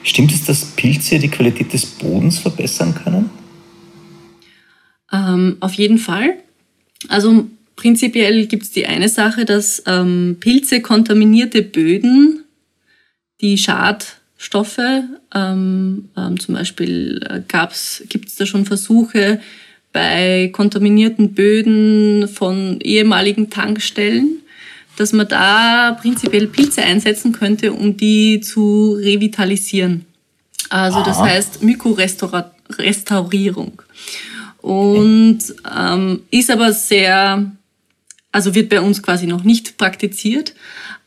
stimmt 0.02 0.32
es, 0.32 0.44
dass 0.44 0.64
Pilze 0.64 1.20
die 1.20 1.28
Qualität 1.28 1.72
des 1.72 1.86
Bodens 1.86 2.38
verbessern 2.38 2.96
können? 2.96 3.30
Ähm, 5.12 5.58
auf 5.60 5.74
jeden 5.74 5.98
Fall. 5.98 6.34
Also 7.08 7.46
prinzipiell 7.76 8.46
gibt 8.46 8.64
es 8.64 8.70
die 8.70 8.86
eine 8.86 9.08
Sache, 9.08 9.44
dass 9.44 9.82
ähm, 9.86 10.38
Pilze 10.40 10.80
kontaminierte 10.80 11.62
Böden, 11.62 12.44
die 13.40 13.58
Schadstoffe, 13.58 14.80
ähm, 15.34 16.08
ähm, 16.16 16.40
zum 16.40 16.54
Beispiel 16.54 17.20
äh, 17.28 17.42
gibt 18.08 18.28
es 18.28 18.36
da 18.36 18.46
schon 18.46 18.64
Versuche 18.64 19.40
bei 19.92 20.48
kontaminierten 20.52 21.34
Böden 21.34 22.28
von 22.28 22.80
ehemaligen 22.80 23.50
Tankstellen, 23.50 24.38
dass 24.96 25.12
man 25.12 25.28
da 25.28 25.98
prinzipiell 26.00 26.46
Pilze 26.46 26.82
einsetzen 26.82 27.32
könnte, 27.32 27.72
um 27.72 27.96
die 27.96 28.40
zu 28.40 28.96
revitalisieren. 28.98 30.06
Also 30.70 30.98
Aha. 30.98 31.04
das 31.04 31.18
heißt 31.18 31.62
Mykorestaurierung. 31.62 33.82
Und 34.62 35.40
ähm, 35.76 36.22
ist 36.30 36.50
aber 36.50 36.72
sehr, 36.72 37.50
also 38.30 38.54
wird 38.54 38.68
bei 38.68 38.80
uns 38.80 39.02
quasi 39.02 39.26
noch 39.26 39.42
nicht 39.42 39.76
praktiziert, 39.76 40.54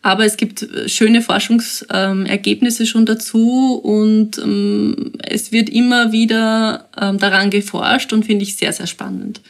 aber 0.02 0.24
es 0.24 0.38
gibt 0.38 0.68
schöne 0.86 1.24
Forschungsergebnisse 1.24 2.86
schon 2.86 3.08
dazu 3.08 3.74
und 3.82 4.38
ähm, 4.38 5.14
es 5.24 5.52
wird 5.52 5.68
immer 5.68 6.12
wieder 6.12 6.90
ähm, 7.02 7.18
daran 7.18 7.50
geforscht 7.50 8.14
und 8.14 8.24
finde 8.24 8.44
ich 8.44 8.56
sehr, 8.56 8.72
sehr 8.72 8.86
spannend. 8.86 9.42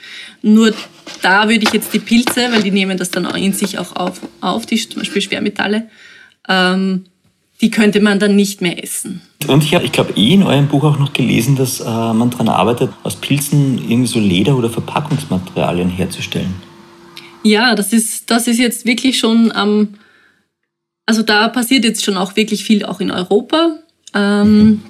Nur 0.42 0.74
da 1.22 1.50
würde 1.50 1.66
ich 1.66 1.74
jetzt 1.74 1.94
die 1.94 2.00
Pilze, 2.00 2.52
weil 2.52 2.64
die 2.64 2.72
nehmen 2.72 2.98
das 2.98 3.12
dann 3.12 3.26
in 3.36 3.52
sich 3.52 3.80
auch 3.80 3.98
auf, 3.98 4.22
auf 4.40 4.66
die 4.66 4.78
zum 4.78 5.02
Beispiel 5.02 5.22
Schwermetalle, 5.22 5.90
ähm, 6.48 7.06
die 7.62 7.72
könnte 7.72 8.02
man 8.02 8.20
dann 8.20 8.36
nicht 8.36 8.62
mehr 8.62 8.84
essen. 8.84 9.22
Und 9.48 9.64
ich 9.64 9.74
habe, 9.74 9.86
ich 9.86 9.92
glaube, 9.92 10.14
eh 10.16 10.34
in 10.34 10.44
eurem 10.44 10.68
Buch 10.68 10.84
auch 10.84 11.00
noch 11.00 11.14
gelesen, 11.14 11.56
dass 11.56 11.80
äh, 11.80 11.84
man 11.84 12.30
daran 12.30 12.50
arbeitet, 12.50 12.92
aus 13.04 13.16
Pilzen 13.16 13.78
irgendwie 13.78 14.08
so 14.08 14.20
Leder- 14.20 14.58
oder 14.58 14.70
Verpackungsmaterialien 14.70 15.90
herzustellen. 15.90 16.54
Ja, 17.44 17.76
das 17.76 17.94
ist, 17.94 18.30
das 18.32 18.48
ist 18.48 18.58
jetzt 18.58 18.86
wirklich 18.86 19.20
schon 19.20 19.52
am, 19.52 19.70
ähm, 19.70 19.88
also 21.06 21.22
da 21.22 21.48
passiert 21.48 21.86
jetzt 21.86 22.04
schon 22.04 22.18
auch 22.18 22.36
wirklich 22.36 22.64
viel 22.64 22.84
auch 22.84 23.00
in 23.00 23.12
Europa. 23.12 23.78
Ähm, 24.14 24.64
mhm. 24.64 24.82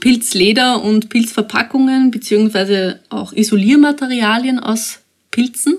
Pilzleder 0.00 0.82
und 0.82 1.10
Pilzverpackungen, 1.10 2.10
beziehungsweise 2.10 3.00
auch 3.10 3.32
Isoliermaterialien 3.32 4.58
aus 4.58 5.00
Pilzen, 5.30 5.76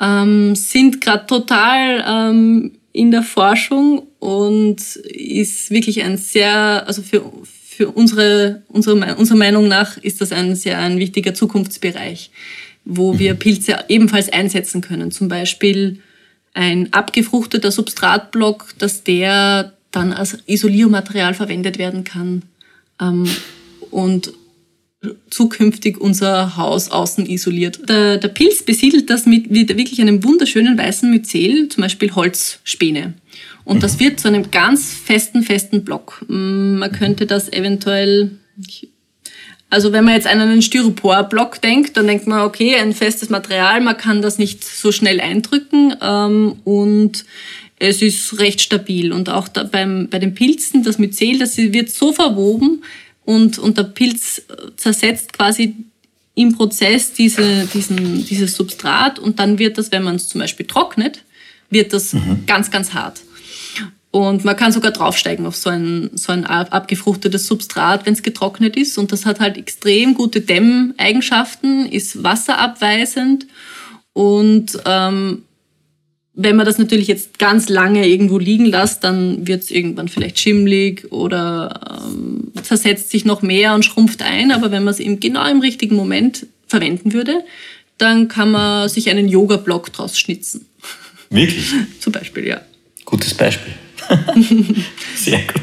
ähm, 0.00 0.54
sind 0.54 1.00
gerade 1.00 1.26
total 1.26 2.04
ähm, 2.06 2.72
in 2.92 3.10
der 3.10 3.22
Forschung 3.22 4.06
und 4.18 4.80
ist 4.96 5.70
wirklich 5.70 6.02
ein 6.02 6.16
sehr, 6.16 6.86
also 6.86 7.02
für, 7.02 7.24
für 7.44 7.88
unsere, 7.90 8.62
unsere, 8.68 9.16
unserer 9.16 9.38
Meinung 9.38 9.68
nach 9.68 9.96
ist 9.98 10.20
das 10.20 10.32
ein 10.32 10.54
sehr 10.54 10.78
ein 10.78 10.98
wichtiger 10.98 11.34
Zukunftsbereich, 11.34 12.30
wo 12.84 13.18
wir 13.18 13.34
mhm. 13.34 13.38
Pilze 13.38 13.84
ebenfalls 13.88 14.28
einsetzen 14.30 14.80
können. 14.82 15.10
Zum 15.10 15.28
Beispiel 15.28 16.00
ein 16.54 16.92
abgefruchteter 16.92 17.70
Substratblock, 17.70 18.74
dass 18.78 19.04
der 19.04 19.72
dann 19.90 20.12
als 20.12 20.38
Isoliermaterial 20.46 21.34
verwendet 21.34 21.78
werden 21.78 22.04
kann 22.04 22.42
ähm, 23.00 23.28
und 23.90 24.32
zukünftig 25.30 26.00
unser 26.00 26.56
Haus 26.56 26.90
außen 26.90 27.26
isoliert. 27.26 27.88
Der, 27.88 28.18
der 28.18 28.28
Pilz 28.28 28.62
besiedelt 28.62 29.10
das 29.10 29.26
mit, 29.26 29.50
mit 29.50 29.76
wirklich 29.76 30.00
einem 30.00 30.22
wunderschönen 30.22 30.78
weißen 30.78 31.10
Myzel, 31.10 31.68
zum 31.68 31.82
Beispiel 31.82 32.14
Holzspäne. 32.14 33.14
Und 33.64 33.76
mhm. 33.76 33.80
das 33.80 33.98
wird 33.98 34.20
zu 34.20 34.28
einem 34.28 34.50
ganz 34.50 34.92
festen, 34.92 35.42
festen 35.42 35.84
Block. 35.84 36.24
Mm, 36.28 36.78
man 36.78 36.92
könnte 36.92 37.26
das 37.26 37.52
eventuell, 37.52 38.32
also 39.70 39.92
wenn 39.92 40.04
man 40.04 40.14
jetzt 40.14 40.26
an 40.26 40.40
einen 40.40 40.62
Styropor-Block 40.62 41.60
denkt, 41.60 41.96
dann 41.96 42.06
denkt 42.06 42.26
man, 42.26 42.42
okay, 42.42 42.76
ein 42.76 42.92
festes 42.92 43.28
Material, 43.28 43.80
man 43.80 43.96
kann 43.96 44.22
das 44.22 44.38
nicht 44.38 44.64
so 44.64 44.92
schnell 44.92 45.20
eindrücken 45.20 45.96
ähm, 46.00 46.56
und 46.64 47.24
es 47.80 48.00
ist 48.00 48.38
recht 48.38 48.60
stabil. 48.60 49.12
Und 49.12 49.28
auch 49.28 49.48
da 49.48 49.64
beim, 49.64 50.08
bei 50.08 50.20
den 50.20 50.34
Pilzen, 50.34 50.84
das 50.84 50.98
Myzel, 50.98 51.40
das 51.40 51.56
wird 51.56 51.90
so 51.90 52.12
verwoben, 52.12 52.84
und, 53.24 53.58
und 53.58 53.78
der 53.78 53.84
Pilz 53.84 54.42
zersetzt 54.76 55.32
quasi 55.32 55.76
im 56.34 56.56
Prozess 56.56 57.12
diese, 57.12 57.66
diesen, 57.66 58.24
dieses 58.24 58.54
Substrat 58.56 59.18
und 59.18 59.38
dann 59.38 59.58
wird 59.58 59.78
das, 59.78 59.92
wenn 59.92 60.02
man 60.02 60.16
es 60.16 60.28
zum 60.28 60.40
Beispiel 60.40 60.66
trocknet, 60.66 61.24
wird 61.70 61.92
das 61.92 62.14
mhm. 62.14 62.44
ganz, 62.46 62.70
ganz 62.70 62.94
hart. 62.94 63.20
Und 64.10 64.44
man 64.44 64.56
kann 64.56 64.72
sogar 64.72 64.90
draufsteigen 64.90 65.46
auf 65.46 65.56
so 65.56 65.70
ein, 65.70 66.10
so 66.14 66.32
ein 66.32 66.44
abgefruchtetes 66.44 67.46
Substrat, 67.46 68.04
wenn 68.04 68.12
es 68.12 68.22
getrocknet 68.22 68.76
ist. 68.76 68.98
Und 68.98 69.10
das 69.10 69.24
hat 69.24 69.40
halt 69.40 69.56
extrem 69.56 70.14
gute 70.14 70.42
Dämmeigenschaften, 70.42 71.86
ist 71.86 72.22
wasserabweisend 72.22 73.46
und 74.12 74.78
ähm, 74.84 75.44
wenn 76.34 76.56
man 76.56 76.64
das 76.64 76.78
natürlich 76.78 77.08
jetzt 77.08 77.38
ganz 77.38 77.68
lange 77.68 78.06
irgendwo 78.06 78.38
liegen 78.38 78.64
lässt, 78.64 79.04
dann 79.04 79.46
wird 79.46 79.64
es 79.64 79.70
irgendwann 79.70 80.08
vielleicht 80.08 80.38
schimmlig 80.38 81.12
oder 81.12 82.00
ähm, 82.06 82.52
zersetzt 82.62 83.10
sich 83.10 83.24
noch 83.24 83.42
mehr 83.42 83.74
und 83.74 83.84
schrumpft 83.84 84.22
ein. 84.22 84.50
Aber 84.50 84.70
wenn 84.70 84.84
man 84.84 84.94
es 84.94 85.00
eben 85.00 85.20
genau 85.20 85.46
im 85.50 85.60
richtigen 85.60 85.94
Moment 85.94 86.46
verwenden 86.66 87.12
würde, 87.12 87.44
dann 87.98 88.28
kann 88.28 88.50
man 88.50 88.88
sich 88.88 89.10
einen 89.10 89.28
Yoga-Block 89.28 89.92
draus 89.92 90.18
schnitzen. 90.18 90.66
Wirklich? 91.28 91.66
Zum 92.00 92.12
Beispiel, 92.12 92.46
ja. 92.46 92.62
Gutes 93.04 93.34
Beispiel. 93.34 93.74
Sehr 95.14 95.40
gut. 95.40 95.62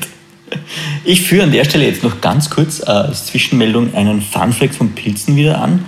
Ich 1.04 1.22
führe 1.22 1.44
an 1.44 1.52
der 1.52 1.64
Stelle 1.64 1.86
jetzt 1.86 2.04
noch 2.04 2.22
ganz 2.22 2.50
kurz 2.50 2.80
äh, 2.80 2.86
als 2.86 3.26
Zwischenmeldung 3.28 3.94
einen 3.96 4.22
Funfact 4.22 4.76
von 4.76 4.94
Pilzen 4.94 5.36
wieder 5.36 5.62
an. 5.62 5.86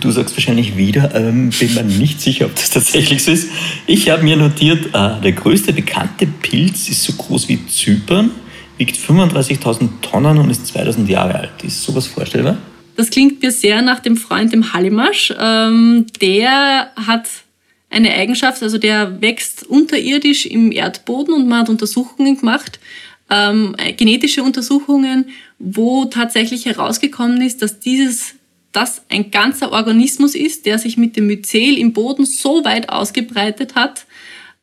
Du 0.00 0.10
sagst 0.12 0.36
wahrscheinlich 0.36 0.76
wieder, 0.76 1.12
ähm, 1.14 1.50
bin 1.50 1.74
mir 1.74 1.82
nicht 1.82 2.20
sicher, 2.20 2.46
ob 2.46 2.54
das 2.54 2.70
tatsächlich 2.70 3.24
so 3.24 3.32
ist. 3.32 3.48
Ich 3.86 4.10
habe 4.10 4.22
mir 4.22 4.36
notiert, 4.36 4.86
äh, 4.94 5.20
der 5.20 5.32
größte 5.32 5.72
bekannte 5.72 6.26
Pilz 6.26 6.88
ist 6.88 7.02
so 7.02 7.12
groß 7.14 7.48
wie 7.48 7.66
Zypern, 7.66 8.30
wiegt 8.78 8.96
35.000 8.96 10.00
Tonnen 10.00 10.38
und 10.38 10.50
ist 10.50 10.68
2000 10.68 11.08
Jahre 11.08 11.34
alt. 11.34 11.64
Ist 11.64 11.82
sowas 11.82 12.06
vorstellbar? 12.06 12.58
Das 12.94 13.10
klingt 13.10 13.42
mir 13.42 13.50
sehr 13.50 13.82
nach 13.82 13.98
dem 13.98 14.16
Freund 14.16 14.52
dem 14.52 14.72
Hallimasch. 14.72 15.34
Ähm, 15.36 16.06
der 16.20 16.92
hat 16.94 17.28
eine 17.90 18.12
Eigenschaft, 18.12 18.62
also 18.62 18.78
der 18.78 19.20
wächst 19.20 19.64
unterirdisch 19.64 20.46
im 20.46 20.70
Erdboden 20.70 21.34
und 21.34 21.48
man 21.48 21.60
hat 21.60 21.68
Untersuchungen 21.68 22.38
gemacht, 22.38 22.78
ähm, 23.30 23.74
genetische 23.96 24.44
Untersuchungen, 24.44 25.26
wo 25.58 26.04
tatsächlich 26.04 26.66
herausgekommen 26.66 27.40
ist, 27.40 27.62
dass 27.62 27.80
dieses 27.80 28.34
das 28.72 29.02
ein 29.08 29.30
ganzer 29.30 29.72
Organismus 29.72 30.34
ist, 30.34 30.66
der 30.66 30.78
sich 30.78 30.96
mit 30.96 31.16
dem 31.16 31.26
Myzel 31.26 31.78
im 31.78 31.92
Boden 31.92 32.24
so 32.24 32.64
weit 32.64 32.88
ausgebreitet 32.88 33.74
hat, 33.74 34.06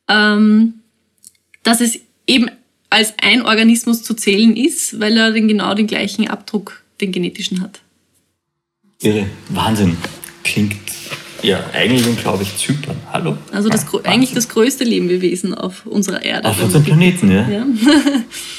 ähm, 0.07 0.75
dass 1.63 1.79
es 1.81 1.99
eben 2.27 2.49
als 2.89 3.13
ein 3.21 3.45
Organismus 3.45 4.03
zu 4.03 4.15
zählen 4.15 4.57
ist, 4.57 4.99
weil 4.99 5.15
er 5.15 5.31
den, 5.31 5.47
genau 5.47 5.73
den 5.75 5.87
gleichen 5.87 6.27
Abdruck, 6.27 6.83
den 7.01 7.11
genetischen 7.11 7.61
hat. 7.61 7.81
Irre, 9.01 9.27
Wahnsinn. 9.49 9.95
Klingt 10.43 10.75
ja 11.43 11.63
eigentlich 11.73 12.05
unglaublich 12.05 12.49
Zypern. 12.57 12.97
Hallo? 13.13 13.37
Also 13.51 13.69
das, 13.69 13.85
eigentlich 14.03 14.33
das 14.33 14.49
größte 14.49 14.83
Lebewesen 14.83 15.53
auf 15.53 15.85
unserer 15.85 16.23
Erde. 16.23 16.49
Auf 16.49 16.61
unserem 16.61 16.83
Planeten, 16.83 17.31
ja. 17.31 17.47
ja. 17.47 17.65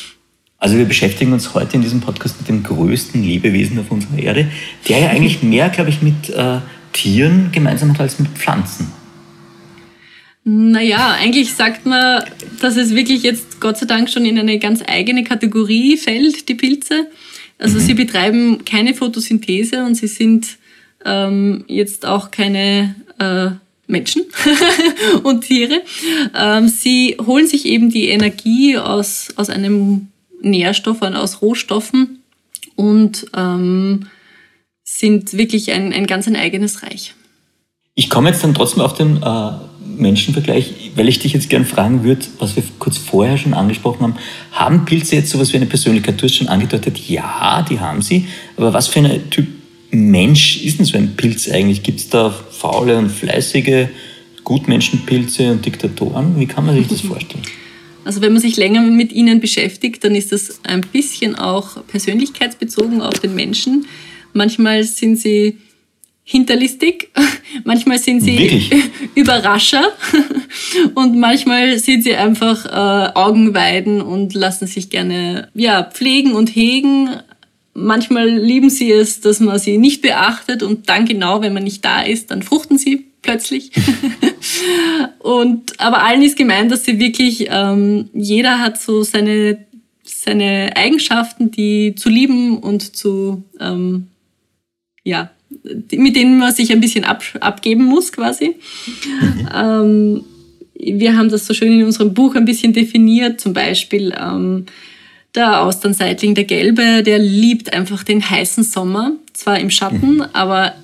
Also 0.60 0.76
wir 0.76 0.84
beschäftigen 0.84 1.32
uns 1.32 1.54
heute 1.54 1.76
in 1.76 1.82
diesem 1.82 2.02
Podcast 2.02 2.38
mit 2.38 2.48
dem 2.48 2.62
größten 2.62 3.22
Lebewesen 3.22 3.78
auf 3.78 3.90
unserer 3.90 4.18
Erde, 4.18 4.50
der 4.88 4.98
ja 4.98 5.08
eigentlich 5.08 5.42
mehr, 5.42 5.70
glaube 5.70 5.88
ich, 5.88 6.02
mit 6.02 6.28
äh, 6.28 6.58
Tieren 6.92 7.48
gemeinsam 7.50 7.94
hat 7.94 8.00
als 8.00 8.18
mit 8.18 8.28
Pflanzen. 8.28 8.92
Naja, 10.44 11.16
eigentlich 11.18 11.54
sagt 11.54 11.86
man, 11.86 12.24
dass 12.60 12.76
es 12.76 12.94
wirklich 12.94 13.22
jetzt 13.22 13.60
Gott 13.60 13.78
sei 13.78 13.86
Dank 13.86 14.10
schon 14.10 14.26
in 14.26 14.38
eine 14.38 14.58
ganz 14.58 14.82
eigene 14.86 15.24
Kategorie 15.24 15.96
fällt, 15.96 16.48
die 16.50 16.54
Pilze. 16.54 17.06
Also 17.58 17.78
mhm. 17.78 17.82
sie 17.82 17.94
betreiben 17.94 18.64
keine 18.66 18.92
Photosynthese 18.92 19.84
und 19.84 19.94
sie 19.94 20.08
sind 20.08 20.58
ähm, 21.06 21.64
jetzt 21.68 22.04
auch 22.04 22.30
keine 22.30 22.96
äh, 23.18 23.50
Menschen 23.86 24.24
und 25.22 25.42
Tiere. 25.42 25.82
Ähm, 26.38 26.68
sie 26.68 27.16
holen 27.24 27.46
sich 27.46 27.64
eben 27.64 27.90
die 27.90 28.08
Energie 28.08 28.76
aus, 28.76 29.28
aus 29.36 29.48
einem 29.48 30.08
Nährstoffe 30.42 31.02
und 31.02 31.14
aus 31.14 31.42
Rohstoffen 31.42 32.20
und 32.76 33.26
ähm, 33.36 34.06
sind 34.84 35.32
wirklich 35.34 35.72
ein, 35.72 35.92
ein 35.92 36.06
ganz 36.06 36.26
ein 36.26 36.36
eigenes 36.36 36.82
Reich. 36.82 37.14
Ich 37.94 38.08
komme 38.08 38.30
jetzt 38.30 38.42
dann 38.42 38.54
trotzdem 38.54 38.82
auf 38.82 38.94
den 38.94 39.22
äh, 39.22 39.50
Menschenvergleich, 39.96 40.92
weil 40.96 41.08
ich 41.08 41.18
dich 41.18 41.32
jetzt 41.32 41.50
gern 41.50 41.64
fragen 41.64 42.04
würde, 42.04 42.24
was 42.38 42.56
wir 42.56 42.62
kurz 42.78 42.96
vorher 42.96 43.36
schon 43.36 43.54
angesprochen 43.54 44.02
haben. 44.02 44.14
Haben 44.52 44.84
Pilze 44.84 45.16
jetzt 45.16 45.30
sowas 45.30 45.52
wie 45.52 45.56
eine 45.56 45.66
Persönlichkeit? 45.66 46.20
Du 46.20 46.24
hast 46.24 46.34
schon 46.34 46.48
angedeutet, 46.48 46.98
ja, 47.08 47.64
die 47.68 47.80
haben 47.80 48.02
sie. 48.02 48.26
Aber 48.56 48.72
was 48.72 48.88
für 48.88 49.00
ein 49.00 49.30
Typ 49.30 49.46
Mensch 49.90 50.62
ist 50.62 50.78
denn 50.78 50.86
so 50.86 50.96
ein 50.96 51.16
Pilz 51.16 51.48
eigentlich? 51.50 51.82
Gibt 51.82 52.00
es 52.00 52.08
da 52.08 52.30
faule 52.30 52.96
und 52.96 53.10
fleißige 53.10 53.88
Gutmenschenpilze 54.44 55.50
und 55.50 55.66
Diktatoren? 55.66 56.38
Wie 56.38 56.46
kann 56.46 56.66
man 56.66 56.76
sich 56.76 56.88
das 56.88 57.00
vorstellen? 57.02 57.44
Also 58.04 58.22
wenn 58.22 58.32
man 58.32 58.40
sich 58.40 58.56
länger 58.56 58.80
mit 58.82 59.12
ihnen 59.12 59.40
beschäftigt, 59.40 60.04
dann 60.04 60.14
ist 60.14 60.32
das 60.32 60.60
ein 60.64 60.80
bisschen 60.80 61.34
auch 61.36 61.86
persönlichkeitsbezogen 61.86 63.02
auf 63.02 63.18
den 63.18 63.34
Menschen. 63.34 63.86
Manchmal 64.32 64.84
sind 64.84 65.16
sie 65.16 65.58
hinterlistig, 66.24 67.10
manchmal 67.64 67.98
sind 67.98 68.20
sie 68.20 68.38
Wirklich? 68.38 68.70
Überrascher 69.14 69.92
und 70.94 71.18
manchmal 71.18 71.78
sind 71.78 72.04
sie 72.04 72.14
einfach 72.14 72.66
äh, 72.66 73.12
Augenweiden 73.14 74.00
und 74.00 74.34
lassen 74.34 74.66
sich 74.66 74.90
gerne 74.90 75.48
ja, 75.54 75.82
pflegen 75.82 76.32
und 76.32 76.54
hegen. 76.54 77.10
Manchmal 77.74 78.28
lieben 78.28 78.68
sie 78.68 78.90
es, 78.90 79.20
dass 79.20 79.40
man 79.40 79.58
sie 79.58 79.78
nicht 79.78 80.02
beachtet 80.02 80.62
und 80.62 80.88
dann 80.88 81.06
genau, 81.06 81.40
wenn 81.40 81.52
man 81.52 81.64
nicht 81.64 81.84
da 81.84 82.02
ist, 82.02 82.30
dann 82.30 82.42
fruchten 82.42 82.78
sie 82.78 83.06
plötzlich. 83.22 83.70
und 85.18 85.78
aber 85.78 86.02
allen 86.02 86.22
ist 86.22 86.36
gemeint, 86.36 86.72
dass 86.72 86.84
sie 86.84 86.98
wirklich 86.98 87.46
ähm, 87.48 88.08
jeder 88.12 88.60
hat 88.60 88.80
so 88.80 89.02
seine 89.02 89.64
seine 90.02 90.72
Eigenschaften, 90.76 91.50
die 91.50 91.94
zu 91.94 92.08
lieben 92.08 92.58
und 92.58 92.96
zu 92.96 93.44
ähm, 93.60 94.08
ja 95.04 95.30
mit 95.92 96.16
denen 96.16 96.38
man 96.38 96.54
sich 96.54 96.72
ein 96.72 96.80
bisschen 96.80 97.04
ab, 97.04 97.22
abgeben 97.40 97.84
muss 97.84 98.12
quasi. 98.12 98.56
ähm, 99.54 100.24
wir 100.74 101.16
haben 101.16 101.28
das 101.28 101.46
so 101.46 101.54
schön 101.54 101.72
in 101.72 101.84
unserem 101.84 102.14
Buch 102.14 102.34
ein 102.34 102.44
bisschen 102.44 102.72
definiert, 102.72 103.40
zum 103.40 103.52
Beispiel 103.52 104.14
ähm, 104.18 104.66
der 105.34 105.60
Austernseitling, 105.62 106.34
der 106.34 106.44
Gelbe, 106.44 107.02
der 107.02 107.18
liebt 107.18 107.72
einfach 107.72 108.04
den 108.04 108.28
heißen 108.28 108.64
Sommer, 108.64 109.12
zwar 109.32 109.58
im 109.58 109.70
Schatten, 109.70 110.16
mhm. 110.16 110.26
aber 110.32 110.74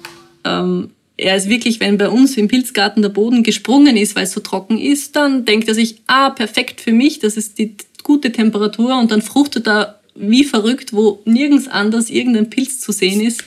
ähm, 0.44 0.90
er 1.16 1.37
ist 1.37 1.48
wirklich, 1.48 1.80
wenn 1.80 1.98
bei 1.98 2.09
uns 2.09 2.37
im 2.37 2.48
Pilzgarten 2.48 3.02
der 3.02 3.09
Boden 3.09 3.42
gesprungen 3.42 3.96
ist, 3.96 4.16
weil 4.16 4.24
es 4.24 4.32
so 4.32 4.40
trocken 4.40 4.78
ist, 4.78 5.16
dann 5.16 5.44
denkt 5.44 5.66
er 5.68 5.74
sich, 5.74 6.02
ah, 6.06 6.30
perfekt 6.30 6.80
für 6.80 6.92
mich, 6.92 7.18
das 7.18 7.37
ist 7.37 7.59
die 7.59 7.74
gute 8.02 8.32
Temperatur 8.32 8.98
und 8.98 9.11
dann 9.11 9.22
fruchtet 9.22 9.66
er 9.66 10.00
wie 10.14 10.44
verrückt, 10.44 10.92
wo 10.92 11.20
nirgends 11.24 11.68
anders 11.68 12.11
irgendein 12.11 12.50
Pilz 12.50 12.80
zu 12.80 12.92
sehen 12.92 13.20
ist 13.20 13.42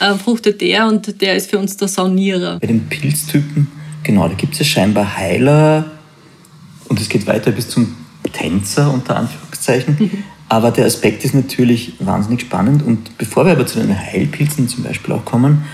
äh, 0.00 0.14
fruchtet 0.14 0.60
der 0.60 0.86
und 0.86 1.20
der 1.20 1.36
ist 1.36 1.50
für 1.50 1.58
uns 1.58 1.76
der 1.76 1.88
Saunierer. 1.88 2.58
Bei 2.58 2.66
den 2.66 2.86
Pilztypen, 2.88 3.68
genau, 4.02 4.26
da 4.28 4.34
gibt 4.34 4.54
es 4.54 4.60
ja 4.60 4.64
scheinbar 4.64 5.16
Heiler 5.16 5.90
und 6.88 7.00
es 7.00 7.08
geht 7.08 7.26
weiter 7.26 7.52
bis 7.52 7.68
zum 7.68 7.94
Tänzer 8.32 8.92
unter 8.92 9.16
Anführungszeichen. 9.16 9.96
Mhm. 9.98 10.10
Aber 10.48 10.72
der 10.72 10.86
Aspekt 10.86 11.24
ist 11.24 11.34
natürlich 11.34 11.92
wahnsinnig 12.00 12.40
spannend 12.40 12.82
und 12.82 13.16
bevor 13.18 13.44
wir 13.44 13.52
aber 13.52 13.66
zu 13.66 13.78
den 13.78 13.96
Heilpilzen 13.96 14.68
zum 14.68 14.82
Beispiel 14.82 15.14
auch 15.14 15.24
kommen, 15.24 15.64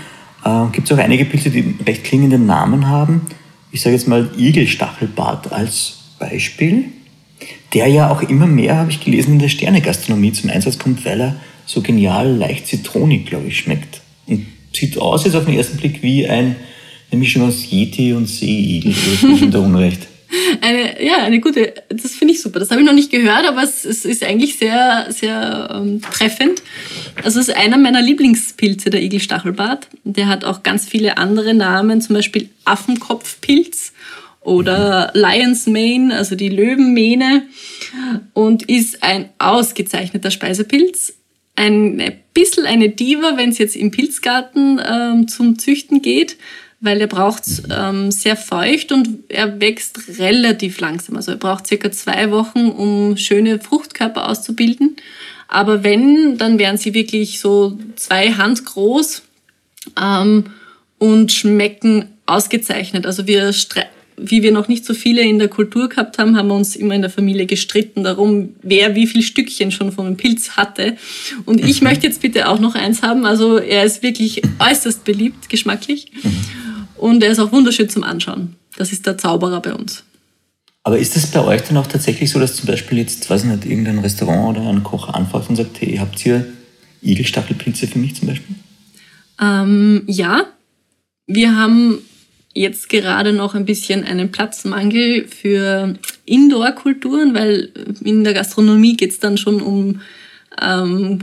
äh, 0.45 0.65
gibt 0.71 0.89
es 0.89 0.95
auch 0.95 1.01
einige 1.01 1.25
Pilze, 1.25 1.49
die 1.49 1.75
recht 1.85 2.03
klingenden 2.03 2.45
Namen 2.45 2.87
haben. 2.87 3.21
Ich 3.71 3.81
sage 3.81 3.95
jetzt 3.95 4.07
mal 4.07 4.29
Igelstachelbart 4.37 5.51
als 5.51 5.97
Beispiel, 6.19 6.85
der 7.73 7.87
ja 7.87 8.11
auch 8.11 8.21
immer 8.21 8.47
mehr, 8.47 8.77
habe 8.77 8.91
ich 8.91 9.03
gelesen, 9.03 9.33
in 9.33 9.39
der 9.39 9.49
Sternegastronomie 9.49 10.31
zum 10.31 10.49
Einsatz 10.49 10.77
kommt, 10.77 11.05
weil 11.05 11.21
er 11.21 11.35
so 11.65 11.81
genial 11.81 12.35
leicht 12.35 12.67
zitronig, 12.67 13.25
glaube 13.25 13.47
ich, 13.47 13.57
schmeckt. 13.57 14.01
Und 14.25 14.45
sieht 14.73 14.97
aus 14.97 15.25
jetzt 15.25 15.35
auf 15.35 15.45
den 15.45 15.55
ersten 15.55 15.77
Blick 15.77 16.01
wie 16.01 16.27
ein, 16.27 16.55
eine 17.11 17.19
Mischung 17.19 17.47
aus 17.47 17.69
Yeti 17.69 18.13
und 18.13 18.27
Seeigel. 18.27 18.93
Oder 19.23 19.43
ist 19.43 19.53
da 19.53 19.59
Unrecht? 19.59 20.07
Eine, 20.61 21.03
ja, 21.03 21.17
eine 21.17 21.39
gute, 21.39 21.73
das 21.89 22.15
finde 22.15 22.33
ich 22.33 22.41
super. 22.41 22.59
Das 22.59 22.69
habe 22.69 22.81
ich 22.81 22.85
noch 22.85 22.93
nicht 22.93 23.11
gehört, 23.11 23.47
aber 23.47 23.63
es, 23.63 23.85
es 23.85 24.05
ist 24.05 24.23
eigentlich 24.23 24.57
sehr, 24.57 25.07
sehr 25.09 25.69
ähm, 25.73 26.01
treffend. 26.01 26.61
Also 27.23 27.39
es 27.39 27.47
ist 27.47 27.55
einer 27.55 27.77
meiner 27.77 28.01
Lieblingspilze, 28.01 28.89
der 28.89 29.01
Igelstachelbart. 29.01 29.87
Der 30.03 30.27
hat 30.27 30.43
auch 30.43 30.63
ganz 30.63 30.87
viele 30.87 31.17
andere 31.17 31.53
Namen, 31.53 32.01
zum 32.01 32.15
Beispiel 32.15 32.49
Affenkopfpilz 32.65 33.93
oder 34.41 35.11
Lion's 35.13 35.67
Mane, 35.67 36.15
also 36.15 36.35
die 36.35 36.49
Löwenmähne 36.49 37.43
und 38.33 38.63
ist 38.63 39.03
ein 39.03 39.29
ausgezeichneter 39.39 40.31
Speisepilz 40.31 41.13
ein 41.57 42.21
bisschen 42.33 42.65
eine 42.65 42.89
Diva, 42.89 43.35
wenn 43.35 43.49
es 43.49 43.57
jetzt 43.57 43.75
im 43.75 43.91
Pilzgarten 43.91 44.79
ähm, 44.87 45.27
zum 45.27 45.57
Züchten 45.57 46.01
geht, 46.01 46.37
weil 46.79 47.01
er 47.01 47.07
braucht 47.07 47.43
ähm, 47.71 48.11
sehr 48.11 48.37
feucht 48.37 48.91
und 48.91 49.23
er 49.29 49.59
wächst 49.59 50.19
relativ 50.19 50.79
langsam. 50.79 51.15
Also 51.15 51.31
er 51.31 51.37
braucht 51.37 51.67
circa 51.67 51.91
zwei 51.91 52.29
Wochen, 52.31 52.69
um 52.69 53.17
schöne 53.17 53.59
Fruchtkörper 53.59 54.29
auszubilden. 54.29 54.95
Aber 55.47 55.83
wenn, 55.83 56.37
dann 56.37 56.59
wären 56.59 56.77
sie 56.77 56.93
wirklich 56.93 57.39
so 57.39 57.79
zwei 57.95 58.33
Hand 58.33 58.65
groß 58.65 59.23
ähm, 59.99 60.45
und 60.99 61.31
schmecken 61.31 62.09
ausgezeichnet. 62.25 63.05
Also 63.05 63.25
wir 63.25 63.53
wie 64.19 64.41
wir 64.41 64.51
noch 64.51 64.67
nicht 64.67 64.83
so 64.83 64.95
viele 64.95 65.21
in 65.21 65.37
der 65.37 65.47
Kultur 65.47 65.89
gehabt 65.89 66.17
haben, 66.17 66.35
haben 66.35 66.47
wir 66.47 66.55
uns 66.55 66.75
immer 66.75 66.95
in 66.95 67.01
der 67.01 67.11
Familie 67.11 67.45
gestritten 67.45 68.03
darum, 68.03 68.55
wer 68.63 68.95
wie 68.95 69.05
viel 69.05 69.21
Stückchen 69.21 69.71
schon 69.71 69.91
von 69.91 70.07
einem 70.07 70.17
Pilz 70.17 70.57
hatte. 70.57 70.97
Und 71.45 71.63
ich 71.63 71.81
mhm. 71.81 71.89
möchte 71.89 72.07
jetzt 72.07 72.21
bitte 72.21 72.49
auch 72.49 72.59
noch 72.59 72.73
eins 72.73 73.03
haben. 73.03 73.25
Also 73.25 73.57
er 73.57 73.83
ist 73.83 74.01
wirklich 74.01 74.41
äußerst 74.59 75.03
beliebt, 75.05 75.49
geschmacklich. 75.49 76.11
Und 76.97 77.23
er 77.23 77.31
ist 77.31 77.39
auch 77.39 77.51
wunderschön 77.51 77.89
zum 77.89 78.03
Anschauen. 78.03 78.55
Das 78.77 78.91
ist 78.91 79.05
der 79.05 79.17
Zauberer 79.17 79.61
bei 79.61 79.73
uns. 79.73 80.03
Aber 80.83 80.97
ist 80.97 81.17
es 81.17 81.27
bei 81.27 81.43
euch 81.43 81.63
dann 81.63 81.77
auch 81.77 81.87
tatsächlich 81.87 82.29
so, 82.29 82.39
dass 82.39 82.55
zum 82.55 82.67
Beispiel 82.67 82.97
jetzt, 82.97 83.29
weiß 83.29 83.43
ich 83.43 83.49
nicht, 83.49 83.65
irgendein 83.65 83.99
Restaurant 83.99 84.57
oder 84.57 84.69
ein 84.69 84.83
Koch 84.83 85.09
anfragt 85.09 85.49
und 85.49 85.57
sagt, 85.57 85.81
hey, 85.81 85.97
habt 85.97 86.25
ihr 86.25 86.45
Igelstachelpilze 87.01 87.87
für 87.87 87.99
mich 87.99 88.15
zum 88.15 88.29
Beispiel? 88.29 88.55
Ähm, 89.41 90.03
ja, 90.07 90.45
wir 91.25 91.55
haben 91.55 91.99
jetzt 92.53 92.89
gerade 92.89 93.33
noch 93.33 93.53
ein 93.53 93.65
bisschen 93.65 94.03
einen 94.03 94.31
Platzmangel 94.31 95.27
für 95.27 95.95
Indoor-Kulturen, 96.25 97.33
weil 97.33 97.69
in 98.03 98.23
der 98.23 98.33
Gastronomie 98.33 98.95
geht 98.95 99.11
es 99.11 99.19
dann 99.19 99.37
schon 99.37 99.61
um 99.61 100.01
ähm, 100.61 101.19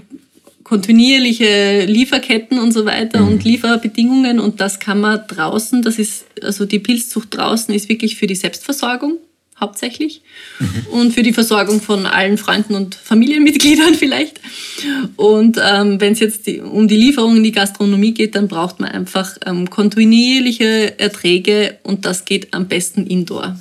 kontinuierliche 0.65 1.85
Lieferketten 1.85 2.59
und 2.59 2.73
so 2.73 2.87
weiter 2.87 3.21
mhm. 3.21 3.29
und 3.29 3.45
Lieferbedingungen 3.45 4.41
und 4.41 4.61
das 4.61 4.81
kann 4.81 5.01
man 5.01 5.21
draußen, 5.29 5.83
das 5.83 5.99
ist, 5.99 6.25
also 6.43 6.65
die 6.65 6.79
Pilzzucht 6.79 7.37
draußen 7.37 7.73
ist 7.75 7.89
wirklich 7.89 8.17
für 8.17 8.27
die 8.27 8.35
Selbstversorgung 8.35 9.19
hauptsächlich 9.61 10.23
mhm. 10.59 10.87
und 10.91 11.13
für 11.13 11.23
die 11.23 11.33
Versorgung 11.33 11.81
von 11.81 12.07
allen 12.07 12.39
Freunden 12.39 12.75
und 12.75 12.95
Familienmitgliedern 12.95 13.95
vielleicht. 13.99 14.41
Und 15.17 15.61
ähm, 15.63 16.01
wenn 16.01 16.13
es 16.13 16.21
jetzt 16.21 16.47
die, 16.47 16.61
um 16.61 16.89
die 16.89 16.97
Lieferung 16.97 17.37
in 17.37 17.45
die 17.45 17.53
Gastronomie 17.53 18.13
geht, 18.13 18.35
dann 18.35 18.49
braucht 18.49 18.81
man 18.81 18.91
einfach 18.91 19.37
ähm, 19.47 19.71
kontinuierliche 19.71 20.99
Erträge 20.99 21.79
und 21.85 22.05
das 22.05 22.25
geht 22.25 22.53
am 22.53 22.67
besten 22.67 23.07
indoor. 23.07 23.57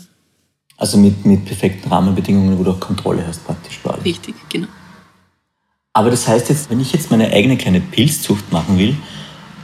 Also 0.77 0.97
mit, 0.97 1.25
mit 1.25 1.45
perfekten 1.45 1.89
Rahmenbedingungen, 1.89 2.57
wo 2.57 2.63
du 2.63 2.71
auch 2.71 2.79
Kontrolle 2.79 3.25
hast 3.27 3.45
praktisch. 3.45 3.79
Richtig, 4.03 4.33
genau. 4.49 4.67
Aber 5.93 6.09
das 6.09 6.27
heißt 6.27 6.49
jetzt, 6.49 6.71
wenn 6.71 6.79
ich 6.79 6.91
jetzt 6.91 7.11
meine 7.11 7.31
eigene 7.31 7.55
kleine 7.55 7.79
Pilzzucht 7.79 8.51
machen 8.51 8.79
will, 8.79 8.95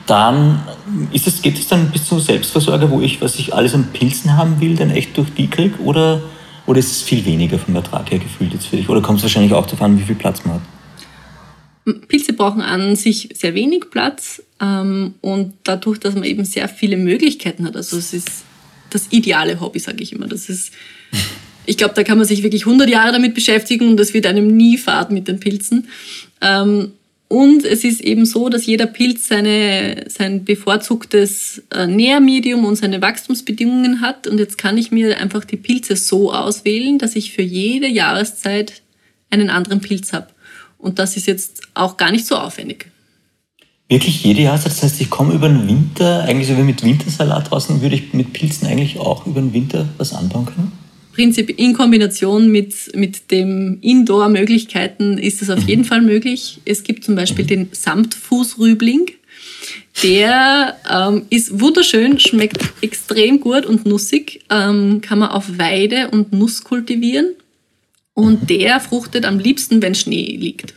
dann 0.06 0.63
ist 1.12 1.26
es, 1.26 1.42
geht 1.42 1.58
es 1.58 1.68
dann 1.68 1.92
bis 1.92 2.06
zum 2.06 2.20
Selbstversorger, 2.20 2.89
wo 2.92 3.02
ich, 3.02 3.20
was 3.20 3.38
ich 3.39 3.54
alles 3.54 3.74
an 3.74 3.88
Pilzen 3.94 4.38
haben 4.38 4.62
will, 4.62 4.76
dann 4.76 4.92
echt 4.92 5.18
durch 5.18 5.30
die 5.34 5.48
kriege? 5.48 5.80
Oder, 5.80 6.22
oder 6.68 6.80
ist 6.80 6.92
es 6.92 7.02
viel 7.02 7.26
weniger 7.26 7.58
vom 7.58 7.76
Ertrag 7.76 8.12
her 8.12 8.20
gefühlt 8.20 8.54
jetzt 8.54 8.68
für 8.68 8.78
dich? 8.78 8.89
Oder 8.89 9.02
kommt 9.02 9.18
es 9.18 9.24
wahrscheinlich 9.24 9.54
auch 9.54 9.65
darauf 9.65 9.82
an, 9.82 10.00
wie 10.00 10.04
viel 10.04 10.15
Platz 10.15 10.46
man 10.46 10.56
hat? 10.56 12.08
Pilze 12.08 12.34
brauchen 12.34 12.62
an 12.62 12.96
sich 12.96 13.30
sehr 13.34 13.56
wenig 13.56 13.86
Platz 13.89 14.44
ähm, 14.60 15.15
und 15.22 15.54
dadurch, 15.63 16.00
dass 16.00 16.13
man 16.13 16.26
eben 16.26 16.46
sehr 16.46 16.70
viele 16.70 16.98
Möglichkeiten 16.98 17.65
hat, 17.65 17.76
also 17.76 17.98
es 17.98 18.13
ist 18.13 18.44
das 18.92 19.08
ideale 19.10 19.60
Hobby, 19.60 19.80
sage 19.80 20.04
ich 20.04 20.13
immer. 20.13 20.28
Das 20.28 20.50
ist, 20.50 20.72
ich 21.70 21.78
glaube, 21.78 21.94
da 21.94 22.04
kann 22.04 22.18
man 22.18 22.26
sich 22.26 22.42
wirklich 22.42 22.66
100 22.66 22.90
Jahre 22.90 23.12
damit 23.12 23.36
beschäftigen 23.36 23.90
und 23.90 23.98
das 23.98 24.16
wird 24.16 24.26
einem 24.26 24.48
nie 24.48 24.76
fad 24.76 25.12
mit 25.12 25.28
den 25.28 25.40
Pilzen. 25.40 25.88
Ähm, 26.42 26.94
und 27.28 27.64
es 27.64 27.84
ist 27.84 28.02
eben 28.02 28.26
so, 28.26 28.50
dass 28.50 28.66
jeder 28.66 28.88
Pilz 28.88 29.28
seine, 29.28 30.06
sein 30.10 30.46
bevorzugtes 30.46 31.62
äh, 31.72 31.86
Nährmedium 31.86 32.66
und 32.66 32.76
seine 32.76 33.04
Wachstumsbedingungen 33.04 34.02
hat. 34.02 34.26
Und 34.26 34.40
jetzt 34.40 34.58
kann 34.58 34.80
ich 34.80 34.90
mir 34.90 35.20
einfach 35.20 35.46
die 35.46 35.58
Pilze 35.58 35.96
so 35.96 36.34
auswählen, 36.34 36.98
dass 36.98 37.16
ich 37.16 37.34
für 37.34 37.44
jede 37.44 37.88
Jahreszeit 37.88 38.82
einen 39.30 39.52
anderen 39.52 39.80
Pilz 39.80 40.12
habe. 40.12 40.30
Und 40.80 40.98
das 40.98 41.18
ist 41.18 41.28
jetzt 41.28 41.62
auch 41.76 41.98
gar 41.98 42.12
nicht 42.12 42.26
so 42.26 42.36
aufwendig. 42.36 42.88
Wirklich 43.90 44.24
jede 44.24 44.42
Jahreszeit? 44.42 44.72
Das 44.72 44.82
heißt, 44.82 45.02
ich 45.02 45.12
komme 45.12 45.36
über 45.36 45.50
den 45.50 45.68
Winter, 45.68 46.24
eigentlich 46.24 46.48
so 46.48 46.58
wie 46.58 46.64
mit 46.64 46.84
Wintersalat 46.84 47.52
draußen, 47.52 47.80
würde 47.84 47.94
ich 47.94 48.12
mit 48.14 48.34
Pilzen 48.34 48.68
eigentlich 48.68 48.98
auch 48.98 49.28
über 49.28 49.40
den 49.40 49.54
Winter 49.54 49.88
was 50.00 50.14
anbauen 50.14 50.48
können? 50.48 50.88
Prinzip 51.13 51.50
in 51.60 51.74
Kombination 51.74 52.52
mit, 52.52 52.95
mit 52.95 53.32
den 53.32 53.80
Indoor-Möglichkeiten 53.82 55.17
ist 55.17 55.41
es 55.41 55.50
auf 55.50 55.67
jeden 55.67 55.84
Fall 55.84 56.02
möglich. 56.02 56.60
Es 56.65 56.84
gibt 56.84 57.04
zum 57.04 57.15
Beispiel 57.15 57.45
den 57.45 57.69
Samtfußrübling. 57.72 59.12
Der 60.04 60.78
ähm, 60.89 61.26
ist 61.30 61.60
wunderschön, 61.60 62.19
schmeckt 62.19 62.62
extrem 62.82 63.41
gut 63.41 63.65
und 63.65 63.86
nussig, 63.86 64.45
ähm, 64.50 65.02
kann 65.02 65.19
man 65.19 65.30
auf 65.30 65.58
Weide 65.58 66.10
und 66.12 66.32
Nuss 66.32 66.63
kultivieren. 66.63 67.36
Und 68.13 68.50
der 68.50 68.80
fruchtet 68.80 69.26
am 69.26 69.39
liebsten, 69.39 69.82
wenn 69.82 69.95
Schnee 69.95 70.38
liegt. 70.38 70.74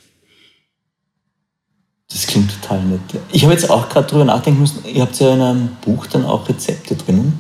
Das 2.09 2.27
klingt 2.27 2.51
total 2.61 2.83
nett. 2.85 3.01
Ich 3.33 3.43
habe 3.43 3.55
jetzt 3.55 3.71
auch 3.71 3.89
gerade 3.89 4.07
drüber 4.07 4.25
nachdenken 4.25 4.61
müssen, 4.61 4.85
ihr 4.93 5.03
habt 5.03 5.19
ja 5.19 5.35
in 5.35 5.41
einem 5.41 5.69
Buch 5.85 6.07
dann 6.07 6.25
auch 6.25 6.49
Rezepte 6.49 6.95
drinnen. 6.95 7.33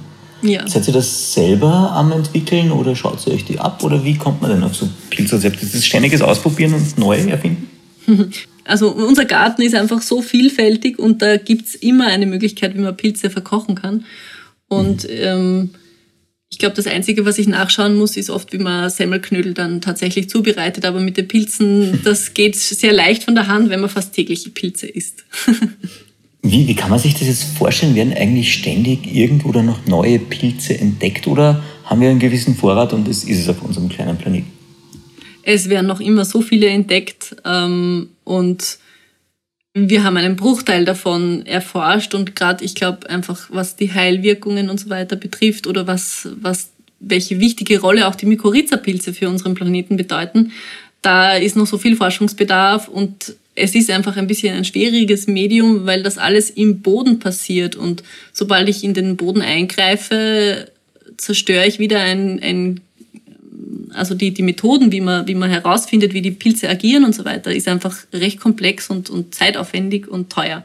Ja. 0.43 0.67
Seid 0.67 0.89
ihr 0.89 0.95
das 0.95 1.35
selber 1.35 1.93
am 1.93 2.13
entwickeln 2.13 2.73
oder 2.73 2.97
schaut 2.97 3.25
ihr 3.27 3.33
euch 3.33 3.45
die 3.45 3.59
ab 3.59 3.83
oder 3.85 4.05
wie 4.05 4.17
kommt 4.17 4.43
man 4.43 4.51
denn 4.51 4.63
auf 4.63 4.75
so 4.75 4.89
Pilzrezepte? 5.11 5.65
Ist 5.65 5.75
das 5.75 5.87
ständiges 5.87 6.21
Ausprobieren 6.21 6.75
und 6.75 6.99
neu 6.99 7.17
erfinden? 7.19 7.69
Also 8.65 8.93
unser 8.93 9.25
Garten 9.25 9.63
ist 9.63 9.75
einfach 9.75 10.03
so 10.03 10.23
vielfältig 10.23 10.97
und 10.97 11.21
da 11.21 11.37
gibt 11.37 11.67
es 11.67 11.75
immer 11.75 12.07
eine 12.07 12.27
Möglichkeit, 12.27 12.77
wie 12.77 12.81
man 12.81 12.97
Pilze 12.97 13.29
verkochen 13.29 13.75
kann. 13.75 14.05
Und 14.69 15.03
mhm. 15.03 15.11
ähm, 15.11 15.71
ich 16.49 16.59
glaube, 16.59 16.77
das 16.77 16.87
Einzige, 16.87 17.25
was 17.25 17.39
ich 17.39 17.49
nachschauen 17.49 17.97
muss, 17.97 18.17
ist 18.17 18.31
oft, 18.31 18.53
wie 18.53 18.59
man 18.59 18.91
Semmelknödel 18.91 19.55
dann 19.55 19.81
tatsächlich 19.81 20.29
zubereitet. 20.29 20.85
Aber 20.85 21.01
mit 21.01 21.17
den 21.17 21.27
Pilzen, 21.27 22.01
das 22.05 22.35
geht 22.35 22.57
sehr 22.57 22.93
leicht 22.93 23.25
von 23.25 23.35
der 23.35 23.49
Hand, 23.49 23.71
wenn 23.71 23.81
man 23.81 23.91
fast 23.91 24.15
tägliche 24.15 24.51
Pilze 24.51 24.87
isst. 24.87 25.25
wie, 26.43 26.67
wie 26.67 26.75
kann 26.75 26.91
man 26.91 26.99
sich 26.99 27.15
das 27.15 27.29
jetzt 27.29 27.45
vorstellen? 27.57 27.95
Werden 27.95 28.13
eigentlich 28.13 28.53
ständig 28.53 29.07
irgendwo 29.15 29.53
da 29.53 29.63
noch 29.63 29.87
neue 29.87 30.19
Pilze 30.19 30.79
entdeckt 30.79 31.29
oder 31.29 31.63
haben 31.85 32.01
wir 32.01 32.11
einen 32.11 32.19
gewissen 32.19 32.57
Vorrat 32.57 32.93
und 32.93 33.07
das 33.07 33.25
ist 33.25 33.39
es 33.39 33.49
auf 33.49 33.63
unserem 33.63 33.89
kleinen 33.89 34.19
Planeten? 34.19 34.51
Es 35.45 35.69
werden 35.69 35.87
noch 35.87 36.01
immer 36.01 36.25
so 36.25 36.41
viele 36.41 36.69
entdeckt 36.69 37.37
ähm, 37.45 38.09
und 38.25 38.79
wir 39.75 40.05
haben 40.05 40.17
einen 40.17 40.37
Bruchteil 40.37 40.85
davon 40.85 41.47
erforscht 41.47 42.15
und 42.15 42.37
gerade, 42.37 42.65
ich 42.65 42.75
glaube, 42.75 43.09
einfach 43.09 43.49
was 43.51 43.77
die 43.77 43.93
Heilwirkungen 43.93 44.69
und 44.69 44.79
so 44.79 44.91
weiter 44.91 45.17
betrifft 45.17 45.67
oder 45.67 45.87
was, 45.87 46.29
was, 46.41 46.71
welche 47.01 47.41
wichtige 47.41 47.81
Rolle 47.81 48.07
auch 48.07 48.15
die 48.15 48.27
Mykorrhiza-Pilze 48.27 49.15
für 49.15 49.29
unseren 49.29 49.55
Planeten 49.55 49.97
bedeuten, 49.97 50.53
da 51.01 51.35
ist 51.35 51.57
noch 51.57 51.67
so 51.67 51.79
viel 51.79 51.97
Forschungsbedarf 51.97 52.89
und 52.89 53.35
es 53.55 53.75
ist 53.75 53.91
einfach 53.91 54.17
ein 54.17 54.27
bisschen 54.27 54.57
ein 54.57 54.65
schwieriges 54.65 55.27
Medium, 55.27 55.85
weil 55.85 56.03
das 56.03 56.19
alles 56.19 56.51
im 56.51 56.81
Boden 56.81 57.19
passiert 57.19 57.77
und 57.77 58.03
sobald 58.33 58.69
ich 58.69 58.83
in 58.83 58.95
den 58.95 59.17
Boden 59.17 59.43
eingreife, 59.43 60.71
zerstöre 61.19 61.67
ich 61.67 61.79
wieder 61.79 62.01
ein, 62.01 62.41
ein 62.43 62.81
also 63.95 64.15
die, 64.15 64.33
die 64.33 64.43
Methoden, 64.43 64.91
wie 64.91 65.01
man, 65.01 65.27
wie 65.27 65.35
man 65.35 65.51
herausfindet, 65.51 66.15
wie 66.15 66.23
die 66.23 66.31
Pilze 66.31 66.69
agieren 66.69 67.05
und 67.05 67.15
so 67.15 67.25
weiter, 67.25 67.53
ist 67.53 67.69
einfach 67.69 67.95
recht 68.13 68.41
komplex 68.41 68.89
und, 68.89 69.11
und 69.11 69.35
zeitaufwendig 69.35 70.09
und 70.09 70.31
teuer. 70.31 70.65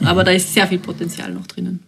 Aber 0.00 0.22
mhm. 0.22 0.26
da 0.26 0.32
ist 0.32 0.52
sehr 0.52 0.66
viel 0.66 0.78
Potenzial 0.78 1.32
noch 1.32 1.46
drinnen. 1.46 1.80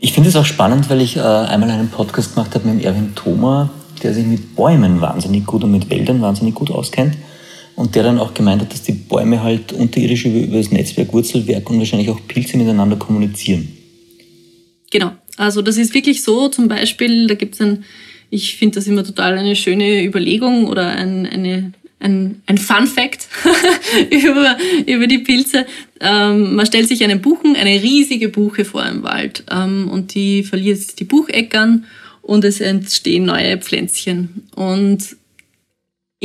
Ich 0.00 0.12
finde 0.12 0.28
es 0.28 0.36
auch 0.36 0.44
spannend, 0.44 0.90
weil 0.90 1.00
ich 1.00 1.16
äh, 1.16 1.20
einmal 1.20 1.70
einen 1.70 1.88
Podcast 1.88 2.34
gemacht 2.34 2.54
habe 2.54 2.68
mit 2.68 2.84
Erwin 2.84 3.14
Thoma, 3.14 3.70
der 4.02 4.12
sich 4.12 4.26
mit 4.26 4.54
Bäumen 4.54 5.00
wahnsinnig 5.00 5.46
gut 5.46 5.64
und 5.64 5.72
mit 5.72 5.88
Wäldern 5.90 6.20
wahnsinnig 6.20 6.54
gut 6.54 6.70
auskennt. 6.70 7.16
Und 7.76 7.94
der 7.94 8.02
dann 8.02 8.18
auch 8.18 8.34
gemeint 8.34 8.62
hat, 8.62 8.72
dass 8.72 8.82
die 8.82 8.92
Bäume 8.92 9.42
halt 9.42 9.72
unterirdisch 9.72 10.24
über, 10.24 10.38
über 10.38 10.56
das 10.56 10.70
Netzwerk 10.70 11.12
Wurzelwerk 11.12 11.68
und 11.70 11.78
wahrscheinlich 11.78 12.10
auch 12.10 12.20
Pilze 12.26 12.56
miteinander 12.56 12.96
kommunizieren. 12.96 13.68
Genau. 14.90 15.12
Also 15.36 15.60
das 15.60 15.76
ist 15.76 15.92
wirklich 15.92 16.22
so, 16.22 16.48
zum 16.48 16.68
Beispiel, 16.68 17.26
da 17.26 17.34
gibt 17.34 17.54
es 17.54 17.60
ein 17.60 17.84
ich 18.30 18.56
finde 18.56 18.76
das 18.76 18.86
immer 18.86 19.04
total 19.04 19.38
eine 19.38 19.56
schöne 19.56 20.04
Überlegung 20.04 20.66
oder 20.66 20.88
ein, 20.88 21.26
eine, 21.26 21.72
ein, 22.00 22.42
ein 22.46 22.58
Fun 22.58 22.86
Fact 22.86 23.28
über, 24.10 24.56
über 24.86 25.06
die 25.06 25.18
Pilze. 25.18 25.66
Ähm, 26.00 26.56
man 26.56 26.66
stellt 26.66 26.88
sich 26.88 27.04
einen 27.04 27.20
Buchen, 27.20 27.56
eine 27.56 27.82
riesige 27.82 28.28
Buche 28.28 28.64
vor 28.64 28.84
im 28.84 29.02
Wald 29.02 29.44
ähm, 29.50 29.88
und 29.88 30.14
die 30.14 30.42
verliert 30.42 30.98
die 30.98 31.04
Bucheckern 31.04 31.84
und 32.22 32.44
es 32.44 32.60
entstehen 32.60 33.26
neue 33.26 33.58
Pflänzchen. 33.58 34.48
Und 34.54 35.16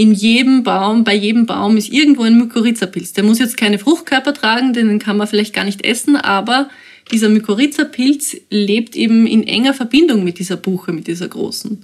in 0.02 0.14
jedem 0.14 0.64
Baum, 0.64 1.04
bei 1.04 1.14
jedem 1.14 1.46
Baum 1.46 1.78
ist 1.78 1.94
irgendwo 1.94 2.24
ein 2.24 2.36
Mykorrhizapilz. 2.36 3.14
Der 3.14 3.24
muss 3.24 3.38
jetzt 3.38 3.56
keine 3.56 3.78
Fruchtkörper 3.78 4.34
tragen, 4.34 4.74
den 4.74 4.98
kann 4.98 5.16
man 5.16 5.28
vielleicht 5.28 5.54
gar 5.54 5.64
nicht 5.64 5.86
essen, 5.86 6.16
aber 6.16 6.72
dieser 7.12 7.30
Mykorrhiza-Pilz 7.30 8.38
lebt 8.50 8.96
eben 8.96 9.28
in 9.28 9.46
enger 9.46 9.76
Verbindung 9.76 10.24
mit 10.24 10.40
dieser 10.40 10.58
Buche, 10.58 10.92
mit 10.92 11.06
dieser 11.06 11.28
großen. 11.28 11.84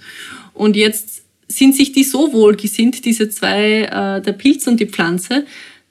Und 0.55 0.75
jetzt 0.75 1.21
sind 1.47 1.75
sich 1.75 1.91
die 1.91 2.03
so 2.03 2.33
wohlgesinnt, 2.33 3.05
diese 3.05 3.29
zwei, 3.29 3.83
äh, 3.83 4.21
der 4.21 4.33
Pilz 4.33 4.65
und 4.65 4.79
die 4.79 4.87
Pflanze, 4.87 5.45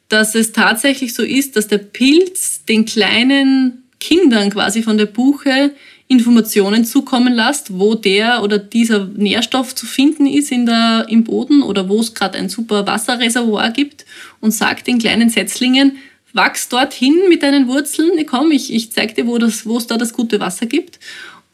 dass 0.08 0.34
es 0.34 0.50
tatsächlich 0.50 1.14
so 1.14 1.22
ist, 1.22 1.54
dass 1.54 1.68
der 1.68 1.78
Pilz 1.78 2.64
den 2.64 2.86
kleinen 2.86 3.84
Kindern 4.00 4.50
quasi 4.50 4.82
von 4.82 4.98
der 4.98 5.06
Buche 5.06 5.72
Informationen 6.08 6.84
zukommen 6.84 7.34
lässt, 7.34 7.76
wo 7.78 7.94
der 7.94 8.42
oder 8.42 8.58
dieser 8.58 9.06
Nährstoff 9.06 9.74
zu 9.74 9.86
finden 9.86 10.26
ist 10.26 10.52
in 10.52 10.66
der, 10.66 11.06
im 11.08 11.24
Boden 11.24 11.62
oder 11.62 11.88
wo 11.88 12.00
es 12.00 12.14
gerade 12.14 12.38
ein 12.38 12.48
super 12.48 12.86
Wasserreservoir 12.86 13.70
gibt 13.70 14.06
und 14.40 14.52
sagt 14.52 14.86
den 14.86 14.98
kleinen 14.98 15.30
Setzlingen, 15.30 15.98
wachs 16.32 16.68
dorthin 16.68 17.14
mit 17.28 17.42
deinen 17.42 17.66
Wurzeln, 17.66 18.24
komm, 18.26 18.52
ich, 18.52 18.72
ich 18.72 18.92
zeig 18.92 19.14
dir, 19.16 19.26
wo, 19.26 19.38
das, 19.38 19.66
wo 19.66 19.78
es 19.78 19.86
da 19.86 19.96
das 19.96 20.12
gute 20.12 20.38
Wasser 20.38 20.66
gibt. 20.66 21.00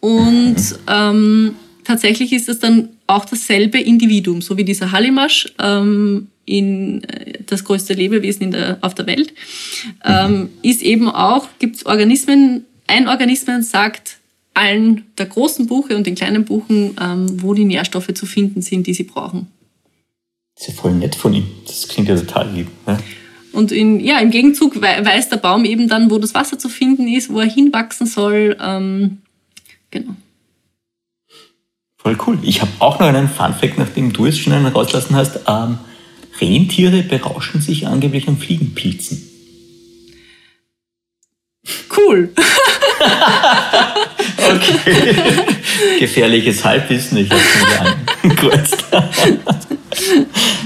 Und 0.00 0.56
ähm, 0.88 1.54
tatsächlich 1.84 2.32
ist 2.32 2.48
das 2.48 2.58
dann 2.58 2.90
auch 3.06 3.24
dasselbe 3.24 3.78
Individuum, 3.78 4.42
so 4.42 4.56
wie 4.56 4.64
dieser 4.64 4.92
Hallimasch 4.92 5.52
ähm, 5.60 6.28
in 6.44 7.04
äh, 7.04 7.38
das 7.46 7.64
größte 7.64 7.94
Lebewesen 7.94 8.42
in 8.42 8.50
der, 8.50 8.78
auf 8.80 8.94
der 8.94 9.06
Welt, 9.06 9.32
ähm, 10.04 10.50
ist 10.62 10.82
eben 10.82 11.08
auch, 11.08 11.48
gibt 11.58 11.76
es 11.76 11.86
Organismen, 11.86 12.64
ein 12.86 13.08
Organismen 13.08 13.62
sagt 13.62 14.18
allen 14.54 15.04
der 15.18 15.26
großen 15.26 15.66
Buche 15.66 15.96
und 15.96 16.06
den 16.06 16.14
kleinen 16.14 16.44
Buchen, 16.44 16.96
ähm, 17.00 17.42
wo 17.42 17.54
die 17.54 17.64
Nährstoffe 17.64 18.12
zu 18.14 18.26
finden 18.26 18.62
sind, 18.62 18.86
die 18.86 18.94
sie 18.94 19.04
brauchen. 19.04 19.48
Das 20.54 20.68
ist 20.68 20.74
ja 20.74 20.80
voll 20.80 20.92
nett 20.92 21.14
von 21.14 21.32
ihm. 21.32 21.46
Das 21.66 21.88
klingt 21.88 22.08
ja 22.08 22.16
total 22.16 22.50
lieb. 22.50 22.68
Ne? 22.86 22.98
Und 23.52 23.72
in, 23.72 24.00
ja, 24.00 24.18
im 24.18 24.30
Gegenzug 24.30 24.80
weiß 24.80 25.28
der 25.28 25.36
Baum 25.36 25.64
eben 25.64 25.88
dann, 25.88 26.10
wo 26.10 26.18
das 26.18 26.34
Wasser 26.34 26.58
zu 26.58 26.68
finden 26.68 27.06
ist, 27.08 27.32
wo 27.32 27.40
er 27.40 27.48
hinwachsen 27.48 28.06
soll. 28.06 28.56
Ähm, 28.60 29.18
genau. 29.90 30.14
Voll 31.96 32.16
cool. 32.26 32.38
Ich 32.42 32.60
habe 32.60 32.72
auch 32.80 32.98
noch 32.98 33.06
einen 33.06 33.28
Fun-Fact, 33.28 33.78
nachdem 33.78 34.12
du 34.12 34.26
es 34.26 34.38
schon 34.38 34.52
einen 34.52 34.66
rauslassen 34.66 35.14
hast. 35.14 35.40
Ähm, 35.46 35.78
Rentiere 36.40 37.02
berauschen 37.02 37.60
sich 37.60 37.86
angeblich 37.86 38.26
an 38.26 38.38
Fliegenpilzen. 38.38 39.28
Cool. 41.96 42.32
okay. 44.38 45.14
Gefährliches 45.98 46.64
Halbwissen, 46.64 47.18
ich 47.18 47.30
habe 47.30 47.40
es. 48.54 48.70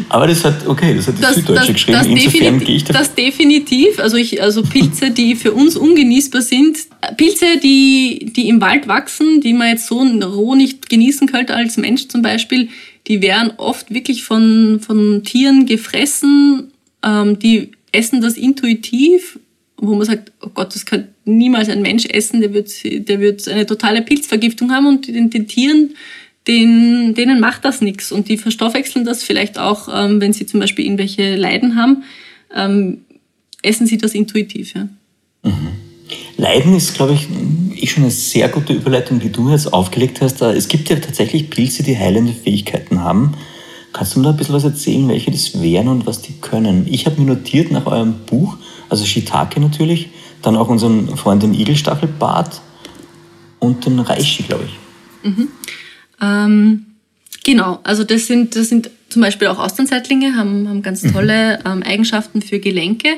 Aber 0.08 0.26
das 0.26 0.44
hat, 0.44 0.66
okay, 0.66 0.94
das 0.94 1.08
hat 1.08 1.18
die 1.18 1.22
das, 1.22 1.34
Süddeutsche 1.34 1.66
das, 1.66 1.72
geschrieben. 1.72 1.98
Das 1.98 2.06
Insofern 2.06 2.60
gehe 2.60 2.76
ich 2.76 2.84
da 2.84 2.92
Das 2.92 3.14
definitiv. 3.14 3.98
Also, 3.98 4.16
ich, 4.16 4.40
also 4.40 4.62
Pilze, 4.62 5.10
die 5.10 5.34
für 5.34 5.52
uns 5.52 5.76
ungenießbar 5.76 6.42
sind. 6.42 6.78
Pilze, 7.16 7.58
die, 7.62 8.32
die 8.34 8.48
im 8.48 8.60
Wald 8.60 8.88
wachsen, 8.88 9.40
die 9.40 9.52
man 9.52 9.68
jetzt 9.68 9.86
so 9.86 9.98
roh 10.00 10.54
nicht 10.54 10.88
genießen 10.88 11.26
könnte 11.26 11.54
als 11.54 11.76
Mensch 11.76 12.08
zum 12.08 12.22
Beispiel, 12.22 12.68
die 13.08 13.20
werden 13.20 13.52
oft 13.56 13.92
wirklich 13.92 14.22
von, 14.24 14.80
von 14.80 15.22
Tieren 15.24 15.66
gefressen. 15.66 16.72
Ähm, 17.04 17.38
die 17.38 17.72
essen 17.92 18.20
das 18.20 18.34
intuitiv, 18.34 19.38
wo 19.78 19.94
man 19.94 20.06
sagt, 20.06 20.32
oh 20.42 20.48
Gott, 20.54 20.74
das 20.74 20.86
könnte 20.86 21.08
niemals 21.24 21.68
ein 21.68 21.82
Mensch 21.82 22.06
essen, 22.06 22.40
der 22.40 22.52
wird, 22.52 22.70
der 22.84 23.20
wird 23.20 23.46
eine 23.48 23.66
totale 23.66 24.02
Pilzvergiftung 24.02 24.72
haben 24.72 24.86
und 24.86 25.06
den, 25.08 25.30
den 25.30 25.46
Tieren 25.46 25.90
den, 26.46 27.14
denen 27.14 27.40
macht 27.40 27.64
das 27.64 27.80
nichts 27.80 28.12
und 28.12 28.28
die 28.28 28.38
verstoffwechseln 28.38 29.04
das 29.04 29.22
vielleicht 29.22 29.58
auch, 29.58 29.88
ähm, 29.92 30.20
wenn 30.20 30.32
sie 30.32 30.46
zum 30.46 30.60
Beispiel 30.60 30.84
irgendwelche 30.84 31.34
Leiden 31.36 31.76
haben, 31.76 32.04
ähm, 32.54 32.98
essen 33.62 33.86
sie 33.86 33.98
das 33.98 34.14
intuitiv. 34.14 34.74
Ja. 34.74 34.88
Mhm. 35.42 35.68
Leiden 36.36 36.76
ist, 36.76 36.94
glaube 36.94 37.14
ich, 37.14 37.26
ich 37.74 37.90
schon 37.90 38.04
eine 38.04 38.12
sehr 38.12 38.48
gute 38.48 38.74
Überleitung, 38.74 39.18
die 39.18 39.32
du 39.32 39.50
jetzt 39.50 39.72
aufgelegt 39.72 40.20
hast. 40.20 40.40
Äh, 40.40 40.52
es 40.52 40.68
gibt 40.68 40.88
ja 40.88 40.96
tatsächlich 40.96 41.50
Pilze, 41.50 41.82
die 41.82 41.98
heilende 41.98 42.32
Fähigkeiten 42.32 43.02
haben. 43.02 43.34
Kannst 43.92 44.14
du 44.14 44.20
mir 44.20 44.26
da 44.26 44.30
ein 44.30 44.36
bisschen 44.36 44.54
was 44.54 44.64
erzählen, 44.64 45.08
welche 45.08 45.30
das 45.30 45.60
wären 45.60 45.88
und 45.88 46.06
was 46.06 46.22
die 46.22 46.34
können? 46.34 46.86
Ich 46.88 47.06
habe 47.06 47.20
mir 47.20 47.26
notiert 47.26 47.72
nach 47.72 47.86
eurem 47.86 48.14
Buch, 48.26 48.58
also 48.88 49.04
Shiitake 49.04 49.60
natürlich, 49.60 50.10
dann 50.42 50.56
auch 50.56 50.68
unseren 50.68 51.16
Freund 51.16 51.42
den 51.42 51.54
Igelstachelbart 51.54 52.60
und 53.58 53.86
den 53.86 53.98
Reishi, 53.98 54.42
glaube 54.42 54.64
ich. 54.64 55.28
Mhm. 55.28 55.48
Ähm, 56.22 56.86
genau, 57.44 57.80
also 57.82 58.04
das 58.04 58.26
sind, 58.26 58.56
das 58.56 58.68
sind 58.68 58.90
zum 59.08 59.22
Beispiel 59.22 59.48
auch 59.48 59.58
Austernseitlinge, 59.58 60.36
haben, 60.36 60.68
haben 60.68 60.82
ganz 60.82 61.02
mhm. 61.02 61.12
tolle 61.12 61.58
ähm, 61.64 61.82
Eigenschaften 61.82 62.42
für 62.42 62.58
Gelenke. 62.58 63.08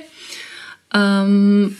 Ähm, 0.95 1.77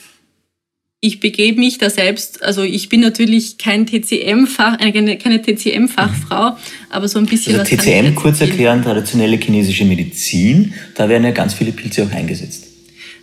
ich 1.01 1.21
begebe 1.21 1.61
mich 1.61 1.79
da 1.79 1.91
selbst, 1.91 2.43
also 2.43 2.63
ich 2.63 2.89
bin 2.89 3.01
natürlich 3.01 3.57
kein 3.57 3.87
TCM-Fach, 3.87 4.81
äh, 4.81 4.91
keine, 4.91 5.17
keine 5.17 5.41
TCM-Fachfrau, 5.41 6.57
aber 6.91 7.09
so 7.09 7.21
ein 7.21 7.27
bisschen. 7.27 7.59
Also 7.59 7.77
TCM, 7.77 8.17
kurz 8.17 8.41
erklären, 8.41 8.83
traditionelle 8.83 9.37
chinesische 9.37 9.85
Medizin, 9.85 10.75
da 10.97 11.09
werden 11.09 11.23
ja 11.25 11.31
ganz 11.31 11.55
viele 11.55 11.71
Pilze 11.71 12.05
auch 12.05 12.11
eingesetzt. 12.11 12.68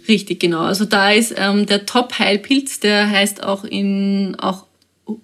Richtig, 0.08 0.40
genau. 0.40 0.62
Also 0.62 0.86
da 0.86 1.12
ist 1.12 1.34
ähm, 1.38 1.66
der 1.66 1.86
Top-Heilpilz, 1.86 2.80
der 2.80 3.10
heißt 3.10 3.44
auch 3.44 3.64
in 3.64 4.36
auch 4.40 4.66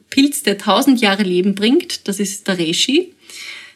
Pilz, 0.09 0.43
der 0.43 0.57
tausend 0.57 1.01
Jahre 1.01 1.23
Leben 1.23 1.55
bringt. 1.55 2.07
Das 2.07 2.19
ist 2.19 2.47
der 2.47 2.59
Reishi. 2.59 3.13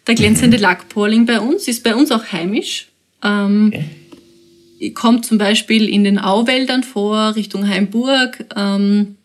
Der 0.07 0.15
glänzende 0.15 0.57
mhm. 0.57 0.63
Lackporling 0.63 1.25
bei 1.25 1.39
uns 1.39 1.67
ist 1.67 1.83
bei 1.83 1.95
uns 1.95 2.11
auch 2.11 2.31
heimisch. 2.31 2.87
Ähm, 3.23 3.73
okay. 3.73 4.91
Kommt 4.91 5.25
zum 5.25 5.37
Beispiel 5.37 5.89
in 5.89 6.03
den 6.03 6.19
Auwäldern 6.19 6.83
vor, 6.83 7.35
Richtung 7.35 7.67
Heimburg 7.67 8.45
ähm, 8.55 9.15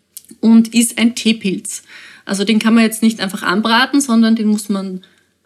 und 0.41 0.75
ist 0.75 0.99
ein 0.99 1.15
Teepilz. 1.15 1.83
Also 2.25 2.45
den 2.45 2.59
kann 2.61 2.75
man 2.75 2.85
jetzt 2.85 3.03
nicht 3.03 3.21
einfach 3.21 3.43
anbraten, 3.43 4.01
sondern 4.01 4.37
den 4.37 4.47
muss 4.47 4.69
man 4.69 5.03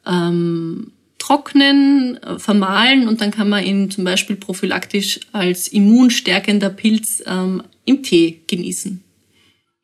ähm, 0.06 0.92
trocknen, 1.24 2.18
äh, 2.22 2.38
vermahlen 2.38 3.08
und 3.08 3.20
dann 3.20 3.30
kann 3.30 3.48
man 3.48 3.64
ihn 3.64 3.90
zum 3.90 4.04
Beispiel 4.04 4.36
prophylaktisch 4.36 5.20
als 5.32 5.68
immunstärkender 5.68 6.68
Pilz 6.68 7.22
ähm, 7.26 7.62
im 7.86 8.02
Tee 8.02 8.40
genießen. 8.46 9.02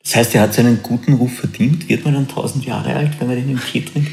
Das 0.02 0.16
heißt, 0.16 0.34
er 0.34 0.42
hat 0.42 0.54
seinen 0.54 0.82
guten 0.82 1.14
Ruf 1.14 1.32
verdient. 1.32 1.88
Wird 1.88 2.04
man 2.04 2.14
dann 2.14 2.28
1000 2.28 2.64
Jahre 2.64 2.94
alt, 2.94 3.12
wenn 3.18 3.28
man 3.28 3.36
den 3.36 3.50
im 3.50 3.60
Tee 3.60 3.82
trinkt? 3.82 4.10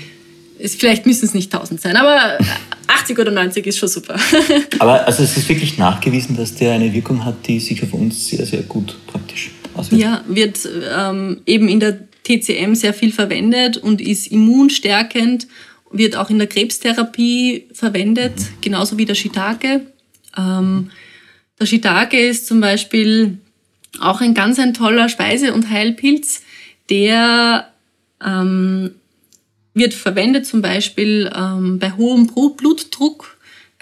vielleicht 0.59 1.05
müssen 1.05 1.25
es 1.25 1.35
nicht 1.35 1.53
1000 1.53 1.79
sein, 1.79 1.97
aber 1.97 2.39
80 2.87 3.19
oder 3.19 3.31
90 3.31 3.67
ist 3.67 3.77
schon 3.77 3.89
super. 3.89 4.15
aber 4.79 5.05
also 5.05 5.21
es 5.21 5.37
ist 5.37 5.47
wirklich 5.49 5.77
nachgewiesen, 5.77 6.35
dass 6.35 6.55
der 6.55 6.73
eine 6.73 6.91
Wirkung 6.93 7.23
hat, 7.25 7.47
die 7.47 7.59
sich 7.59 7.83
auf 7.83 7.93
uns 7.93 8.29
sehr, 8.29 8.45
sehr 8.45 8.63
gut 8.63 8.97
praktisch 9.05 9.51
auswirkt. 9.75 10.01
Ja, 10.01 10.23
wird 10.27 10.67
ähm, 10.97 11.41
eben 11.45 11.67
in 11.67 11.79
der 11.79 11.99
TCM 12.23 12.73
sehr 12.73 12.93
viel 12.93 13.11
verwendet 13.11 13.77
und 13.77 14.01
ist 14.01 14.27
immunstärkend, 14.27 15.47
wird 15.91 16.15
auch 16.15 16.29
in 16.29 16.37
der 16.37 16.47
Krebstherapie 16.47 17.67
verwendet, 17.73 18.37
mhm. 18.37 18.61
genauso 18.61 18.97
wie 18.97 19.05
der 19.05 19.15
Shiitake. 19.15 19.81
Ähm, 20.37 20.91
der 21.59 21.65
Shiitake 21.65 22.19
ist 22.19 22.47
zum 22.47 22.61
Beispiel 22.61 23.37
auch 23.99 24.21
ein 24.21 24.33
ganz 24.33 24.59
ein 24.59 24.73
toller 24.73 25.09
Speise- 25.09 25.53
und 25.53 25.69
Heilpilz, 25.69 26.43
der 26.89 27.71
ähm, 28.23 28.91
wird 29.73 29.93
verwendet 29.93 30.45
zum 30.45 30.61
Beispiel 30.61 31.31
ähm, 31.35 31.79
bei 31.79 31.91
hohem 31.91 32.27
Blutdruck 32.27 33.37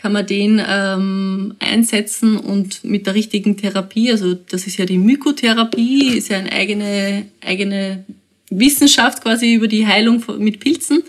kann 0.06 0.14
man 0.14 0.28
den 0.28 0.62
ähm, 0.64 1.56
einsetzen 1.58 2.38
und 2.38 2.84
mit 2.84 3.08
der 3.08 3.16
richtigen 3.16 3.58
Therapie, 3.58 4.12
also 4.12 4.36
das 4.36 4.68
ist 4.68 4.78
ja 4.78 4.86
die 4.86 5.00
Mykotherapie, 5.00 6.16
ist 6.16 6.30
ja 6.30 6.38
eine 6.38 6.52
eigene, 6.52 7.26
eigene 7.42 8.06
Wissenschaft 8.52 9.24
quasi 9.24 9.56
über 9.56 9.68
die 9.68 9.88
Heilung 9.88 10.24
mit 10.38 10.60
Pilzen. 10.60 11.02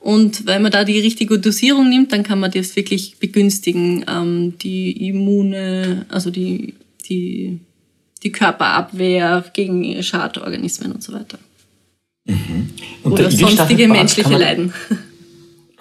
Und 0.00 0.46
wenn 0.46 0.62
man 0.62 0.72
da 0.72 0.84
die 0.84 0.98
richtige 0.98 1.38
Dosierung 1.38 1.88
nimmt, 1.90 2.12
dann 2.12 2.22
kann 2.22 2.40
man 2.40 2.50
das 2.50 2.74
wirklich 2.74 3.18
begünstigen, 3.18 4.04
ähm, 4.08 4.54
die 4.58 5.08
Immune, 5.08 6.06
also 6.08 6.30
die, 6.30 6.74
die, 7.08 7.60
die 8.22 8.32
Körperabwehr 8.32 9.44
gegen 9.52 10.02
Schadorganismen 10.02 10.92
und 10.92 11.02
so 11.02 11.12
weiter. 11.12 11.38
Mhm. 12.24 12.70
Oder 13.04 13.30
sonstige 13.30 13.88
menschliche 13.88 14.36
Leiden. 14.36 14.72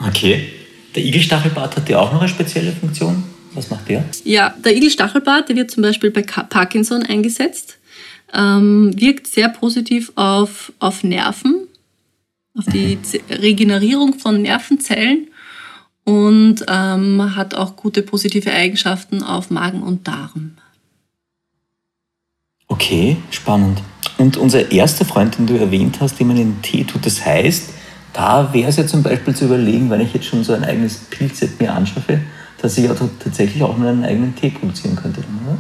Okay. 0.01 0.47
Der 0.95 1.03
Igelstachelbart 1.03 1.75
hat 1.75 1.89
ja 1.89 1.99
auch 1.99 2.13
noch 2.13 2.21
eine 2.21 2.29
spezielle 2.29 2.71
Funktion. 2.71 3.21
Was 3.53 3.69
macht 3.69 3.89
der? 3.89 4.05
Ja, 4.23 4.55
der 4.63 4.75
Igelstachelbart, 4.75 5.49
der 5.49 5.55
wird 5.55 5.71
zum 5.71 5.83
Beispiel 5.83 6.09
bei 6.09 6.21
Parkinson 6.21 7.03
eingesetzt. 7.03 7.77
Ähm, 8.33 8.93
wirkt 8.95 9.27
sehr 9.27 9.49
positiv 9.49 10.11
auf, 10.15 10.71
auf 10.79 11.03
Nerven, 11.03 11.67
auf 12.57 12.65
die. 12.65 12.97
Regenerierung 13.29 14.17
von 14.17 14.41
Nervenzellen 14.41 15.27
und 16.03 16.65
ähm, 16.67 17.35
hat 17.35 17.53
auch 17.53 17.75
gute 17.75 18.01
positive 18.01 18.51
Eigenschaften 18.51 19.23
auf 19.23 19.49
Magen 19.51 19.83
und 19.83 20.07
Darm. 20.07 20.53
Okay, 22.67 23.17
spannend. 23.31 23.81
Und 24.17 24.37
unser 24.37 24.71
erster 24.71 25.05
Freund, 25.05 25.37
den 25.37 25.47
du 25.47 25.55
erwähnt 25.55 25.99
hast, 25.99 26.19
den 26.19 26.27
man 26.27 26.37
in 26.37 26.53
den 26.53 26.61
Tee 26.61 26.83
tut, 26.83 27.05
das 27.05 27.25
heißt, 27.25 27.73
da 28.13 28.53
wäre 28.53 28.69
es 28.69 28.77
ja 28.77 28.85
zum 28.85 29.03
Beispiel 29.03 29.35
zu 29.35 29.45
überlegen, 29.45 29.89
wenn 29.89 30.01
ich 30.01 30.13
jetzt 30.13 30.25
schon 30.25 30.43
so 30.43 30.53
ein 30.53 30.63
eigenes 30.63 30.97
Pilzset 31.09 31.59
mir 31.59 31.73
anschaffe, 31.73 32.19
dass 32.61 32.77
ich 32.77 32.89
auch 32.89 32.97
tatsächlich 33.23 33.63
auch 33.63 33.77
meinen 33.77 34.03
eigenen 34.03 34.35
Tee 34.35 34.49
produzieren 34.49 34.95
könnte. 34.95 35.21
Oder? 35.21 35.57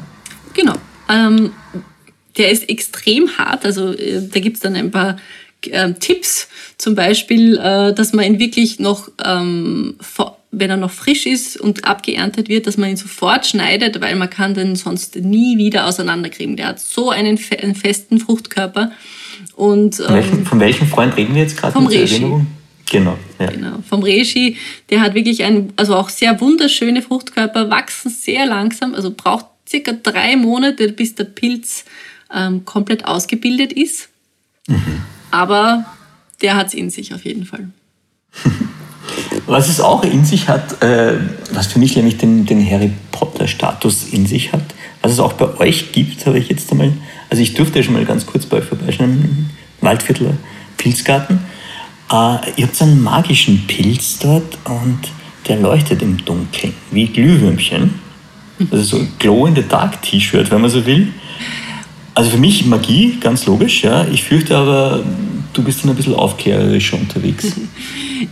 Genau. 0.53 0.73
Ähm, 1.09 1.51
der 2.37 2.51
ist 2.51 2.69
extrem 2.69 3.37
hart. 3.37 3.65
Also 3.65 3.93
äh, 3.93 4.27
da 4.27 4.39
gibt 4.39 4.57
es 4.57 4.61
dann 4.61 4.75
ein 4.75 4.91
paar 4.91 5.17
äh, 5.67 5.93
Tipps, 5.93 6.47
zum 6.77 6.95
Beispiel, 6.95 7.57
äh, 7.57 7.93
dass 7.93 8.13
man 8.13 8.25
ihn 8.25 8.39
wirklich 8.39 8.79
noch, 8.79 9.09
ähm, 9.23 9.95
wenn 10.51 10.69
er 10.69 10.77
noch 10.77 10.91
frisch 10.91 11.25
ist 11.25 11.57
und 11.57 11.85
abgeerntet 11.85 12.49
wird, 12.49 12.67
dass 12.67 12.77
man 12.77 12.89
ihn 12.89 12.97
sofort 12.97 13.45
schneidet, 13.45 14.01
weil 14.01 14.15
man 14.15 14.29
kann 14.29 14.53
den 14.53 14.75
sonst 14.75 15.15
nie 15.17 15.57
wieder 15.57 15.85
auseinanderkriegen. 15.85 16.55
Der 16.55 16.67
hat 16.67 16.79
so 16.79 17.09
einen, 17.09 17.37
fe 17.37 17.59
einen 17.59 17.75
festen 17.75 18.19
Fruchtkörper. 18.19 18.91
Und, 19.55 20.01
ähm, 20.07 20.45
von 20.45 20.59
welchem 20.59 20.87
Freund 20.87 21.15
reden 21.17 21.35
wir 21.35 21.43
jetzt 21.43 21.57
gerade? 21.57 21.73
Vom 21.73 21.87
Reishi. 21.87 22.25
Genau, 22.89 23.17
ja. 23.37 23.47
genau. 23.47 23.83
Vom 23.87 24.01
Reishi, 24.01 24.57
der 24.89 25.01
hat 25.01 25.13
wirklich 25.13 25.43
ein, 25.43 25.73
also 25.75 25.95
auch 25.95 26.09
sehr 26.09 26.39
wunderschöne 26.41 27.01
Fruchtkörper, 27.01 27.69
wachsen 27.69 28.09
sehr 28.09 28.47
langsam, 28.47 28.95
also 28.95 29.11
braucht 29.11 29.45
circa 29.67 29.91
drei 29.91 30.35
Monate, 30.35 30.91
bis 30.91 31.13
der 31.13 31.25
Pilz 31.25 31.85
ähm, 32.33 32.65
komplett 32.65 33.05
ausgebildet 33.05 33.73
ist. 33.73 34.09
Mhm. 34.67 35.03
Aber 35.31 35.85
der 36.41 36.55
hat 36.55 36.67
es 36.67 36.73
in 36.73 36.89
sich 36.89 37.13
auf 37.13 37.25
jeden 37.25 37.45
Fall. 37.45 37.69
Was 39.47 39.67
es 39.67 39.79
auch 39.79 40.03
in 40.03 40.25
sich 40.25 40.47
hat, 40.47 40.81
äh, 40.83 41.13
was 41.51 41.67
für 41.67 41.79
mich 41.79 41.95
nämlich 41.95 42.17
den, 42.17 42.45
den 42.45 42.63
Harry 42.69 42.91
Potter-Status 43.11 44.09
in 44.11 44.27
sich 44.27 44.53
hat, 44.53 44.61
was 45.01 45.13
es 45.13 45.19
auch 45.19 45.33
bei 45.33 45.57
euch 45.57 45.91
gibt, 45.91 46.25
habe 46.27 46.37
ich 46.37 46.49
jetzt 46.49 46.71
einmal, 46.71 46.93
also 47.31 47.41
ich 47.41 47.55
durfte 47.55 47.79
ja 47.79 47.83
schon 47.83 47.93
mal 47.93 48.05
ganz 48.05 48.27
kurz 48.27 48.45
bei 48.45 48.57
euch 48.57 48.65
vorbeischauen, 48.65 49.09
im 49.09 49.49
Waldviertler 49.81 50.37
Pilzgarten. 50.77 51.39
Äh, 52.11 52.37
ihr 52.57 52.67
habt 52.67 52.81
einen 52.81 53.01
magischen 53.01 53.65
Pilz 53.65 54.19
dort 54.19 54.57
und 54.65 54.99
der 55.47 55.57
leuchtet 55.57 56.01
im 56.03 56.23
Dunkeln, 56.23 56.73
wie 56.91 57.07
Glühwürmchen. 57.07 57.95
Also 58.71 58.83
so 58.83 58.97
ein 58.97 59.13
Glow-in-the-Dark-T-Shirt, 59.17 60.51
wenn 60.51 60.61
man 60.61 60.69
so 60.69 60.85
will. 60.85 61.11
Also 62.19 62.31
für 62.31 62.37
mich 62.37 62.65
Magie, 62.65 63.17
ganz 63.21 63.45
logisch, 63.45 63.81
ja. 63.81 64.05
Ich 64.09 64.25
fürchte 64.25 64.57
aber, 64.57 65.05
du 65.53 65.63
bist 65.63 65.81
dann 65.81 65.91
ein 65.91 65.95
bisschen 65.95 66.15
aufklärerischer 66.15 66.97
unterwegs. 66.97 67.53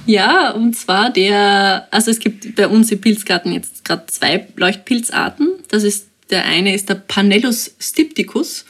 Ja, 0.06 0.52
und 0.52 0.76
zwar 0.76 1.10
der, 1.10 1.88
also 1.92 2.12
es 2.12 2.20
gibt 2.20 2.56
bei 2.58 2.68
uns 2.68 2.92
im 2.92 3.00
Pilzgarten 3.00 3.54
jetzt 3.54 3.86
gerade 3.86 4.06
zwei 4.08 4.46
Leuchtpilzarten. 4.58 5.48
Das 5.70 5.84
ist, 5.84 6.08
der 6.30 6.44
eine 6.44 6.76
ist 6.76 6.90
der 6.90 6.96
Panellus 6.96 7.74
stipticus. 7.80 8.66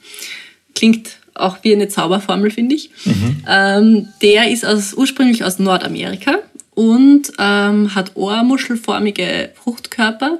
Klingt 0.76 1.18
auch 1.34 1.58
wie 1.64 1.74
eine 1.74 1.88
Zauberformel, 1.88 2.52
finde 2.52 2.76
ich. 2.76 2.92
Mhm. 3.06 3.44
Ähm, 3.48 4.08
der 4.22 4.52
ist 4.52 4.64
aus, 4.64 4.94
ursprünglich 4.94 5.44
aus 5.44 5.58
Nordamerika 5.58 6.38
und 6.76 7.32
ähm, 7.40 7.96
hat 7.96 8.16
ohrmuschelförmige 8.16 9.54
Fruchtkörper 9.56 10.38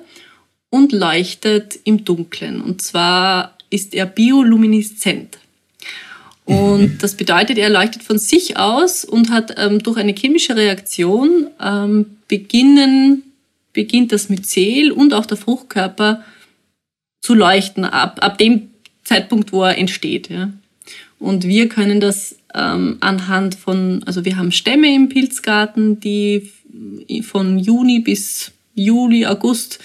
und 0.70 0.92
leuchtet 0.92 1.80
im 1.86 2.06
Dunkeln. 2.06 2.62
Und 2.62 2.84
zwar 2.84 3.57
ist 3.70 3.94
er 3.94 4.06
biolumineszent. 4.06 5.38
Und 6.48 6.82
mhm. 6.82 6.98
das 7.00 7.16
bedeutet, 7.16 7.58
er 7.58 7.70
leuchtet 7.70 8.04
von 8.04 8.18
sich 8.18 8.58
aus 8.58 9.04
und 9.04 9.32
hat 9.32 9.56
ähm, 9.58 9.84
durch 9.84 9.98
eine 9.98 10.14
chemische 10.14 10.56
Reaktion 10.56 11.48
ähm, 11.62 12.06
beginnen, 12.30 13.24
beginnt 13.74 14.14
das 14.14 14.30
Myzel 14.30 14.94
und 14.94 15.14
auch 15.14 15.26
der 15.26 15.36
Fruchtkörper 15.36 16.24
zu 17.22 17.34
leuchten, 17.34 17.84
ab, 17.84 18.20
ab 18.22 18.38
dem 18.38 18.70
Zeitpunkt, 19.04 19.52
wo 19.52 19.64
er 19.64 19.78
entsteht. 19.78 20.30
Ja. 20.30 20.54
Und 21.20 21.46
wir 21.46 21.68
können 21.68 22.00
das 22.00 22.38
ähm, 22.56 22.96
anhand 23.02 23.56
von, 23.56 24.04
also 24.06 24.24
wir 24.24 24.38
haben 24.38 24.54
Stämme 24.54 24.94
im 24.96 25.10
Pilzgarten, 25.10 26.00
die 26.00 26.50
von 27.24 27.60
Juni 27.60 28.00
bis 28.00 28.54
Juli, 28.74 29.26
August 29.26 29.80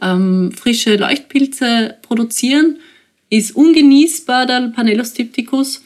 ähm, 0.00 0.52
frische 0.52 0.96
Leuchtpilze 0.96 1.96
produzieren 2.00 2.78
ist 3.30 3.54
ungenießbar, 3.54 4.46
der 4.46 4.72
Panellus 4.74 5.12
typticus. 5.12 5.82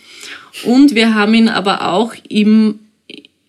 Und 0.65 0.95
wir 0.95 1.15
haben 1.15 1.35
ihn 1.35 1.49
aber 1.49 1.93
auch 1.93 2.15
im 2.29 2.81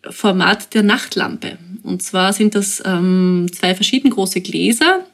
Format 0.09 0.73
der 0.73 0.83
Nachtlampe. 0.83 1.57
Und 1.83 2.03
zwar 2.03 2.33
sind 2.33 2.55
das 2.55 2.81
ähm, 2.85 3.47
zwei 3.53 3.75
verschiedene 3.75 4.13
große 4.13 4.41
Gläser, 4.41 5.05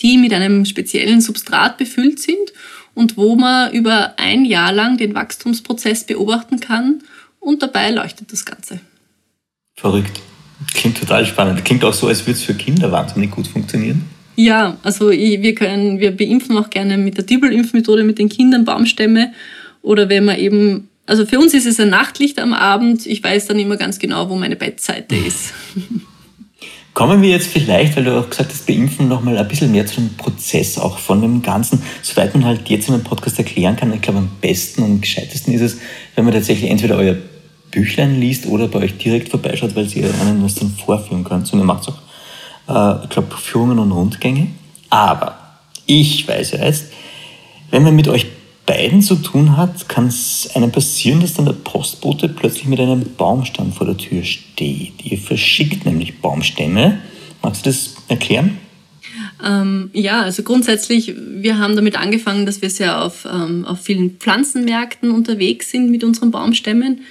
die 0.00 0.18
mit 0.18 0.32
einem 0.32 0.64
speziellen 0.64 1.20
Substrat 1.20 1.78
befüllt 1.78 2.20
sind 2.20 2.52
und 2.94 3.16
wo 3.16 3.36
man 3.36 3.72
über 3.72 4.18
ein 4.18 4.44
Jahr 4.44 4.72
lang 4.72 4.96
den 4.98 5.14
Wachstumsprozess 5.14 6.04
beobachten 6.04 6.60
kann 6.60 7.02
und 7.40 7.62
dabei 7.62 7.90
leuchtet 7.90 8.32
das 8.32 8.44
Ganze. 8.44 8.80
Verrückt. 9.76 10.20
Klingt 10.72 10.98
total 10.98 11.26
spannend. 11.26 11.64
Klingt 11.64 11.84
auch 11.84 11.92
so, 11.92 12.06
als 12.06 12.20
würde 12.22 12.38
es 12.38 12.44
für 12.44 12.54
Kinder 12.54 12.90
wahnsinnig 12.92 13.30
gut 13.30 13.46
funktionieren. 13.46 14.08
Ja, 14.36 14.78
also 14.82 15.10
wir 15.10 15.54
können, 15.54 16.00
wir 16.00 16.10
beimpfen 16.10 16.56
auch 16.56 16.70
gerne 16.70 16.98
mit 16.98 17.16
der 17.16 17.24
Dübelimpfmethode 17.24 18.04
mit 18.04 18.18
den 18.18 18.28
Kindern 18.28 18.64
Baumstämme 18.64 19.32
oder 19.82 20.08
wenn 20.08 20.24
man 20.24 20.38
eben, 20.38 20.88
also 21.06 21.26
für 21.26 21.38
uns 21.38 21.54
ist 21.54 21.66
es 21.66 21.78
ein 21.78 21.90
Nachtlicht 21.90 22.38
am 22.38 22.52
Abend. 22.52 23.06
Ich 23.06 23.22
weiß 23.22 23.46
dann 23.46 23.58
immer 23.58 23.76
ganz 23.76 23.98
genau, 23.98 24.28
wo 24.30 24.36
meine 24.36 24.56
Bettseite 24.56 25.14
ist. 25.14 25.52
Kommen 26.94 27.22
wir 27.22 27.30
jetzt 27.30 27.48
vielleicht, 27.48 27.96
weil 27.96 28.04
du 28.04 28.16
auch 28.16 28.30
gesagt 28.30 28.52
hast, 28.52 28.66
beimpfen 28.66 29.08
nochmal 29.08 29.36
ein 29.36 29.48
bisschen 29.48 29.72
mehr 29.72 29.84
zu 29.84 29.96
dem 29.96 30.10
Prozess 30.16 30.78
auch 30.78 30.98
von 30.98 31.20
dem 31.20 31.42
Ganzen, 31.42 31.82
soweit 32.02 32.32
man 32.34 32.44
halt 32.44 32.68
jetzt 32.68 32.86
in 32.86 32.94
einem 32.94 33.02
Podcast 33.02 33.36
erklären 33.36 33.74
kann. 33.74 33.92
Ich 33.92 34.00
glaube, 34.00 34.20
am 34.20 34.30
besten 34.40 34.84
und 34.84 35.00
gescheitesten 35.00 35.52
ist 35.54 35.60
es, 35.60 35.78
wenn 36.14 36.24
man 36.24 36.32
tatsächlich 36.32 36.70
entweder 36.70 36.96
euer 36.96 37.16
Büchlein 37.72 38.20
liest 38.20 38.46
oder 38.46 38.68
bei 38.68 38.78
euch 38.78 38.96
direkt 38.96 39.28
vorbeischaut, 39.28 39.74
weil 39.74 39.88
sie 39.88 40.04
einem 40.04 40.42
das 40.42 40.54
dann 40.54 40.70
vorführen 40.70 41.24
könnt. 41.24 41.52
Und 41.52 41.58
ihr 41.58 41.64
macht 41.64 41.88
auch 41.88 41.98
äh, 42.68 43.04
ich 43.04 43.10
glaube, 43.10 43.36
Führungen 43.36 43.78
und 43.78 43.92
Rundgänge. 43.92 44.48
Aber 44.90 45.38
ich 45.86 46.26
weiß 46.26 46.52
ja 46.52 46.64
jetzt, 46.64 46.86
wenn 47.70 47.82
man 47.82 47.96
mit 47.96 48.08
euch 48.08 48.26
beiden 48.66 49.02
zu 49.02 49.16
tun 49.16 49.56
hat, 49.56 49.88
kann 49.88 50.06
es 50.06 50.48
einem 50.54 50.72
passieren, 50.72 51.20
dass 51.20 51.34
dann 51.34 51.44
der 51.44 51.52
Postbote 51.52 52.28
plötzlich 52.28 52.66
mit 52.66 52.80
einem 52.80 53.04
Baumstamm 53.16 53.72
vor 53.72 53.86
der 53.86 53.96
Tür 53.96 54.22
steht. 54.22 55.04
Ihr 55.04 55.18
verschickt 55.18 55.84
nämlich 55.84 56.20
Baumstämme. 56.20 56.98
Magst 57.42 57.66
du 57.66 57.70
das 57.70 57.94
erklären? 58.08 58.58
Ähm, 59.44 59.90
ja, 59.92 60.22
also 60.22 60.42
grundsätzlich, 60.42 61.14
wir 61.16 61.58
haben 61.58 61.76
damit 61.76 61.96
angefangen, 61.96 62.46
dass 62.46 62.62
wir 62.62 62.70
sehr 62.70 63.02
auf, 63.02 63.26
ähm, 63.30 63.64
auf 63.66 63.80
vielen 63.80 64.16
Pflanzenmärkten 64.18 65.10
unterwegs 65.10 65.70
sind 65.70 65.90
mit 65.90 66.04
unseren 66.04 66.30
Baumstämmen 66.30 67.02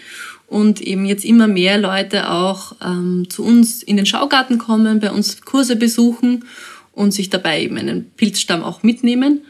und 0.54 0.82
eben 0.82 1.06
jetzt 1.06 1.26
immer 1.26 1.48
mehr 1.48 1.80
Leute 1.80 2.30
auch 2.30 2.76
ähm, 2.86 3.26
zu 3.28 3.44
uns 3.44 3.82
in 3.82 3.98
den 3.98 4.06
Schaugarten 4.06 4.60
kommen, 4.60 5.00
bei 5.00 5.10
uns 5.10 5.42
Kurse 5.42 5.76
besuchen 5.76 6.46
und 6.92 7.12
sich 7.12 7.32
dabei 7.32 7.64
eben 7.64 7.76
einen 7.76 8.12
Pilzstamm 8.12 8.64
auch 8.64 8.84
mitnehmen. 8.84 9.42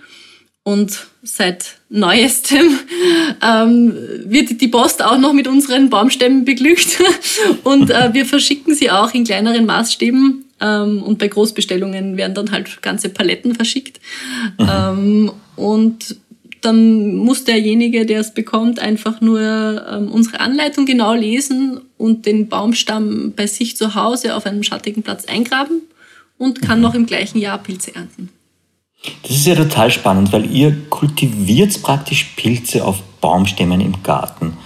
Und 0.64 1.08
seit 1.22 1.76
neuestem 1.90 2.80
ähm, 3.44 3.94
wird 4.24 4.62
die 4.62 4.70
Post 4.70 5.04
auch 5.04 5.18
noch 5.18 5.34
mit 5.34 5.46
unseren 5.46 5.90
Baumstämmen 5.90 6.46
beglückt. 6.46 7.02
Und 7.66 7.90
äh, 7.90 8.14
wir 8.14 8.26
verschicken 8.26 8.74
sie 8.74 8.90
auch 8.90 9.14
in 9.14 9.26
kleineren 9.26 9.66
Maßstäben. 9.66 10.46
Ähm, 10.62 11.04
und 11.04 11.20
bei 11.20 11.28
Großbestellungen 11.28 12.16
werden 12.16 12.34
dann 12.34 12.52
halt 12.52 12.82
ganze 12.82 13.10
Paletten 13.10 13.56
verschickt. 13.56 14.00
Ähm, 14.58 15.30
und 15.58 16.16
dann 16.66 17.16
muss 17.16 17.44
derjenige, 17.44 18.06
der 18.06 18.20
es 18.20 18.34
bekommt, 18.34 18.80
einfach 18.80 19.22
nur 19.22 19.40
ähm, 19.40 20.12
unsere 20.12 20.40
Anleitung 20.40 20.86
genau 20.86 21.14
lesen 21.14 21.82
und 21.98 22.26
den 22.26 22.48
Baumstamm 22.50 23.34
bei 23.36 23.48
sich 23.48 23.78
zu 23.78 23.96
Hause 23.96 24.36
auf 24.36 24.46
einem 24.46 24.64
schattigen 24.64 25.04
Platz 25.04 25.26
eingraben 25.26 25.82
und 26.38 26.62
kann 26.62 26.80
mhm. 26.80 26.84
noch 26.84 26.96
im 26.96 27.06
gleichen 27.06 27.40
Jahr 27.40 27.58
Pilze 27.58 27.96
ernten. 27.96 28.30
Das 29.22 29.32
ist 29.32 29.48
ja 29.48 29.56
total 29.56 29.92
spannend, 29.92 30.32
weil 30.32 30.50
ihr 30.50 30.76
kultiviert 30.90 31.82
praktisch 31.82 32.34
Pilze 32.36 32.86
auf 32.86 33.02
Baumstämmen 33.20 33.82
im 33.82 34.02
Garten. 34.02 34.58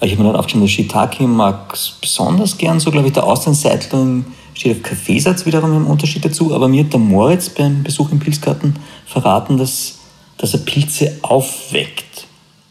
Ich 0.00 0.12
habe 0.12 0.22
mir 0.22 0.28
dann 0.28 0.36
aufgeschrieben, 0.36 0.66
der 0.66 0.72
Shiitake 0.72 1.26
mag 1.26 1.72
es 1.72 1.96
besonders 2.00 2.58
gern, 2.58 2.80
so 2.80 2.90
glaube 2.90 3.06
ich, 3.06 3.14
der 3.14 3.24
Austernseitling 3.24 4.24
steht 4.54 4.76
auf 4.76 4.82
Kaffeesatz 4.82 5.46
wiederum 5.46 5.74
im 5.76 5.86
Unterschied 5.86 6.24
dazu, 6.24 6.54
aber 6.54 6.68
mir 6.68 6.84
hat 6.84 6.92
der 6.92 7.00
Moritz 7.00 7.48
beim 7.48 7.82
Besuch 7.82 8.10
im 8.12 8.18
Pilzgarten 8.18 8.74
verraten, 9.06 9.56
dass, 9.56 9.98
dass 10.38 10.54
er 10.54 10.60
Pilze 10.60 11.18
aufweckt. 11.22 12.26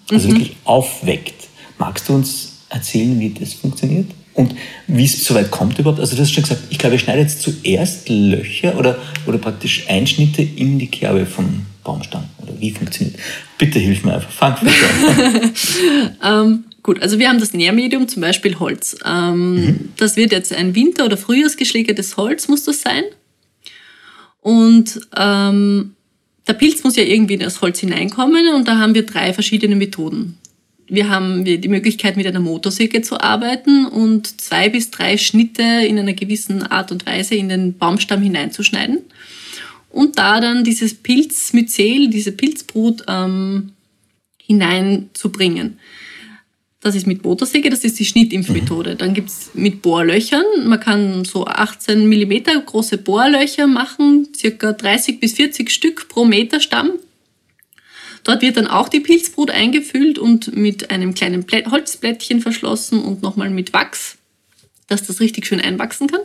Also 0.10 0.28
mhm. 0.28 0.34
wirklich 0.34 0.56
aufweckt. 0.64 1.48
Magst 1.78 2.08
du 2.10 2.16
uns 2.16 2.60
erzählen, 2.70 3.20
wie 3.20 3.32
das 3.32 3.54
funktioniert? 3.54 4.08
Und 4.34 4.54
wie 4.88 5.06
es 5.06 5.24
soweit 5.24 5.50
kommt 5.50 5.80
überhaupt, 5.80 6.02
also 6.02 6.16
du 6.16 6.22
hast 6.22 6.34
schon 6.34 6.44
gesagt, 6.44 6.64
ich 6.70 6.78
glaube, 6.78 6.96
ihr 6.96 7.00
schneidet 7.00 7.30
jetzt 7.30 7.42
zuerst 7.42 8.10
Löcher 8.10 8.78
oder, 8.78 8.98
oder 9.26 9.38
praktisch 9.38 9.86
Einschnitte 9.88 10.42
in 10.42 10.78
die 10.78 10.88
Kerbe 10.88 11.26
vom 11.26 11.66
Baumstamm. 11.86 12.26
Oder 12.44 12.52
wie 12.60 12.72
funktioniert? 12.72 13.18
Bitte 13.58 13.80
hilf 13.80 14.04
mir 14.04 14.16
einfach. 14.16 14.32
Fang 14.32 14.56
an. 14.58 15.52
ähm, 16.24 16.64
gut, 16.84 17.02
also 17.02 17.18
wir 17.18 17.30
haben 17.30 17.40
das 17.40 17.54
Nährmedium, 17.54 18.10
zum 18.10 18.22
Beispiel 18.22 18.60
Holz. 18.60 18.98
Ähm, 19.06 19.56
mhm. 19.56 19.90
Das 19.96 20.18
wird 20.18 20.34
jetzt 20.34 20.52
ein 20.52 20.76
Winter- 20.76 21.06
oder 21.06 21.16
Frühjahrsgeschlägertes 21.16 22.18
Holz, 22.18 22.50
muss 22.50 22.66
das 22.66 22.82
sein. 22.82 23.04
Und 24.42 25.00
ähm, 25.18 25.95
der 26.48 26.54
Pilz 26.54 26.84
muss 26.84 26.96
ja 26.96 27.04
irgendwie 27.04 27.36
in 27.36 27.40
das 27.40 27.62
Holz 27.62 27.80
hineinkommen 27.80 28.54
und 28.54 28.68
da 28.68 28.78
haben 28.78 28.96
wir 28.96 29.06
drei 29.06 29.34
verschiedene 29.34 29.76
Methoden 29.76 30.38
wir 30.88 31.10
haben 31.10 31.46
die 31.46 31.68
Möglichkeit, 31.68 32.16
mit 32.16 32.28
einer 32.28 32.40
Motorsäge 32.40 33.02
zu 33.02 33.20
arbeiten 33.20 33.86
und 33.86 34.40
zwei 34.40 34.70
bis 34.70 34.92
drei 34.92 35.18
Schnitte 35.18 35.64
in 35.64 35.98
einer 35.98 36.14
gewissen 36.14 36.64
Art 36.64 36.92
und 36.92 37.06
Weise 37.06 37.36
in 37.36 37.50
den 37.50 37.78
Baumstamm 37.78 38.22
hineinzuschneiden. 38.22 39.00
Und 39.90 40.20
da 40.20 40.40
dann 40.40 40.64
dieses 40.64 40.94
Pilzmyzel, 40.94 42.10
diese 42.10 42.34
Pilzbrut 42.34 43.04
ähm, 43.08 43.72
hineinzubringen. 44.38 45.80
Das 46.86 46.94
ist 46.94 47.08
mit 47.08 47.24
Motorsäge, 47.24 47.72
das 47.72 47.80
ist 47.80 47.98
die 47.98 48.06
Schnittimpfmethode. 48.06 48.92
Mhm. 48.92 48.98
Dann 49.00 49.16
gibt 49.16 49.30
es 49.30 49.50
mit 49.56 49.82
Bohrlöchern. 49.82 50.46
Man 50.66 50.80
kann 50.80 51.26
so 51.26 51.48
18 51.48 52.08
mm 52.08 52.64
große 52.64 53.00
Bohrlöcher 53.00 53.66
machen, 53.66 54.28
circa 54.38 54.72
30 54.72 55.20
bis 55.20 55.34
40 55.34 55.72
Stück 55.72 56.08
pro 56.10 56.26
Meter 56.26 56.60
Stamm. 56.60 56.92
Dort 58.24 58.44
wird 58.44 58.58
dann 58.58 58.68
auch 58.68 58.88
die 58.88 59.00
Pilzbrut 59.00 59.50
eingefüllt 59.50 60.20
und 60.20 60.56
mit 60.56 60.92
einem 60.92 61.16
kleinen 61.16 61.44
Holzblättchen 61.50 62.40
verschlossen 62.42 63.02
und 63.02 63.24
nochmal 63.24 63.50
mit 63.50 63.74
Wachs, 63.74 64.20
dass 64.86 65.08
das 65.08 65.20
richtig 65.20 65.48
schön 65.48 65.62
einwachsen 65.62 66.06
kann. 66.06 66.22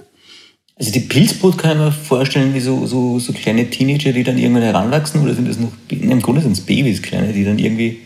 Also 0.76 0.92
die 0.92 1.00
Pilzbrut 1.00 1.56
kann 1.56 1.78
ich 1.78 1.78
mir 1.78 1.92
vorstellen 1.92 2.52
wie 2.52 2.60
so, 2.60 2.84
so, 2.84 3.18
so 3.18 3.32
kleine 3.32 3.70
Teenager, 3.70 4.12
die 4.12 4.24
dann 4.24 4.36
irgendwann 4.36 4.64
heranwachsen 4.64 5.22
oder 5.22 5.34
sind 5.34 5.48
das 5.48 5.58
noch, 5.58 5.72
im 5.88 6.20
Grunde 6.20 6.42
sind 6.42 6.52
es 6.52 6.60
Babys, 6.60 7.00
kleine, 7.00 7.32
die 7.32 7.44
dann 7.44 7.58
irgendwie 7.58 8.00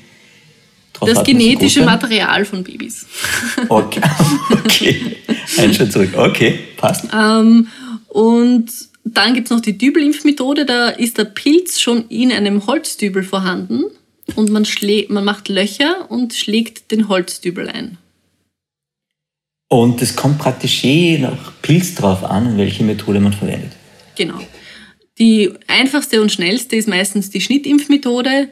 drauf 0.94 1.08
Das 1.12 1.24
genetische 1.24 1.82
Material 1.84 2.44
von 2.44 2.64
Babys. 2.64 3.06
Okay, 3.68 4.00
okay. 4.50 5.16
Ein 5.58 5.74
Schritt 5.74 5.92
zurück. 5.92 6.10
Okay, 6.16 6.58
passt. 6.76 7.06
Ähm, 7.12 7.68
und 8.08 8.70
dann 9.04 9.34
gibt 9.34 9.48
es 9.48 9.50
noch 9.50 9.60
die 9.60 9.76
Dübelimpfmethode, 9.76 10.64
da 10.64 10.88
ist 10.88 11.18
der 11.18 11.24
Pilz 11.24 11.80
schon 11.80 12.08
in 12.08 12.32
einem 12.32 12.66
Holzdübel 12.66 13.22
vorhanden 13.22 13.84
und 14.34 14.50
man, 14.50 14.66
man 15.08 15.24
macht 15.24 15.48
Löcher 15.48 16.10
und 16.10 16.34
schlägt 16.34 16.90
den 16.90 17.08
Holzdübel 17.08 17.68
ein. 17.68 17.98
Und 19.68 20.00
es 20.02 20.16
kommt 20.16 20.38
praktisch 20.38 20.84
je 20.84 21.18
nach 21.18 21.52
Pilz 21.60 21.94
drauf 21.94 22.24
an, 22.24 22.56
welche 22.56 22.84
Methode 22.84 23.20
man 23.20 23.32
verwendet. 23.32 23.72
Genau. 24.16 24.38
Die 25.18 25.52
einfachste 25.68 26.20
und 26.22 26.32
schnellste 26.32 26.76
ist 26.76 26.88
meistens 26.88 27.30
die 27.30 27.40
Schnittimpfmethode. 27.40 28.48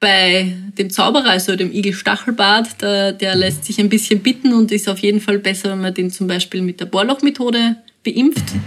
Bei 0.00 0.56
dem 0.78 0.90
Zauberer, 0.90 1.30
also 1.30 1.56
dem 1.56 1.72
Igel-Stachelbart, 1.72 2.80
der, 2.80 3.12
der 3.12 3.36
lässt 3.36 3.66
sich 3.66 3.78
ein 3.78 3.90
bisschen 3.90 4.20
bitten 4.20 4.54
und 4.54 4.72
ist 4.72 4.88
auf 4.88 4.98
jeden 4.98 5.20
Fall 5.20 5.38
besser, 5.38 5.70
wenn 5.70 5.82
man 5.82 5.94
den 5.94 6.10
zum 6.10 6.26
Beispiel 6.26 6.62
mit 6.62 6.80
der 6.80 6.86
Bohrlochmethode 6.86 7.76
beimpft. 8.02 8.54
Mhm 8.54 8.62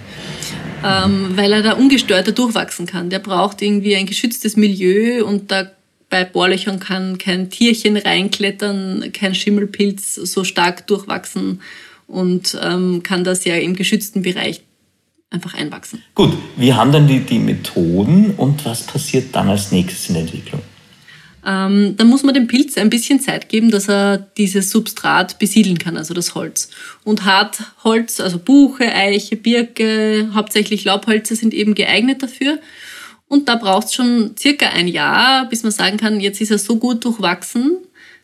ähm, 0.83 1.31
weil 1.35 1.53
er 1.53 1.63
da 1.63 1.73
ungestörter 1.73 2.31
durchwachsen 2.31 2.85
kann. 2.85 3.09
Der 3.09 3.19
braucht 3.19 3.61
irgendwie 3.61 3.95
ein 3.95 4.05
geschütztes 4.05 4.57
Milieu 4.57 5.25
und 5.25 5.51
da 5.51 5.71
bei 6.09 6.25
Bohrlöchern 6.25 6.79
kann 6.79 7.17
kein 7.17 7.49
Tierchen 7.49 7.97
reinklettern, 7.97 9.11
kein 9.13 9.33
Schimmelpilz 9.33 10.15
so 10.15 10.43
stark 10.43 10.85
durchwachsen 10.87 11.61
und 12.07 12.57
ähm, 12.61 13.01
kann 13.01 13.23
das 13.23 13.45
ja 13.45 13.55
im 13.55 13.75
geschützten 13.75 14.21
Bereich 14.21 14.61
einfach 15.31 15.55
einwachsen. 15.55 16.03
Gut, 16.13 16.33
wir 16.57 16.75
haben 16.75 16.91
dann 16.91 17.07
die, 17.07 17.21
die 17.21 17.39
Methoden 17.39 18.31
und 18.37 18.63
was 18.65 18.83
passiert 18.83 19.33
dann 19.33 19.49
als 19.49 19.71
nächstes 19.71 20.09
in 20.09 20.15
der 20.15 20.23
Entwicklung? 20.23 20.61
Ähm, 21.45 21.95
dann 21.97 22.07
muss 22.07 22.23
man 22.23 22.33
dem 22.33 22.47
Pilz 22.47 22.77
ein 22.77 22.89
bisschen 22.89 23.19
Zeit 23.19 23.49
geben, 23.49 23.69
dass 23.69 23.89
er 23.89 24.17
dieses 24.17 24.69
Substrat 24.69 25.39
besiedeln 25.39 25.77
kann, 25.77 25.97
also 25.97 26.13
das 26.13 26.35
Holz. 26.35 26.69
Und 27.03 27.25
Hartholz, 27.25 28.19
also 28.19 28.39
Buche, 28.39 28.93
Eiche, 28.93 29.35
Birke, 29.35 30.29
hauptsächlich 30.33 30.85
Laubholze 30.85 31.35
sind 31.35 31.53
eben 31.53 31.75
geeignet 31.75 32.23
dafür. 32.23 32.59
Und 33.27 33.49
da 33.49 33.55
braucht 33.55 33.87
es 33.87 33.93
schon 33.93 34.35
circa 34.37 34.69
ein 34.69 34.87
Jahr, 34.87 35.49
bis 35.49 35.63
man 35.63 35.71
sagen 35.71 35.97
kann, 35.97 36.19
jetzt 36.19 36.39
ist 36.39 36.51
er 36.51 36.59
so 36.59 36.77
gut 36.77 37.03
durchwachsen, 37.03 37.77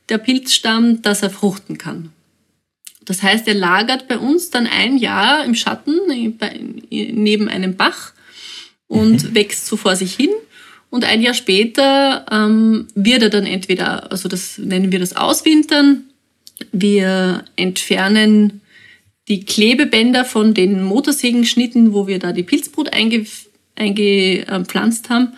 der 0.07 0.17
Pilzstamm, 0.17 1.01
dass 1.01 1.23
er 1.23 1.29
fruchten 1.29 1.77
kann. 1.77 2.11
Das 3.05 3.23
heißt, 3.23 3.47
er 3.47 3.55
lagert 3.55 4.07
bei 4.07 4.17
uns 4.17 4.49
dann 4.51 4.67
ein 4.67 4.97
Jahr 4.97 5.43
im 5.43 5.55
Schatten 5.55 5.99
neben 6.89 7.49
einem 7.49 7.75
Bach 7.75 8.13
und 8.87 9.23
mhm. 9.23 9.35
wächst 9.35 9.65
so 9.65 9.77
vor 9.77 9.95
sich 9.95 10.13
hin. 10.13 10.29
Und 10.89 11.05
ein 11.05 11.21
Jahr 11.21 11.33
später 11.35 12.25
ähm, 12.31 12.87
wird 12.95 13.21
er 13.21 13.29
dann 13.29 13.45
entweder, 13.45 14.11
also 14.11 14.27
das 14.27 14.57
nennen 14.57 14.91
wir 14.91 14.99
das 14.99 15.15
Auswintern, 15.15 16.05
wir 16.71 17.45
entfernen 17.55 18.61
die 19.27 19.45
Klebebänder 19.45 20.25
von 20.25 20.53
den 20.53 20.83
Motorsägenschnitten, 20.83 21.93
wo 21.93 22.07
wir 22.07 22.19
da 22.19 22.31
die 22.31 22.43
Pilzbrut 22.43 22.91
einge, 22.93 23.25
eingepflanzt 23.75 25.09
haben. 25.09 25.33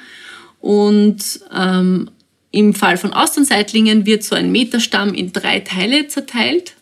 Und 0.61 1.41
ähm, 1.53 2.09
im 2.51 2.73
Fall 2.73 2.97
von 2.97 3.13
Austernseitlingen 3.13 4.05
wird 4.05 4.23
so 4.23 4.35
ein 4.35 4.51
Meterstamm 4.51 5.13
in 5.13 5.33
drei 5.33 5.59
Teile 5.59 6.07
zerteilt, 6.07 6.75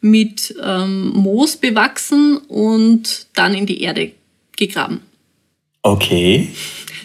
mit 0.00 0.54
ähm, 0.62 1.10
Moos 1.10 1.56
bewachsen 1.56 2.36
und 2.36 3.26
dann 3.34 3.54
in 3.54 3.66
die 3.66 3.82
Erde 3.82 4.12
gegraben. 4.56 5.00
Okay. 5.86 6.48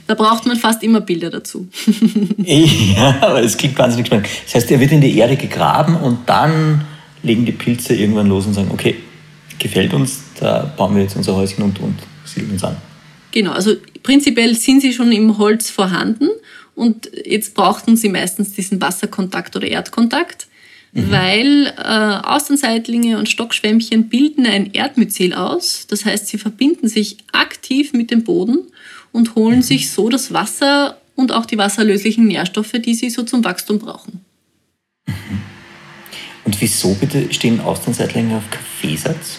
Da 0.08 0.16
braucht 0.16 0.48
man 0.48 0.58
fast 0.58 0.82
immer 0.82 1.02
Bilder 1.02 1.30
dazu. 1.30 1.68
ja, 2.38 3.16
aber 3.22 3.44
es 3.44 3.56
klingt 3.56 3.78
wahnsinnig 3.78 4.08
spannend. 4.08 4.28
Das 4.46 4.56
heißt, 4.56 4.72
er 4.72 4.80
wird 4.80 4.92
in 4.92 5.02
die 5.02 5.16
Erde 5.16 5.36
gegraben 5.36 5.96
und 5.98 6.28
dann 6.28 6.84
legen 7.22 7.46
die 7.46 7.52
Pilze 7.52 7.94
irgendwann 7.94 8.28
los 8.28 8.48
und 8.48 8.56
sagen, 8.56 8.72
okay, 8.72 8.96
gefällt 9.60 9.94
uns, 9.94 10.24
da 10.40 10.74
bauen 10.76 10.96
wir 10.96 11.04
jetzt 11.04 11.16
unser 11.16 11.36
Häuschen 11.36 11.64
und, 11.64 11.80
und 11.80 11.96
siedeln 12.26 12.54
uns 12.54 12.64
an. 12.64 12.76
Genau, 13.30 13.52
also 13.52 13.76
prinzipiell 14.02 14.56
sind 14.56 14.82
sie 14.82 14.94
schon 14.94 15.12
im 15.12 15.38
Holz 15.38 15.70
vorhanden 15.70 16.30
und 16.74 17.10
jetzt 17.24 17.54
brauchten 17.54 17.96
sie 17.96 18.10
meistens 18.10 18.54
diesen 18.54 18.82
Wasserkontakt 18.82 19.56
oder 19.56 19.68
Erdkontakt, 19.68 20.48
mhm. 20.94 21.12
weil 21.12 21.74
äh, 21.78 22.28
Außenseitlinge 22.28 23.18
und 23.18 23.30
Stockschwämmchen 23.30 24.10
bilden 24.10 24.46
ein 24.46 24.74
Erdmyzel 24.74 25.34
aus. 25.34 25.88
Das 25.88 26.06
heißt, 26.06 26.28
sie 26.28 26.38
verbinden 26.38 26.88
sich 26.88 27.18
aktiv 27.32 27.94
mit 27.94 28.12
dem 28.12 28.24
Boden 28.24 28.60
und 29.12 29.36
holen 29.36 29.58
mhm. 29.58 29.64
sich 29.64 29.92
so 29.92 30.10
das 30.10 30.34
Wasser 30.34 30.98
und 31.16 31.32
auch 31.32 31.46
die 31.46 31.58
wasserlöslichen 31.58 32.28
Nährstoffe, 32.28 32.74
die 32.74 32.94
sie 32.94 33.10
so 33.10 33.24
zum 33.24 33.44
Wachstum 33.44 33.80
brauchen. 33.80 34.22
Mhm. 35.08 35.42
Und 36.44 36.60
wieso 36.60 36.96
bitte 36.96 37.32
stehen 37.34 37.60
Austernseitlinge 37.60 38.38
auf 38.38 38.50
Kaffeesatz? 38.50 39.38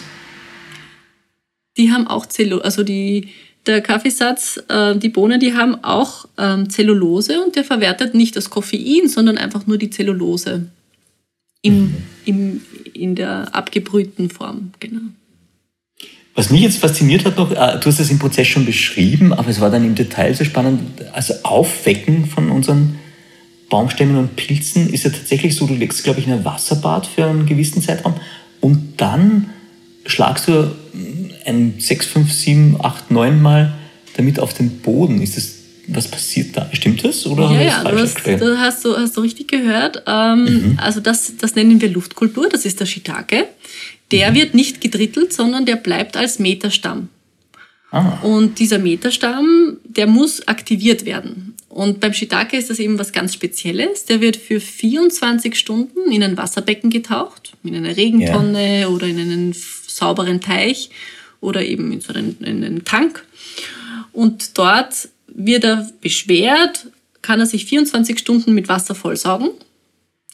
Die 1.77 1.91
haben 1.91 2.07
auch 2.07 2.27
Zellulose, 2.27 2.65
also 2.65 2.83
die, 2.83 3.29
der 3.65 3.81
Kaffeesatz, 3.81 4.63
äh, 4.69 4.95
die 4.95 5.09
Bohnen, 5.09 5.39
die 5.39 5.53
haben 5.53 5.83
auch 5.83 6.27
ähm, 6.37 6.69
Zellulose 6.69 7.43
und 7.43 7.55
der 7.55 7.63
verwertet 7.63 8.13
nicht 8.13 8.35
das 8.35 8.49
Koffein, 8.49 9.07
sondern 9.07 9.37
einfach 9.37 9.65
nur 9.67 9.77
die 9.77 9.89
Zellulose 9.89 10.67
im, 11.63 11.79
mhm. 11.79 11.95
im, 12.25 12.61
in 12.93 13.15
der 13.15 13.55
abgebrühten 13.55 14.29
Form. 14.29 14.71
Genau. 14.79 15.01
Was 16.35 16.49
mich 16.49 16.61
jetzt 16.61 16.77
fasziniert 16.77 17.25
hat 17.25 17.37
noch, 17.37 17.51
äh, 17.51 17.79
du 17.79 17.85
hast 17.85 17.99
es 17.99 18.11
im 18.11 18.19
Prozess 18.19 18.47
schon 18.47 18.65
beschrieben, 18.65 19.33
aber 19.33 19.49
es 19.49 19.59
war 19.59 19.71
dann 19.71 19.85
im 19.85 19.95
Detail 19.95 20.33
so 20.33 20.43
spannend, 20.43 20.81
also 21.13 21.33
Aufwecken 21.43 22.25
von 22.25 22.49
unseren 22.49 22.99
Baumstämmen 23.69 24.17
und 24.17 24.35
Pilzen 24.35 24.91
ist 24.91 25.03
ja 25.03 25.09
tatsächlich 25.09 25.55
so, 25.55 25.65
du 25.65 25.73
legst, 25.73 26.03
glaube 26.03 26.19
ich, 26.19 26.27
in 26.27 26.33
ein 26.33 26.45
Wasserbad 26.45 27.07
für 27.07 27.25
einen 27.25 27.45
gewissen 27.45 27.81
Zeitraum 27.81 28.15
und 28.61 28.93
dann 28.97 29.49
schlagst 30.05 30.47
du 30.47 30.75
ein 31.45 31.75
6, 31.77 32.05
5, 32.05 32.33
7, 32.33 32.77
8, 32.79 33.11
9 33.11 33.41
Mal 33.41 33.73
damit 34.15 34.39
auf 34.39 34.53
den 34.53 34.79
Boden. 34.79 35.21
Ist 35.21 35.37
das, 35.37 35.52
was 35.87 36.07
passiert 36.07 36.55
da? 36.55 36.69
Stimmt 36.71 37.03
das? 37.03 37.25
Oder 37.25 37.51
ja, 37.51 37.61
ja, 37.61 37.83
du 37.83 37.97
hast, 37.97 38.25
das 38.25 38.57
hast 38.57 38.85
du, 38.85 38.95
hast 38.95 39.17
du 39.17 39.21
richtig 39.21 39.49
gehört. 39.49 40.03
Ähm, 40.07 40.43
mhm. 40.43 40.79
Also 40.81 40.99
das, 40.99 41.33
das 41.37 41.55
nennen 41.55 41.81
wir 41.81 41.89
Luftkultur, 41.89 42.47
das 42.49 42.65
ist 42.65 42.79
der 42.79 42.85
Shiitake. 42.85 43.47
Der 44.11 44.31
mhm. 44.31 44.35
wird 44.35 44.53
nicht 44.53 44.81
gedrittelt, 44.81 45.33
sondern 45.33 45.65
der 45.65 45.75
bleibt 45.75 46.15
als 46.15 46.39
Meterstamm. 46.39 47.09
Ah. 47.91 48.19
Und 48.23 48.59
dieser 48.59 48.79
Meterstamm, 48.79 49.77
der 49.83 50.07
muss 50.07 50.47
aktiviert 50.47 51.05
werden. 51.05 51.55
Und 51.69 51.99
beim 51.99 52.13
Shiitake 52.13 52.57
ist 52.57 52.69
das 52.69 52.79
eben 52.79 52.97
was 52.97 53.11
ganz 53.11 53.33
Spezielles. 53.33 54.05
Der 54.05 54.21
wird 54.21 54.37
für 54.37 54.59
24 54.59 55.57
Stunden 55.57 56.11
in 56.11 56.23
ein 56.23 56.37
Wasserbecken 56.37 56.89
getaucht, 56.89 57.53
in 57.63 57.75
eine 57.75 57.97
Regentonne 57.97 58.81
ja. 58.81 58.87
oder 58.87 59.07
in 59.07 59.19
einen 59.19 59.55
sauberen 59.87 60.39
Teich 60.39 60.89
oder 61.41 61.63
eben 61.63 61.91
in 61.91 62.01
so 62.01 62.13
einen, 62.13 62.37
in 62.41 62.63
einen 62.63 62.85
Tank. 62.85 63.25
Und 64.11 64.57
dort 64.57 65.09
wird 65.27 65.63
er 65.63 65.89
beschwert, 66.01 66.87
kann 67.21 67.39
er 67.39 67.45
sich 67.45 67.65
24 67.65 68.19
Stunden 68.19 68.53
mit 68.53 68.67
Wasser 68.67 68.95
vollsaugen. 68.95 69.49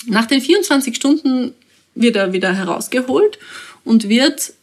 Nach 0.07 0.25
den 0.25 0.41
24 0.41 0.95
Stunden 0.95 1.53
wird 1.95 2.15
er 2.15 2.33
wieder 2.33 2.53
herausgeholt 2.53 3.37
und 3.83 4.09
wird, 4.09 4.53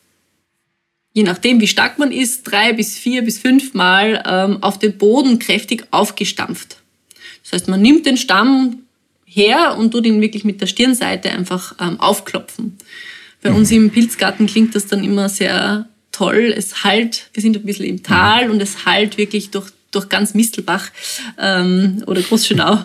je 1.13 1.23
nachdem 1.23 1.61
wie 1.61 1.69
stark 1.69 1.99
man 1.99 2.13
ist, 2.13 2.45
drei 2.45 2.73
bis 2.73 2.99
vier 2.99 3.23
bis 3.23 3.39
fünf 3.39 3.75
Mal 3.75 4.23
ähm, 4.27 4.63
auf 4.63 4.79
den 4.79 4.97
Boden 4.99 5.39
kräftig 5.39 5.87
aufgestampft. 5.91 6.79
Das 7.43 7.53
heißt, 7.53 7.69
man 7.69 7.83
nimmt 7.83 8.07
den 8.07 8.17
Stamm 8.17 8.83
her 9.25 9.77
und 9.79 9.93
tut 9.93 10.07
ihn 10.07 10.21
wirklich 10.21 10.45
mit 10.45 10.61
der 10.61 10.67
Stirnseite 10.67 11.31
einfach 11.31 11.75
ähm, 11.81 12.01
aufklopfen. 12.01 12.79
Bei 13.43 13.53
uns 13.53 13.71
im 13.71 13.91
Pilzgarten 13.91 14.47
klingt 14.47 14.75
das 14.75 14.87
dann 14.87 15.05
immer 15.05 15.29
sehr 15.29 15.89
toll. 16.11 16.53
Es 16.57 16.83
halt, 16.83 17.29
wir 17.35 17.43
sind 17.43 17.57
ein 17.57 17.65
bisschen 17.65 17.85
im 17.85 18.03
Tal 18.03 18.51
und 18.51 18.61
es 18.61 18.87
halt 18.87 19.19
wirklich 19.19 19.51
durch, 19.51 19.71
durch 19.91 20.09
ganz 20.09 20.35
Mistelbach 20.35 20.91
ähm, 21.39 22.03
oder 22.07 22.21
Großschönau 22.21 22.85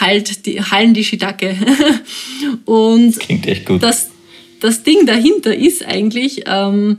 halt 0.00 0.46
die, 0.46 0.62
hallen 0.62 0.94
die 0.94 1.04
Shiitake. 1.04 1.56
und 2.64 3.16
das 3.16 3.18
klingt 3.18 3.46
echt 3.46 3.66
gut. 3.66 3.82
Das, 3.82 4.10
das 4.60 4.82
Ding 4.82 5.06
dahinter 5.06 5.54
ist 5.54 5.84
eigentlich, 5.84 6.44
ähm, 6.46 6.98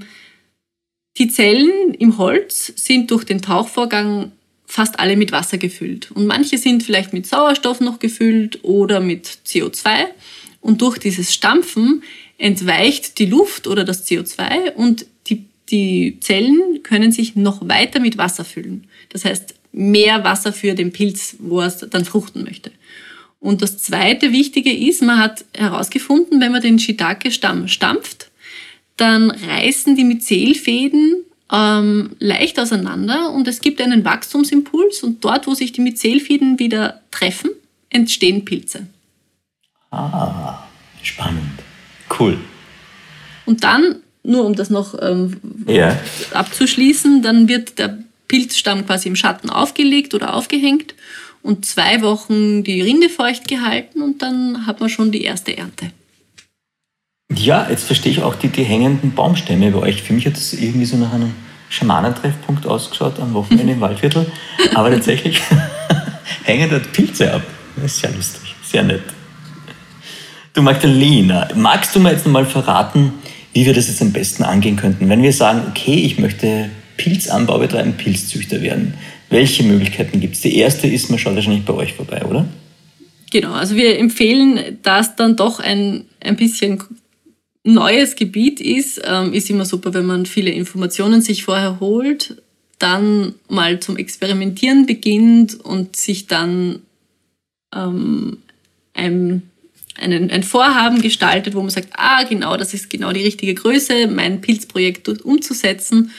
die 1.17 1.29
Zellen 1.29 1.93
im 1.95 2.17
Holz 2.17 2.73
sind 2.75 3.09
durch 3.09 3.23
den 3.23 3.41
Tauchvorgang 3.41 4.31
fast 4.65 4.99
alle 4.99 5.15
mit 5.15 5.31
Wasser 5.31 5.57
gefüllt. 5.57 6.11
Und 6.11 6.27
manche 6.27 6.57
sind 6.57 6.83
vielleicht 6.83 7.13
mit 7.13 7.25
Sauerstoff 7.25 7.79
noch 7.79 7.99
gefüllt 7.99 8.63
oder 8.63 8.99
mit 8.99 9.27
CO2. 9.47 10.05
Und 10.61 10.81
durch 10.81 10.97
dieses 10.97 11.33
Stampfen 11.33 12.03
entweicht 12.37 13.17
die 13.17 13.25
Luft 13.25 13.65
oder 13.65 13.83
das 13.83 14.05
CO2 14.05 14.73
und 14.73 15.05
die 15.69 16.19
Zellen 16.19 16.81
können 16.83 17.11
sich 17.11 17.35
noch 17.35 17.67
weiter 17.67 17.99
mit 17.99 18.17
Wasser 18.17 18.45
füllen. 18.45 18.87
Das 19.09 19.25
heißt, 19.25 19.55
mehr 19.71 20.23
Wasser 20.23 20.53
für 20.53 20.73
den 20.73 20.91
Pilz, 20.91 21.35
wo 21.39 21.61
er 21.61 21.69
dann 21.69 22.05
fruchten 22.05 22.43
möchte. 22.43 22.71
Und 23.39 23.61
das 23.61 23.77
zweite 23.77 24.31
Wichtige 24.31 24.73
ist, 24.73 25.01
man 25.01 25.19
hat 25.19 25.45
herausgefunden, 25.53 26.41
wenn 26.41 26.51
man 26.51 26.61
den 26.61 26.79
Shiitake-Stamm 26.79 27.67
stampft, 27.67 28.31
dann 28.97 29.29
reißen 29.29 29.95
die 29.95 30.03
Myzelfäden 30.03 31.23
ähm, 31.51 32.15
leicht 32.19 32.59
auseinander 32.59 33.31
und 33.31 33.47
es 33.47 33.61
gibt 33.61 33.79
einen 33.79 34.03
Wachstumsimpuls 34.03 35.03
und 35.03 35.23
dort, 35.23 35.47
wo 35.47 35.53
sich 35.53 35.71
die 35.71 35.81
Myzelfäden 35.81 36.59
wieder 36.59 37.01
treffen, 37.11 37.51
entstehen 37.89 38.43
Pilze. 38.43 38.87
Ah, 39.91 40.63
spannend. 41.03 41.59
Cool. 42.19 42.37
Und 43.45 43.63
dann 43.63 43.97
nur 44.27 44.45
um 44.45 44.55
das 44.55 44.69
noch 44.69 44.95
ähm, 45.01 45.37
ja. 45.65 45.97
abzuschließen, 46.33 47.21
dann 47.21 47.47
wird 47.47 47.79
der 47.79 47.97
Pilzstamm 48.27 48.85
quasi 48.85 49.07
im 49.07 49.15
Schatten 49.15 49.49
aufgelegt 49.49 50.13
oder 50.13 50.33
aufgehängt 50.33 50.95
und 51.41 51.65
zwei 51.65 52.01
Wochen 52.01 52.63
die 52.63 52.81
Rinde 52.81 53.09
feucht 53.09 53.47
gehalten 53.47 54.01
und 54.01 54.21
dann 54.21 54.67
hat 54.67 54.79
man 54.81 54.89
schon 54.89 55.11
die 55.11 55.23
erste 55.23 55.57
Ernte. 55.57 55.91
Ja, 57.33 57.67
jetzt 57.69 57.85
verstehe 57.85 58.11
ich 58.11 58.23
auch 58.23 58.35
die, 58.35 58.47
die 58.47 58.63
hängenden 58.63 59.13
Baumstämme 59.13 59.71
bei 59.71 59.79
euch. 59.79 60.01
Für 60.01 60.13
mich 60.13 60.25
hat 60.25 60.35
das 60.35 60.53
irgendwie 60.53 60.85
so 60.85 60.97
nach 60.97 61.13
einem 61.13 61.33
Schamanentreffpunkt 61.69 62.65
ausgeschaut 62.65 63.19
am 63.19 63.33
Wochenende 63.33 63.73
im 63.73 63.81
Waldviertel. 63.81 64.31
Aber 64.73 64.91
tatsächlich 64.91 65.41
hängen 66.43 66.69
dort 66.69 66.91
Pilze 66.93 67.33
ab. 67.33 67.43
Das 67.75 67.85
ist 67.85 67.99
sehr 67.99 68.11
lustig, 68.11 68.55
sehr 68.63 68.83
nett. 68.83 69.03
Du 70.53 70.61
Magdalena, 70.61 71.47
magst 71.55 71.95
du 71.95 71.99
mir 71.99 72.11
jetzt 72.11 72.25
mal 72.25 72.45
verraten, 72.45 73.13
wie 73.57 73.65
wir 73.65 73.73
das 73.73 73.87
jetzt 73.87 74.03
am 74.03 74.11
besten 74.11 74.43
angehen 74.43 74.75
könnten. 74.75 75.09
Wenn 75.09 75.23
wir 75.23 75.33
sagen, 75.33 75.63
okay, 75.67 75.95
ich 75.95 76.19
möchte 76.19 76.69
Pilzanbau 76.95 77.57
betreiben, 77.57 77.93
Pilzzüchter 77.97 78.61
werden, 78.61 78.93
welche 79.31 79.63
Möglichkeiten 79.63 80.19
gibt 80.19 80.35
es? 80.35 80.41
Die 80.41 80.57
erste 80.57 80.85
ist, 80.85 81.09
man 81.09 81.17
schaut 81.17 81.33
wahrscheinlich 81.33 81.65
bei 81.65 81.73
euch 81.73 81.93
vorbei, 81.93 82.23
oder? 82.23 82.45
Genau, 83.31 83.53
also 83.53 83.75
wir 83.75 83.97
empfehlen, 83.97 84.77
dass 84.83 85.15
dann 85.15 85.35
doch 85.35 85.59
ein, 85.59 86.05
ein 86.19 86.35
bisschen 86.35 86.83
neues 87.63 88.15
Gebiet 88.15 88.61
ist, 88.61 89.01
ähm, 89.03 89.33
ist 89.33 89.49
immer 89.49 89.65
super, 89.65 89.91
wenn 89.95 90.05
man 90.05 90.27
viele 90.27 90.51
Informationen 90.51 91.23
sich 91.23 91.43
vorher 91.43 91.79
holt, 91.79 92.39
dann 92.77 93.33
mal 93.49 93.79
zum 93.79 93.97
Experimentieren 93.97 94.85
beginnt 94.85 95.55
und 95.55 95.95
sich 95.95 96.27
dann 96.27 96.83
ähm, 97.75 98.37
ein 98.93 99.41
einen, 99.99 100.31
ein 100.31 100.43
Vorhaben 100.43 101.01
gestaltet, 101.01 101.55
wo 101.55 101.61
man 101.61 101.69
sagt, 101.69 101.89
ah, 101.93 102.23
genau, 102.23 102.57
das 102.57 102.73
ist 102.73 102.89
genau 102.89 103.11
die 103.11 103.23
richtige 103.23 103.53
Größe, 103.53 104.07
mein 104.07 104.41
Pilzprojekt 104.41 105.07
umzusetzen. 105.23 106.11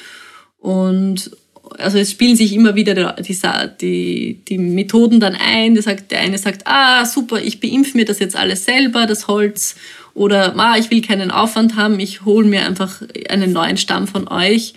Und 0.59 1.31
also 1.79 1.99
es 1.99 2.11
spielen 2.11 2.37
sich 2.37 2.53
immer 2.53 2.75
wieder 2.75 3.15
die, 3.15 3.39
die, 3.81 4.41
die 4.49 4.59
Methoden 4.59 5.21
dann 5.21 5.35
ein. 5.35 5.75
Der, 5.75 6.21
eine 6.21 6.39
sagt, 6.39 6.63
ah, 6.67 7.05
super, 7.05 7.41
ich 7.41 7.61
beimpfe 7.61 7.97
mir 7.97 8.05
das 8.05 8.19
jetzt 8.19 8.37
alles 8.37 8.65
selber, 8.65 9.07
das 9.07 9.29
Holz. 9.29 9.77
Oder, 10.15 10.59
ah, 10.59 10.77
ich 10.79 10.91
will 10.91 11.03
keinen 11.03 11.31
Aufwand 11.31 11.77
haben, 11.77 12.01
ich 12.01 12.25
hole 12.25 12.47
mir 12.47 12.67
einfach 12.67 13.03
einen 13.29 13.53
neuen 13.53 13.77
Stamm 13.77 14.09
von 14.09 14.29
euch. 14.29 14.75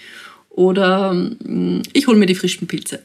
Oder 0.49 1.13
mm, 1.13 1.81
ich 1.93 2.07
hole 2.07 2.17
mir 2.17 2.25
die 2.25 2.35
frischen 2.35 2.67
Pilze. 2.67 3.01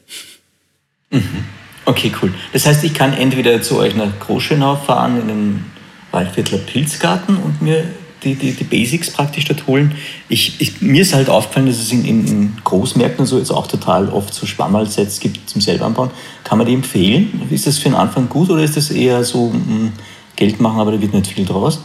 Mhm. 1.09 1.45
Okay, 1.85 2.11
cool. 2.21 2.33
Das 2.51 2.65
heißt, 2.65 2.83
ich 2.83 2.93
kann 2.93 3.13
entweder 3.13 3.61
zu 3.61 3.77
euch 3.77 3.95
nach 3.95 4.19
Großschönau 4.19 4.75
fahren, 4.75 5.21
in 5.21 5.27
den 5.27 5.65
Waldviertler 6.11 6.59
Pilzgarten 6.59 7.37
und 7.37 7.61
mir 7.61 7.85
die, 8.23 8.35
die, 8.35 8.51
die 8.51 8.63
Basics 8.63 9.11
praktisch 9.11 9.45
dort 9.45 9.67
holen. 9.67 9.93
Ich, 10.29 10.59
ich, 10.59 10.81
mir 10.81 11.01
ist 11.01 11.13
halt 11.13 11.29
aufgefallen, 11.29 11.67
dass 11.67 11.79
es 11.79 11.91
in, 11.91 12.05
in, 12.05 12.53
Großmärkten 12.63 13.25
so 13.25 13.37
jetzt 13.37 13.51
auch 13.51 13.67
total 13.67 14.09
oft 14.09 14.33
so 14.33 14.45
Schwammerlsets 14.45 15.19
gibt 15.19 15.49
zum 15.49 15.61
selber 15.61 15.85
anbauen. 15.85 16.09
Kann 16.43 16.57
man 16.57 16.67
die 16.67 16.73
empfehlen? 16.73 17.41
Ist 17.49 17.67
das 17.67 17.77
für 17.77 17.89
den 17.89 17.95
Anfang 17.95 18.27
gut 18.27 18.49
oder 18.49 18.63
ist 18.63 18.75
das 18.75 18.89
eher 18.89 19.23
so 19.23 19.49
mh, 19.49 19.53
hm, 19.53 19.91
Geld 20.35 20.59
machen, 20.59 20.79
aber 20.79 20.91
da 20.91 21.01
wird 21.01 21.13
nicht 21.13 21.27
viel 21.27 21.45
draus? 21.45 21.79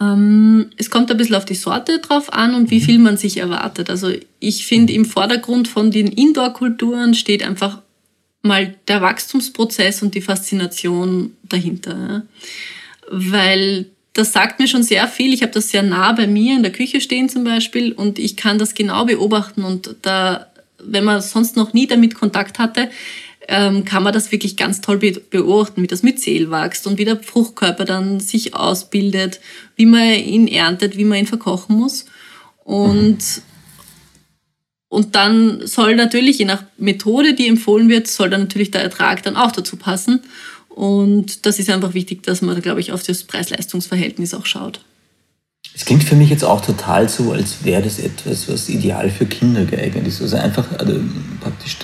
Ähm, 0.00 0.70
es 0.76 0.90
kommt 0.90 1.10
ein 1.10 1.16
bisschen 1.16 1.36
auf 1.36 1.44
die 1.44 1.54
Sorte 1.54 1.98
drauf 1.98 2.32
an 2.32 2.54
und 2.54 2.70
wie 2.70 2.80
mhm. 2.80 2.84
viel 2.84 2.98
man 2.98 3.16
sich 3.16 3.36
erwartet. 3.36 3.90
Also 3.90 4.10
ich 4.40 4.66
finde, 4.66 4.92
im 4.92 5.04
Vordergrund 5.04 5.68
von 5.68 5.90
den 5.90 6.08
Indoor-Kulturen 6.08 7.14
steht 7.14 7.44
einfach 7.44 7.82
mal 8.42 8.74
der 8.88 9.02
Wachstumsprozess 9.02 10.02
und 10.02 10.14
die 10.14 10.22
Faszination 10.22 11.34
dahinter 11.42 12.22
weil 13.10 13.86
das 14.12 14.32
sagt 14.32 14.58
mir 14.58 14.68
schon 14.68 14.82
sehr 14.82 15.06
viel. 15.08 15.34
Ich 15.34 15.42
habe 15.42 15.52
das 15.52 15.68
sehr 15.68 15.82
nah 15.82 16.12
bei 16.12 16.26
mir 16.26 16.56
in 16.56 16.62
der 16.62 16.72
Küche 16.72 17.00
stehen 17.00 17.28
zum 17.28 17.44
Beispiel 17.44 17.92
und 17.92 18.18
ich 18.18 18.36
kann 18.36 18.58
das 18.58 18.74
genau 18.74 19.04
beobachten 19.04 19.64
und 19.64 19.96
da, 20.02 20.46
wenn 20.82 21.04
man 21.04 21.20
sonst 21.20 21.56
noch 21.56 21.72
nie 21.72 21.86
damit 21.86 22.14
Kontakt 22.14 22.58
hatte, 22.58 22.90
ähm, 23.48 23.84
kann 23.84 24.02
man 24.02 24.12
das 24.12 24.32
wirklich 24.32 24.56
ganz 24.56 24.80
toll 24.80 24.98
beobachten, 24.98 25.82
wie 25.82 25.86
das 25.86 26.02
Myzel 26.02 26.50
wächst 26.50 26.86
und 26.86 26.98
wie 26.98 27.04
der 27.04 27.22
Fruchtkörper 27.22 27.84
dann 27.84 28.20
sich 28.20 28.54
ausbildet, 28.54 29.40
wie 29.76 29.86
man 29.86 30.14
ihn 30.14 30.46
erntet, 30.46 30.96
wie 30.96 31.04
man 31.04 31.18
ihn 31.18 31.26
verkochen 31.26 31.76
muss. 31.76 32.06
Und 32.64 33.42
Und 34.88 35.14
dann 35.14 35.66
soll 35.66 35.94
natürlich, 35.94 36.38
je 36.38 36.46
nach 36.46 36.64
Methode, 36.76 37.34
die 37.34 37.46
empfohlen 37.46 37.88
wird, 37.88 38.08
soll 38.08 38.28
dann 38.28 38.40
natürlich 38.42 38.72
der 38.72 38.82
Ertrag 38.82 39.22
dann 39.22 39.36
auch 39.36 39.52
dazu 39.52 39.76
passen. 39.76 40.20
Und 40.80 41.44
das 41.44 41.58
ist 41.58 41.68
einfach 41.68 41.92
wichtig, 41.92 42.22
dass 42.22 42.40
man, 42.40 42.58
glaube 42.62 42.80
ich, 42.80 42.90
auf 42.90 43.02
das 43.02 43.24
Preis-Leistungs-Verhältnis 43.24 44.32
auch 44.32 44.46
schaut. 44.46 44.80
Es 45.74 45.84
klingt 45.84 46.02
für 46.04 46.14
mich 46.16 46.30
jetzt 46.30 46.42
auch 46.42 46.64
total 46.64 47.06
so, 47.06 47.32
als 47.32 47.62
wäre 47.64 47.82
das 47.82 47.98
etwas, 47.98 48.48
was 48.48 48.70
ideal 48.70 49.10
für 49.10 49.26
Kinder 49.26 49.66
geeignet 49.66 50.06
ist. 50.06 50.22
Also 50.22 50.38
einfach 50.38 50.66
also 50.78 50.98
praktisch 51.38 51.76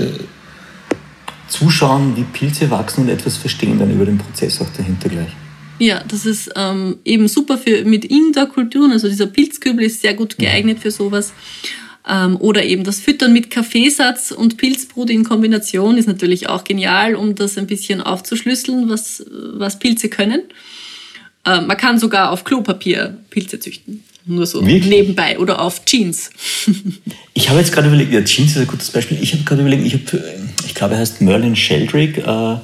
zuschauen, 1.46 2.16
wie 2.16 2.22
Pilze 2.22 2.70
wachsen 2.70 3.02
und 3.02 3.10
etwas 3.10 3.36
verstehen 3.36 3.78
dann 3.78 3.92
über 3.92 4.06
den 4.06 4.16
Prozess 4.16 4.62
auch 4.62 4.70
dahinter 4.74 5.10
gleich. 5.10 5.28
Ja, 5.78 6.02
das 6.08 6.24
ist 6.24 6.50
ähm, 6.56 6.96
eben 7.04 7.28
super 7.28 7.58
für 7.58 7.84
mit 7.84 8.06
Indoor-Kulturen. 8.06 8.92
Also 8.92 9.10
dieser 9.10 9.26
Pilzkübel 9.26 9.84
ist 9.84 10.00
sehr 10.00 10.14
gut 10.14 10.38
geeignet 10.38 10.78
für 10.78 10.90
sowas. 10.90 11.34
Ähm, 12.08 12.36
oder 12.40 12.64
eben 12.64 12.84
das 12.84 13.00
Füttern 13.00 13.32
mit 13.32 13.50
Kaffeesatz 13.50 14.30
und 14.30 14.56
Pilzbrut 14.56 15.10
in 15.10 15.24
Kombination 15.24 15.98
ist 15.98 16.06
natürlich 16.06 16.48
auch 16.48 16.62
genial, 16.62 17.16
um 17.16 17.34
das 17.34 17.58
ein 17.58 17.66
bisschen 17.66 18.00
aufzuschlüsseln, 18.00 18.88
was, 18.88 19.24
was 19.30 19.78
Pilze 19.78 20.08
können. 20.08 20.42
Ähm, 21.44 21.66
man 21.66 21.76
kann 21.76 21.98
sogar 21.98 22.30
auf 22.30 22.44
Klopapier 22.44 23.16
Pilze 23.30 23.58
züchten. 23.58 24.04
Nur 24.24 24.46
so 24.46 24.60
Wirklich? 24.60 24.86
nebenbei 24.86 25.38
oder 25.38 25.60
auf 25.60 25.84
Jeans. 25.84 26.30
ich 27.34 27.48
habe 27.48 27.60
jetzt 27.60 27.72
gerade 27.72 27.88
überlegt, 27.88 28.12
ja, 28.12 28.22
Jeans 28.22 28.52
ist 28.52 28.58
ein 28.58 28.66
gutes 28.66 28.90
Beispiel. 28.90 29.18
Ich 29.20 29.32
habe 29.32 29.44
gerade 29.44 29.60
überlegt, 29.62 29.86
ich, 29.86 29.94
hab, 29.94 30.20
ich 30.64 30.74
glaube, 30.74 30.94
er 30.94 31.00
heißt 31.00 31.20
Merlin 31.20 31.54
Sheldrake, 31.54 32.22
äh, 32.22 32.56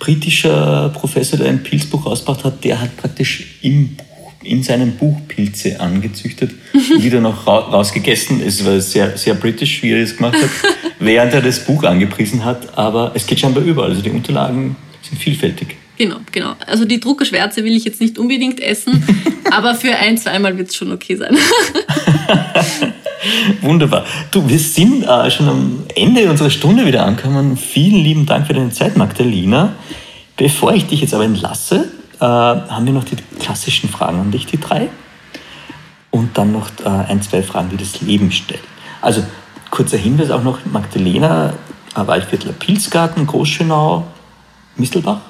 britischer 0.00 0.90
Professor, 0.94 1.38
der 1.38 1.48
ein 1.48 1.62
Pilzbuch 1.62 2.06
rausgebracht 2.06 2.44
hat, 2.44 2.64
der 2.64 2.80
hat 2.80 2.96
praktisch 2.96 3.58
im 3.62 3.96
in 4.42 4.62
seinem 4.62 4.96
Buch 4.96 5.20
Pilze 5.28 5.78
angezüchtet 5.80 6.52
und 6.72 7.02
wieder 7.02 7.20
noch 7.20 7.46
rausgegessen. 7.46 8.40
Es 8.40 8.64
war 8.64 8.80
sehr, 8.80 9.16
sehr 9.16 9.34
britisch, 9.34 9.82
wie 9.82 9.92
er 9.92 10.00
das 10.00 10.16
gemacht 10.16 10.36
hat, 10.36 10.50
während 10.98 11.34
er 11.34 11.42
das 11.42 11.64
Buch 11.64 11.84
angepriesen 11.84 12.44
hat. 12.44 12.78
Aber 12.78 13.12
es 13.14 13.26
geht 13.26 13.40
scheinbar 13.40 13.62
überall. 13.62 13.90
Also 13.90 14.02
die 14.02 14.10
Unterlagen 14.10 14.76
sind 15.02 15.18
vielfältig. 15.18 15.76
Genau, 15.98 16.16
genau. 16.32 16.54
Also 16.66 16.86
die 16.86 16.98
Druckerschwärze 16.98 17.62
will 17.62 17.76
ich 17.76 17.84
jetzt 17.84 18.00
nicht 18.00 18.18
unbedingt 18.18 18.60
essen, 18.60 19.04
aber 19.50 19.74
für 19.74 19.94
ein, 19.94 20.16
zweimal 20.16 20.56
wird 20.56 20.70
es 20.70 20.76
schon 20.76 20.92
okay 20.92 21.16
sein. 21.16 21.36
Wunderbar. 23.60 24.06
Du, 24.30 24.48
wir 24.48 24.58
sind 24.58 25.02
äh, 25.02 25.30
schon 25.30 25.46
am 25.46 25.84
Ende 25.94 26.30
unserer 26.30 26.48
Stunde 26.48 26.86
wieder 26.86 27.04
angekommen. 27.04 27.58
Vielen 27.58 28.02
lieben 28.02 28.24
Dank 28.24 28.46
für 28.46 28.54
deine 28.54 28.70
Zeit, 28.70 28.96
Magdalena. 28.96 29.74
Bevor 30.38 30.72
ich 30.72 30.86
dich 30.86 31.02
jetzt 31.02 31.12
aber 31.12 31.24
entlasse, 31.24 31.90
äh, 32.20 32.24
haben 32.24 32.86
wir 32.86 32.92
noch 32.92 33.04
die 33.04 33.16
klassischen 33.38 33.88
Fragen 33.88 34.20
an 34.20 34.30
dich, 34.30 34.46
die 34.46 34.60
drei. 34.60 34.88
Und 36.10 36.36
dann 36.36 36.52
noch 36.52 36.70
äh, 36.84 36.88
ein, 36.88 37.22
zwei 37.22 37.42
Fragen, 37.42 37.70
die 37.70 37.76
das 37.76 38.00
Leben 38.00 38.30
stellen. 38.32 38.60
Also 39.00 39.22
kurzer 39.70 39.96
Hinweis 39.96 40.30
auch 40.30 40.42
noch, 40.42 40.58
Magdalena, 40.66 41.54
äh, 41.94 42.06
Waldviertler 42.06 42.52
Pilzgarten, 42.52 43.26
Großschönau, 43.26 44.06
Mistelbach. 44.76 45.20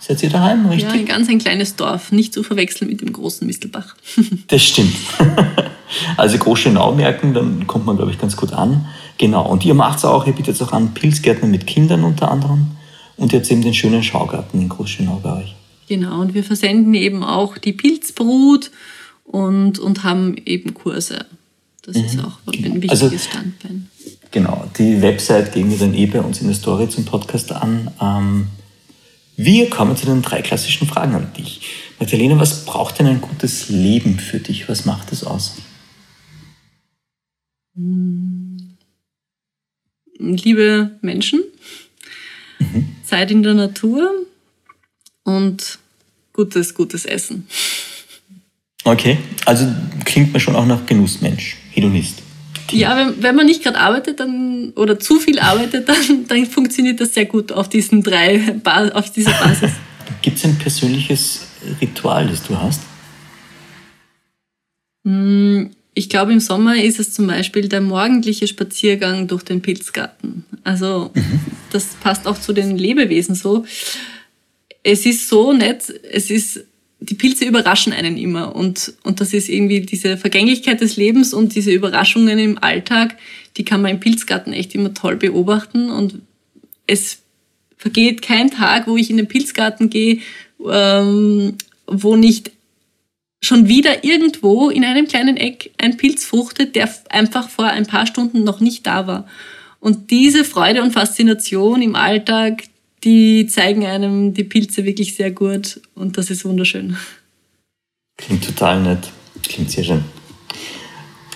Seid 0.00 0.22
ihr 0.22 0.30
daheim, 0.30 0.66
richtig? 0.66 0.88
Ja, 0.88 0.94
ein 0.94 1.06
ganz 1.06 1.28
ein 1.28 1.38
kleines 1.38 1.74
Dorf, 1.74 2.12
nicht 2.12 2.32
zu 2.32 2.44
verwechseln 2.44 2.88
mit 2.88 3.00
dem 3.00 3.12
großen 3.12 3.44
Mistelbach. 3.44 3.96
das 4.46 4.62
stimmt. 4.62 4.94
also 6.16 6.38
Großschönau 6.38 6.92
merken, 6.92 7.34
dann 7.34 7.66
kommt 7.66 7.86
man, 7.86 7.96
glaube 7.96 8.12
ich, 8.12 8.18
ganz 8.18 8.36
gut 8.36 8.52
an. 8.52 8.86
Genau, 9.16 9.44
und 9.50 9.64
ihr 9.64 9.74
macht 9.74 9.98
es 9.98 10.04
auch, 10.04 10.26
ihr 10.26 10.32
bietet 10.32 10.54
es 10.54 10.62
auch 10.62 10.72
an, 10.72 10.94
Pilzgärtner 10.94 11.48
mit 11.48 11.66
Kindern 11.66 12.04
unter 12.04 12.30
anderem. 12.30 12.68
Und 13.16 13.32
jetzt 13.32 13.50
eben 13.50 13.62
den 13.62 13.74
schönen 13.74 14.04
Schaugarten 14.04 14.60
in 14.60 14.68
Großschönau 14.68 15.18
bei 15.20 15.32
euch. 15.42 15.56
Genau, 15.88 16.20
und 16.20 16.34
wir 16.34 16.44
versenden 16.44 16.92
eben 16.94 17.24
auch 17.24 17.56
die 17.56 17.72
Pilzbrut 17.72 18.70
und, 19.24 19.78
und 19.78 20.04
haben 20.04 20.36
eben 20.44 20.74
Kurse. 20.74 21.26
Das 21.82 21.96
mhm. 21.96 22.04
ist 22.04 22.18
auch 22.20 22.38
ein 22.46 22.82
wichtiges 22.82 23.02
also, 23.02 23.18
Standbein. 23.18 23.88
Genau, 24.30 24.70
die 24.78 25.00
Website 25.00 25.54
geben 25.54 25.70
wir 25.70 25.78
dann 25.78 25.94
eh 25.94 26.04
bei 26.04 26.20
uns 26.20 26.42
in 26.42 26.48
der 26.48 26.56
Story 26.56 26.88
zum 26.90 27.06
Podcast 27.06 27.50
an. 27.52 27.90
Ähm, 28.00 28.48
wir 29.36 29.70
kommen 29.70 29.96
zu 29.96 30.04
den 30.04 30.20
drei 30.20 30.42
klassischen 30.42 30.86
Fragen 30.86 31.14
an 31.14 31.32
dich. 31.38 31.62
Magdalena, 31.98 32.38
was 32.38 32.66
braucht 32.66 32.98
denn 32.98 33.06
ein 33.06 33.22
gutes 33.22 33.70
Leben 33.70 34.18
für 34.18 34.40
dich? 34.40 34.68
Was 34.68 34.84
macht 34.84 35.12
es 35.12 35.24
aus? 35.24 35.56
Liebe 40.18 40.98
Menschen, 41.00 41.44
mhm. 42.58 42.88
Zeit 43.04 43.30
in 43.30 43.42
der 43.42 43.54
Natur 43.54 44.10
und 45.28 45.78
gutes, 46.32 46.74
gutes 46.74 47.04
Essen. 47.04 47.46
Okay, 48.84 49.18
also 49.44 49.66
klingt 50.04 50.32
mir 50.32 50.40
schon 50.40 50.56
auch 50.56 50.64
nach 50.64 50.86
Genussmensch, 50.86 51.56
Hedonist. 51.70 52.22
Ja, 52.70 52.96
wenn, 52.96 53.22
wenn 53.22 53.36
man 53.36 53.46
nicht 53.46 53.62
gerade 53.62 53.78
arbeitet 53.78 54.20
dann, 54.20 54.72
oder 54.76 54.98
zu 54.98 55.20
viel 55.20 55.38
arbeitet, 55.38 55.88
dann, 55.88 56.26
dann 56.26 56.46
funktioniert 56.46 57.00
das 57.00 57.14
sehr 57.14 57.26
gut 57.26 57.52
auf 57.52 57.68
diesen 57.68 58.02
drei, 58.02 58.56
auf 58.94 59.12
dieser 59.12 59.32
Basis. 59.32 59.72
Gibt 60.22 60.38
es 60.38 60.44
ein 60.44 60.56
persönliches 60.56 61.46
Ritual, 61.80 62.26
das 62.28 62.42
du 62.42 62.58
hast? 62.58 62.80
Hm, 65.06 65.70
ich 65.92 66.08
glaube, 66.08 66.32
im 66.32 66.40
Sommer 66.40 66.82
ist 66.82 66.98
es 66.98 67.12
zum 67.12 67.26
Beispiel 67.26 67.68
der 67.68 67.80
morgendliche 67.80 68.46
Spaziergang 68.46 69.26
durch 69.26 69.42
den 69.42 69.60
Pilzgarten. 69.60 70.44
Also 70.64 71.10
mhm. 71.12 71.40
das 71.70 71.96
passt 72.00 72.26
auch 72.26 72.40
zu 72.40 72.52
den 72.52 72.78
Lebewesen 72.78 73.34
so. 73.34 73.64
Es 74.90 75.04
ist 75.04 75.28
so 75.28 75.52
nett, 75.52 75.92
es 76.10 76.30
ist 76.30 76.64
die 76.98 77.14
Pilze 77.14 77.44
überraschen 77.44 77.92
einen 77.92 78.16
immer 78.16 78.56
und, 78.56 78.94
und 79.04 79.20
das 79.20 79.34
ist 79.34 79.50
irgendwie 79.50 79.80
diese 79.80 80.16
Vergänglichkeit 80.16 80.80
des 80.80 80.96
Lebens 80.96 81.34
und 81.34 81.54
diese 81.54 81.70
Überraschungen 81.70 82.38
im 82.38 82.56
Alltag, 82.56 83.18
die 83.58 83.66
kann 83.66 83.82
man 83.82 83.90
im 83.90 84.00
Pilzgarten 84.00 84.54
echt 84.54 84.74
immer 84.74 84.94
toll 84.94 85.16
beobachten 85.16 85.90
und 85.90 86.22
es 86.86 87.18
vergeht 87.76 88.22
kein 88.22 88.50
Tag, 88.50 88.86
wo 88.86 88.96
ich 88.96 89.10
in 89.10 89.18
den 89.18 89.28
Pilzgarten 89.28 89.90
gehe, 89.90 90.20
ähm, 90.66 91.56
wo 91.86 92.16
nicht 92.16 92.52
schon 93.42 93.68
wieder 93.68 94.04
irgendwo 94.04 94.70
in 94.70 94.86
einem 94.86 95.06
kleinen 95.06 95.36
Eck 95.36 95.70
ein 95.76 95.98
Pilz 95.98 96.24
fruchtet, 96.24 96.76
der 96.76 96.88
einfach 97.10 97.50
vor 97.50 97.66
ein 97.66 97.86
paar 97.86 98.06
Stunden 98.06 98.42
noch 98.42 98.60
nicht 98.60 98.86
da 98.86 99.06
war. 99.06 99.28
Und 99.80 100.10
diese 100.10 100.44
Freude 100.44 100.82
und 100.82 100.92
Faszination 100.92 101.82
im 101.82 101.94
Alltag, 101.94 102.64
die 103.04 103.46
zeigen 103.46 103.84
einem 103.86 104.34
die 104.34 104.44
Pilze 104.44 104.84
wirklich 104.84 105.14
sehr 105.14 105.30
gut 105.30 105.80
und 105.94 106.18
das 106.18 106.30
ist 106.30 106.44
wunderschön. 106.44 106.96
Klingt 108.16 108.44
total 108.44 108.82
nett. 108.82 109.10
Klingt 109.44 109.70
sehr 109.70 109.84
schön. 109.84 110.04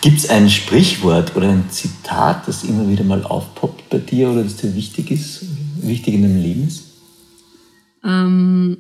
Gibt 0.00 0.18
es 0.18 0.28
ein 0.28 0.50
Sprichwort 0.50 1.36
oder 1.36 1.48
ein 1.48 1.70
Zitat, 1.70 2.48
das 2.48 2.64
immer 2.64 2.88
wieder 2.88 3.04
mal 3.04 3.22
aufpoppt 3.22 3.88
bei 3.88 3.98
dir 3.98 4.30
oder 4.30 4.42
das 4.42 4.56
dir 4.56 4.74
wichtig 4.74 5.12
ist, 5.12 5.44
wichtig 5.80 6.14
in 6.14 6.22
deinem 6.22 6.42
Leben 6.42 6.66
ist? 6.66 6.82
Ähm, 8.04 8.78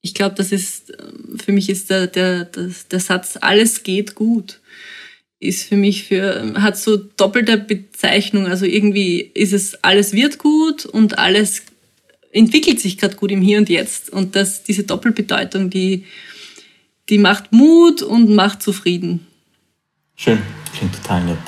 ich 0.00 0.12
glaube, 0.12 0.34
das 0.34 0.50
ist, 0.50 0.92
für 1.36 1.52
mich 1.52 1.68
ist 1.68 1.90
der, 1.90 2.08
der, 2.08 2.44
der, 2.44 2.70
der 2.90 3.00
Satz, 3.00 3.38
alles 3.40 3.84
geht 3.84 4.16
gut 4.16 4.60
ist 5.44 5.64
für 5.64 5.76
mich 5.76 6.04
für, 6.04 6.54
hat 6.60 6.76
so 6.76 6.96
doppelte 6.96 7.56
Bezeichnung. 7.58 8.46
Also 8.46 8.64
irgendwie 8.64 9.20
ist 9.20 9.52
es, 9.52 9.82
alles 9.82 10.12
wird 10.12 10.38
gut 10.38 10.86
und 10.86 11.18
alles 11.18 11.62
entwickelt 12.32 12.80
sich 12.80 12.98
gerade 12.98 13.16
gut 13.16 13.30
im 13.30 13.40
Hier 13.40 13.58
und 13.58 13.68
Jetzt. 13.68 14.10
Und 14.10 14.36
das, 14.36 14.62
diese 14.62 14.84
Doppelbedeutung, 14.84 15.70
die, 15.70 16.04
die 17.08 17.18
macht 17.18 17.52
Mut 17.52 18.02
und 18.02 18.34
macht 18.34 18.62
zufrieden. 18.62 19.26
Schön, 20.16 20.38
klingt 20.76 20.94
total 20.94 21.24
nett. 21.24 21.38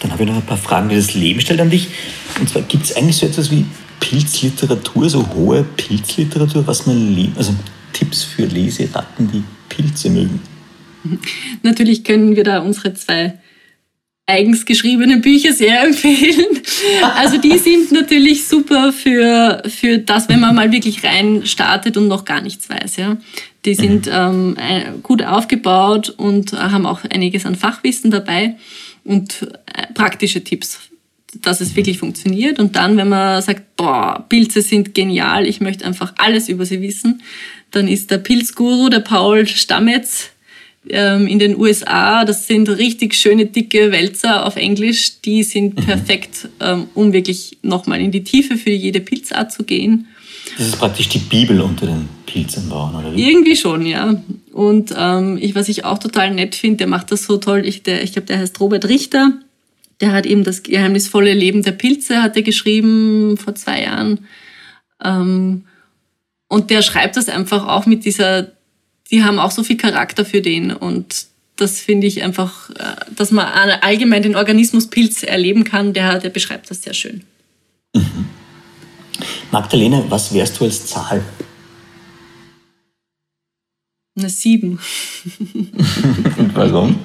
Dann 0.00 0.12
habe 0.12 0.22
ich 0.22 0.28
noch 0.28 0.36
ein 0.36 0.46
paar 0.46 0.58
Fragen, 0.58 0.88
die 0.88 0.96
das 0.96 1.14
Leben 1.14 1.40
stellt 1.40 1.60
an 1.60 1.70
dich. 1.70 1.88
Und 2.38 2.48
zwar, 2.48 2.62
gibt 2.62 2.84
es 2.84 2.96
eigentlich 2.96 3.16
so 3.16 3.26
etwas 3.26 3.50
wie 3.50 3.64
Pilzliteratur, 4.00 5.08
so 5.08 5.26
hohe 5.34 5.64
Pilzliteratur, 5.64 6.66
was 6.66 6.86
man, 6.86 7.32
also 7.36 7.54
Tipps 7.92 8.22
für 8.22 8.44
Leseratten, 8.44 9.30
die 9.30 9.42
Pilze 9.68 10.10
mögen? 10.10 10.40
Natürlich 11.62 12.04
können 12.04 12.36
wir 12.36 12.44
da 12.44 12.60
unsere 12.60 12.94
zwei 12.94 13.34
eigens 14.26 14.64
geschriebenen 14.64 15.20
Bücher 15.20 15.52
sehr 15.52 15.82
empfehlen. 15.86 16.60
Also 17.16 17.38
die 17.38 17.58
sind 17.58 17.92
natürlich 17.92 18.46
super 18.46 18.92
für, 18.92 19.62
für 19.66 19.98
das, 19.98 20.28
wenn 20.28 20.40
man 20.40 20.54
mal 20.54 20.72
wirklich 20.72 21.04
rein 21.04 21.44
startet 21.44 21.96
und 21.96 22.08
noch 22.08 22.24
gar 22.24 22.40
nichts 22.40 22.68
weiß. 22.68 22.96
Ja. 22.96 23.18
Die 23.64 23.74
sind 23.74 24.06
mhm. 24.06 24.56
ähm, 24.58 25.02
gut 25.02 25.22
aufgebaut 25.22 26.10
und 26.10 26.52
haben 26.52 26.86
auch 26.86 27.04
einiges 27.04 27.46
an 27.46 27.54
Fachwissen 27.54 28.10
dabei 28.10 28.56
und 29.04 29.42
äh, 29.42 29.92
praktische 29.92 30.42
Tipps, 30.42 30.80
dass 31.42 31.60
es 31.60 31.76
wirklich 31.76 31.98
funktioniert. 31.98 32.58
Und 32.58 32.76
dann, 32.76 32.96
wenn 32.96 33.08
man 33.08 33.42
sagt, 33.42 33.76
boah, 33.76 34.24
Pilze 34.28 34.62
sind 34.62 34.94
genial, 34.94 35.46
ich 35.46 35.60
möchte 35.60 35.84
einfach 35.84 36.14
alles 36.16 36.48
über 36.48 36.64
sie 36.64 36.80
wissen, 36.80 37.22
dann 37.70 37.88
ist 37.88 38.10
der 38.10 38.18
Pilzguru, 38.18 38.88
der 38.88 39.00
Paul 39.00 39.46
Stammetz, 39.46 40.30
ähm, 40.88 41.26
in 41.26 41.38
den 41.38 41.56
USA, 41.56 42.24
das 42.24 42.46
sind 42.46 42.68
richtig 42.68 43.14
schöne, 43.14 43.46
dicke 43.46 43.90
Wälzer 43.90 44.46
auf 44.46 44.56
Englisch, 44.56 45.20
die 45.22 45.42
sind 45.42 45.76
mhm. 45.76 45.84
perfekt, 45.84 46.48
ähm, 46.60 46.88
um 46.94 47.12
wirklich 47.12 47.58
nochmal 47.62 48.00
in 48.00 48.10
die 48.10 48.24
Tiefe 48.24 48.56
für 48.56 48.70
jede 48.70 49.00
Pilzart 49.00 49.52
zu 49.52 49.64
gehen. 49.64 50.08
Das 50.58 50.68
ist 50.68 50.78
praktisch 50.78 51.08
die 51.08 51.18
Bibel 51.18 51.60
unter 51.60 51.86
den 51.86 52.08
Pilzenbauern, 52.26 52.94
oder 52.96 53.14
wie? 53.14 53.28
Irgendwie 53.28 53.56
schon, 53.56 53.86
ja. 53.86 54.22
Und 54.52 54.94
ähm, 54.96 55.38
ich, 55.40 55.54
was 55.54 55.68
ich 55.68 55.84
auch 55.84 55.98
total 55.98 56.32
nett 56.34 56.54
finde, 56.54 56.78
der 56.78 56.86
macht 56.86 57.10
das 57.10 57.24
so 57.24 57.38
toll. 57.38 57.66
Ich, 57.66 57.86
ich 57.86 58.12
glaube, 58.12 58.26
der 58.26 58.38
heißt 58.38 58.60
Robert 58.60 58.86
Richter. 58.86 59.32
Der 60.00 60.12
hat 60.12 60.26
eben 60.26 60.44
das 60.44 60.62
geheimnisvolle 60.62 61.32
Leben 61.32 61.62
der 61.62 61.72
Pilze 61.72 62.22
hat 62.22 62.36
er 62.36 62.42
geschrieben 62.42 63.36
vor 63.36 63.54
zwei 63.54 63.82
Jahren. 63.82 64.26
Ähm, 65.02 65.64
und 66.48 66.70
der 66.70 66.82
schreibt 66.82 67.16
das 67.16 67.28
einfach 67.28 67.66
auch 67.66 67.86
mit 67.86 68.04
dieser, 68.04 68.52
die 69.10 69.22
haben 69.22 69.38
auch 69.38 69.50
so 69.50 69.62
viel 69.62 69.76
Charakter 69.76 70.24
für 70.24 70.40
den 70.40 70.72
und 70.72 71.26
das 71.56 71.80
finde 71.80 72.06
ich 72.06 72.22
einfach, 72.22 72.70
äh, 72.70 72.96
dass 73.14 73.30
man 73.30 73.46
allgemein 73.46 74.22
den 74.22 74.36
Organismus 74.36 74.88
Pilz 74.88 75.22
erleben 75.22 75.64
kann, 75.64 75.92
der, 75.92 76.18
der 76.18 76.30
beschreibt 76.30 76.70
das 76.70 76.82
sehr 76.82 76.94
schön. 76.94 77.22
Mhm. 77.94 78.26
Magdalena, 79.52 80.04
was 80.08 80.34
wärst 80.34 80.58
du 80.58 80.64
als 80.64 80.86
Zahl? 80.86 81.24
Eine 84.16 84.28
sieben. 84.28 84.78
Warum? 86.54 86.98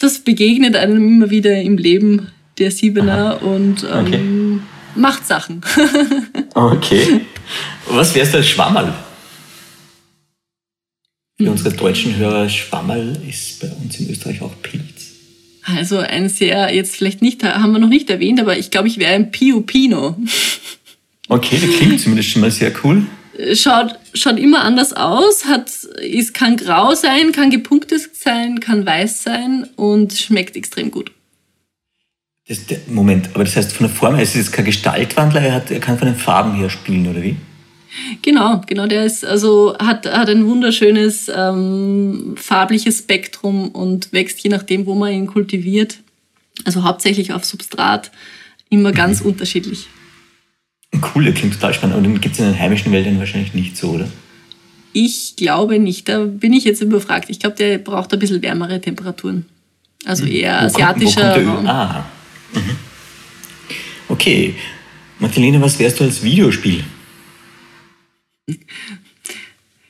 Das 0.00 0.18
begegnet 0.18 0.76
einem 0.76 0.96
immer 0.96 1.30
wieder 1.30 1.60
im 1.60 1.78
Leben, 1.78 2.32
der 2.58 2.70
Siebener, 2.70 3.36
Aha. 3.36 3.46
und 3.46 3.84
ähm, 3.90 4.06
okay. 4.06 5.00
macht 5.00 5.26
Sachen. 5.26 5.62
okay. 6.54 7.22
Was 7.88 8.14
wärst 8.14 8.34
du 8.34 8.38
als 8.38 8.48
Schwammerl? 8.48 8.94
Für 11.38 11.50
unsere 11.50 11.74
deutschen 11.74 12.16
Hörer, 12.16 12.48
Schwammerl 12.48 13.18
ist 13.28 13.60
bei 13.60 13.68
uns 13.68 14.00
in 14.00 14.08
Österreich 14.08 14.40
auch 14.40 14.54
Pilz. 14.62 15.12
Also 15.64 15.98
ein 15.98 16.28
sehr, 16.28 16.74
jetzt 16.74 16.96
vielleicht 16.96 17.20
nicht, 17.20 17.44
haben 17.44 17.72
wir 17.72 17.78
noch 17.78 17.88
nicht 17.88 18.08
erwähnt, 18.08 18.40
aber 18.40 18.56
ich 18.56 18.70
glaube, 18.70 18.88
ich 18.88 18.98
wäre 18.98 19.12
ein 19.12 19.30
Pio 19.30 19.60
Pino. 19.60 20.16
Okay, 21.28 21.58
das 21.60 21.76
klingt 21.76 22.00
zumindest 22.00 22.30
schon 22.30 22.40
mal 22.40 22.50
sehr 22.50 22.72
cool. 22.84 23.04
Schaut, 23.52 23.98
schaut 24.14 24.38
immer 24.38 24.64
anders 24.64 24.94
aus, 24.94 25.44
hat, 25.44 25.70
ist, 26.00 26.32
kann 26.32 26.56
grau 26.56 26.94
sein, 26.94 27.32
kann 27.32 27.50
gepunktet 27.50 28.16
sein, 28.16 28.60
kann 28.60 28.86
weiß 28.86 29.24
sein 29.24 29.68
und 29.76 30.14
schmeckt 30.14 30.56
extrem 30.56 30.90
gut. 30.90 31.10
Das, 32.48 32.60
Moment, 32.86 33.30
aber 33.34 33.44
das 33.44 33.56
heißt 33.56 33.72
von 33.72 33.88
der 33.88 33.94
Form 33.94 34.14
her 34.14 34.22
ist 34.22 34.36
es 34.36 34.52
kein 34.52 34.64
Gestaltwandler, 34.64 35.42
er, 35.42 35.54
hat, 35.54 35.70
er 35.70 35.80
kann 35.80 35.98
von 35.98 36.06
den 36.06 36.16
Farben 36.16 36.54
her 36.54 36.70
spielen, 36.70 37.08
oder 37.08 37.22
wie? 37.22 37.36
Genau, 38.22 38.60
genau, 38.66 38.86
der 38.86 39.04
ist 39.04 39.24
also 39.24 39.76
hat, 39.78 40.06
hat 40.06 40.28
ein 40.28 40.46
wunderschönes 40.46 41.30
ähm, 41.34 42.34
farbliches 42.36 42.98
Spektrum 42.98 43.68
und 43.68 44.12
wächst 44.12 44.40
je 44.40 44.50
nachdem, 44.50 44.86
wo 44.86 44.94
man 44.94 45.12
ihn 45.12 45.26
kultiviert. 45.26 45.98
Also 46.64 46.84
hauptsächlich 46.84 47.32
auf 47.32 47.44
Substrat, 47.44 48.10
immer 48.70 48.92
ganz 48.92 49.20
mhm. 49.20 49.30
unterschiedlich. 49.30 49.88
Cool, 51.14 51.24
der 51.24 51.34
klingt 51.34 51.54
total 51.54 51.74
spannend. 51.74 51.96
Aber 51.96 52.06
den 52.06 52.20
gibt 52.20 52.34
es 52.34 52.40
in 52.40 52.46
den 52.46 52.58
heimischen 52.58 52.92
Wäldern 52.92 53.18
wahrscheinlich 53.18 53.54
nicht 53.54 53.76
so, 53.76 53.90
oder? 53.90 54.08
Ich 54.92 55.34
glaube 55.36 55.78
nicht. 55.78 56.08
Da 56.08 56.24
bin 56.24 56.52
ich 56.52 56.64
jetzt 56.64 56.80
überfragt. 56.80 57.28
Ich 57.28 57.38
glaube, 57.38 57.56
der 57.56 57.78
braucht 57.78 58.12
ein 58.12 58.18
bisschen 58.18 58.40
wärmere 58.42 58.80
Temperaturen. 58.80 59.44
Also 60.04 60.24
mhm. 60.24 60.32
eher 60.32 60.62
wo 60.62 60.66
asiatischer 60.66 61.34
kommt, 61.34 61.46
Raum. 61.46 61.66
Ah. 61.66 62.06
Mhm. 62.54 62.76
Okay. 64.08 64.54
Magdalena, 65.18 65.60
was 65.60 65.78
wärst 65.78 66.00
du 66.00 66.04
als 66.04 66.22
Videospiel? 66.22 66.84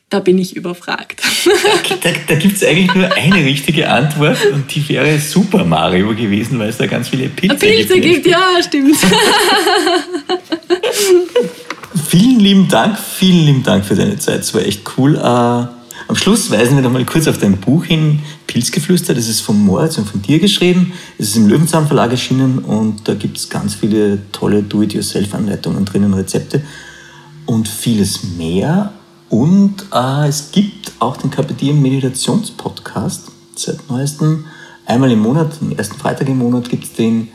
Da 0.09 0.21
bin 0.21 0.39
ich 0.39 0.55
überfragt. 0.55 1.21
Da, 1.45 1.97
da, 2.03 2.11
da 2.29 2.35
gibt 2.37 2.57
es 2.57 2.65
eigentlich 2.65 2.95
nur 2.95 3.13
eine 3.13 3.45
richtige 3.45 3.91
Antwort 3.91 4.39
und 4.53 4.73
die 4.75 4.89
wäre 4.89 5.19
Super 5.19 5.65
Mario 5.65 6.15
gewesen, 6.15 6.61
weil 6.61 6.69
es 6.69 6.77
da 6.77 6.87
ganz 6.87 7.09
viele 7.09 7.29
Pilze, 7.29 7.57
Pilze 7.57 7.95
gibt. 8.01 8.15
gibt 8.15 8.27
ja, 8.29 8.63
stimmt. 8.63 8.97
vielen 12.09 12.39
lieben 12.39 12.69
Dank, 12.69 12.97
vielen 12.99 13.47
lieben 13.47 13.63
Dank 13.65 13.85
für 13.85 13.97
deine 13.97 14.17
Zeit. 14.17 14.41
Es 14.41 14.55
war 14.55 14.63
echt 14.63 14.83
cool. 14.97 15.17
Äh, 15.17 15.21
am 15.21 16.15
Schluss 16.15 16.53
weisen 16.53 16.77
wir 16.77 16.83
noch 16.83 16.93
mal 16.93 17.05
kurz 17.05 17.27
auf 17.27 17.39
dein 17.39 17.57
Buch 17.57 17.85
hin, 17.85 18.21
Pilzgeflüster. 18.47 19.13
Das 19.13 19.29
ist 19.29 19.41
von 19.41 19.61
Moritz 19.61 19.99
und 19.99 20.09
von 20.09 20.23
dir 20.23 20.39
geschrieben. 20.39 20.93
Es 21.19 21.31
ist 21.31 21.37
im 21.37 21.49
Löwenzahn 21.49 21.89
Verlag 21.89 22.13
erschienen 22.13 22.61
und 22.61 23.09
da 23.09 23.15
gibt 23.15 23.39
es 23.39 23.49
ganz 23.49 23.75
viele 23.75 24.21
tolle 24.31 24.63
Do-it-yourself-Anleitungen 24.63 25.85
drin 25.85 26.05
und 26.05 26.15
Rezepte 26.15 26.63
und 27.47 27.69
vieles 27.69 28.23
mehr. 28.37 28.93
Und 29.29 29.87
äh, 29.93 30.29
es 30.29 30.53
gibt 30.53 30.93
auch 30.99 31.17
den 31.17 31.31
Kapitieren 31.31 31.81
Meditationspodcast 31.83 33.31
seit 33.55 33.89
neuestem. 33.89 34.45
Einmal 34.85 35.11
im 35.11 35.21
Monat, 35.21 35.61
den 35.61 35.77
ersten 35.77 35.97
Freitag 35.97 36.29
im 36.29 36.39
Monat 36.39 36.69
gibt 36.69 36.85
es 36.85 36.93
den. 36.93 37.29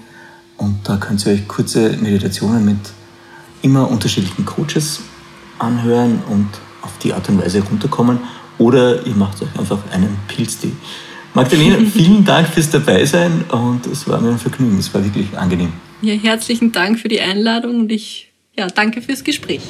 Und 0.57 0.79
da 0.83 0.97
könnt 0.97 1.25
ihr 1.25 1.33
euch 1.33 1.47
kurze 1.47 1.97
Meditationen 1.97 2.63
mit 2.63 2.77
immer 3.61 3.89
unterschiedlichen 3.89 4.45
Coaches 4.45 5.01
anhören 5.59 6.21
und 6.29 6.47
auf 6.81 6.97
die 6.99 7.13
Art 7.13 7.27
und 7.29 7.41
Weise 7.41 7.61
runterkommen. 7.61 8.19
Oder 8.57 9.05
ihr 9.05 9.15
macht 9.15 9.41
euch 9.41 9.59
einfach 9.59 9.79
einen 9.91 10.17
Pilztee. 10.27 10.71
Magdalena, 11.33 11.77
vielen 11.93 12.23
Dank 12.23 12.47
fürs 12.47 12.69
Dabeisein 12.69 13.43
und 13.49 13.87
es 13.87 14.07
war 14.07 14.21
mir 14.21 14.29
ein 14.29 14.37
Vergnügen. 14.37 14.77
Es 14.77 14.93
war 14.93 15.03
wirklich 15.03 15.37
angenehm. 15.37 15.73
Ja, 16.01 16.13
herzlichen 16.13 16.71
Dank 16.71 16.99
für 16.99 17.07
die 17.07 17.21
Einladung 17.21 17.81
und 17.81 17.91
ich 17.91 18.30
ja, 18.57 18.67
danke 18.67 19.01
fürs 19.01 19.23
Gespräch. 19.23 19.61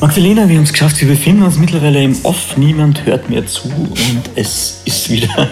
Magdalena, 0.00 0.48
wir 0.48 0.56
haben 0.56 0.64
es 0.64 0.72
geschafft. 0.72 0.98
Wir 1.00 1.08
befinden 1.08 1.42
uns 1.42 1.58
mittlerweile 1.58 2.02
im 2.02 2.16
Off. 2.22 2.56
Niemand 2.56 3.04
hört 3.04 3.28
mehr 3.28 3.46
zu 3.46 3.68
und 3.68 4.22
es 4.34 4.82
ist 4.86 5.10
wieder 5.10 5.50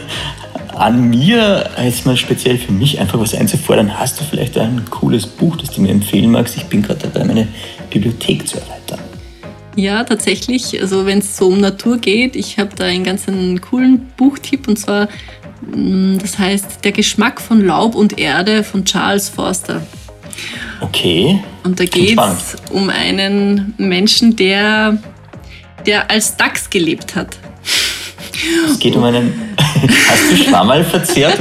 an 0.75 1.11
mir, 1.11 1.69
jetzt 1.83 2.07
mal 2.07 2.17
speziell 2.17 2.57
für 2.57 2.73
mich, 2.73 2.99
einfach 2.99 3.19
was 3.19 3.35
einzufordern. 3.35 3.99
Hast 3.99 4.21
du 4.21 4.25
vielleicht 4.25 4.57
ein 4.57 4.85
cooles 4.89 5.27
Buch, 5.27 5.57
das 5.57 5.71
du 5.71 5.83
mir 5.83 5.91
empfehlen 5.91 6.31
magst? 6.31 6.57
Ich 6.57 6.65
bin 6.65 6.83
gerade 6.83 7.09
dabei, 7.09 7.27
meine 7.27 7.49
Bibliothek 7.91 8.47
zu 8.49 8.57
erweitern. 8.59 9.01
Ja, 9.77 10.03
tatsächlich. 10.03 10.81
Also 10.81 11.05
wenn 11.05 11.19
es 11.19 11.37
so 11.37 11.49
um 11.49 11.61
Natur 11.61 11.99
geht, 11.99 12.35
ich 12.35 12.59
habe 12.59 12.75
da 12.75 12.85
einen 12.85 13.05
ganz 13.05 13.27
coolen 13.61 14.09
Buchtipp 14.17 14.67
und 14.67 14.79
zwar 14.79 15.09
das 15.61 16.39
heißt 16.39 16.85
Der 16.85 16.93
Geschmack 16.93 17.41
von 17.41 17.65
Laub 17.65 17.95
und 17.95 18.19
Erde 18.19 18.65
von 18.65 18.85
Charles 18.85 19.29
Forster. 19.29 19.83
Okay. 20.81 21.43
Und 21.65 21.81
da 21.81 21.85
geht 21.85 22.19
es 22.19 22.57
um 22.71 22.89
einen 22.91 23.75
Menschen, 23.77 24.37
der, 24.37 24.99
der 25.87 26.11
als 26.11 26.37
Dachs 26.37 26.71
gelebt 26.71 27.17
hat. 27.17 27.37
Es 28.71 28.79
geht 28.79 28.95
um 28.95 29.05
einen. 29.05 29.58
Hast 29.83 30.31
du 30.31 30.37
Schwammerl 30.37 30.85
verzehrt? 30.85 31.39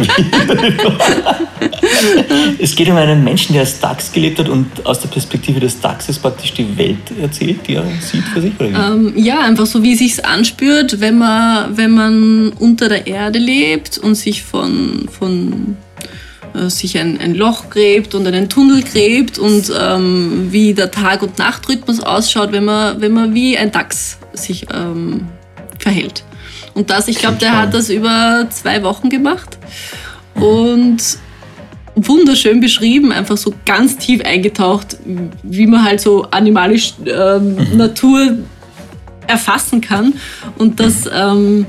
es 2.60 2.76
geht 2.76 2.90
um 2.90 2.98
einen 2.98 3.24
Menschen, 3.24 3.54
der 3.54 3.62
als 3.62 3.80
Dachs 3.80 4.12
gelebt 4.12 4.40
hat 4.40 4.50
und 4.50 4.86
aus 4.86 5.00
der 5.00 5.10
Perspektive 5.10 5.60
des 5.60 5.80
Dachses 5.80 6.20
praktisch 6.20 6.54
die 6.54 6.78
Welt 6.78 6.98
erzählt, 7.22 7.68
die 7.68 7.76
er 7.76 7.84
sieht 8.02 8.24
für 8.26 8.42
sich. 8.42 8.54
Ähm, 8.60 9.14
ja, 9.16 9.42
einfach 9.42 9.66
so, 9.66 9.84
wie 9.84 9.94
es 9.94 10.00
sich 10.00 10.26
anspürt, 10.26 11.00
wenn 11.00 11.18
man, 11.18 11.78
wenn 11.78 11.92
man 11.92 12.50
unter 12.60 12.90
der 12.90 13.08
Erde 13.08 13.40
lebt 13.40 13.98
und 13.98 14.16
sich 14.16 14.44
von, 14.44 15.08
von 15.10 15.78
äh, 16.54 16.70
sich 16.70 16.98
ein, 16.98 17.20
ein 17.20 17.36
Loch 17.36 17.70
gräbt 17.70 18.16
und 18.16 18.28
einen 18.28 18.50
Tunnel 18.50 18.84
gräbt 18.84 19.38
und 19.38 19.72
ähm, 19.80 20.48
wie 20.52 20.74
der 20.74 20.92
Tag- 20.92 21.22
und 21.22 21.38
Nachtrhythmus 21.38 22.00
ausschaut, 22.00 22.52
wenn 22.52 22.66
man, 22.66 23.02
wenn 23.02 23.14
man 23.14 23.34
wie 23.34 23.58
ein 23.58 23.72
Dachs 23.72 24.18
sich 24.34 24.68
ähm, 24.74 25.28
verhält. 25.80 26.24
Und 26.78 26.92
das, 26.92 27.08
ich 27.08 27.18
glaube, 27.18 27.38
der 27.38 27.58
hat 27.58 27.74
das 27.74 27.90
über 27.90 28.46
zwei 28.52 28.84
Wochen 28.84 29.10
gemacht. 29.10 29.58
Und 30.36 31.00
wunderschön 31.96 32.60
beschrieben, 32.60 33.12
einfach 33.12 33.36
so 33.36 33.52
ganz 33.66 33.98
tief 33.98 34.24
eingetaucht, 34.24 34.98
wie 35.42 35.66
man 35.66 35.84
halt 35.84 36.02
so 36.02 36.26
animalisch 36.30 36.94
ähm, 37.08 37.56
mhm. 37.56 37.78
Natur 37.78 38.38
erfassen 39.26 39.82
kann. 39.82 40.14
Und 40.60 40.80
das 40.80 41.06
mhm. 41.06 41.12
ähm, 41.16 41.66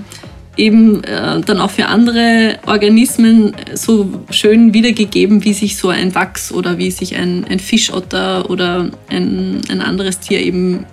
eben 0.59 1.05
äh, 1.05 1.41
dann 1.41 1.59
auch 1.59 1.71
für 1.71 1.87
andere 1.87 2.59
Organismen 2.67 3.57
so 3.73 4.13
schön 4.29 4.75
wiedergegeben, 4.75 5.43
wie 5.43 5.55
sich 5.55 5.79
so 5.79 5.89
ein 5.89 6.15
Wachs 6.15 6.53
oder 6.53 6.77
wie 6.77 6.91
sich 6.91 7.17
ein, 7.17 7.47
ein 7.49 7.61
Fischotter 7.61 8.51
oder 8.51 8.91
ein, 9.09 9.63
ein 9.71 9.81
anderes 9.81 10.21
Tier 10.21 10.41
eben 10.41 10.85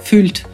fühlt 0.00 0.44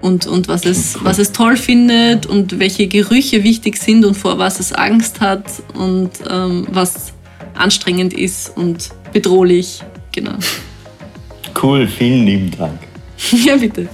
und, 0.00 0.26
und 0.26 0.48
was, 0.48 0.64
es, 0.64 0.96
was 1.02 1.18
es 1.18 1.32
toll 1.32 1.56
findet 1.56 2.26
und 2.26 2.58
welche 2.58 2.86
Gerüche 2.86 3.44
wichtig 3.44 3.76
sind 3.76 4.04
und 4.04 4.16
vor 4.16 4.38
was 4.38 4.60
es 4.60 4.72
Angst 4.72 5.20
hat 5.20 5.44
und 5.74 6.10
ähm, 6.28 6.66
was 6.70 7.12
anstrengend 7.54 8.12
ist 8.12 8.56
und 8.56 8.90
bedrohlich. 9.12 9.82
Genau. 10.12 10.34
Cool, 11.60 11.86
vielen 11.86 12.26
lieben 12.26 12.50
Dank. 12.50 12.78
ja, 13.44 13.56
bitte. 13.56 13.88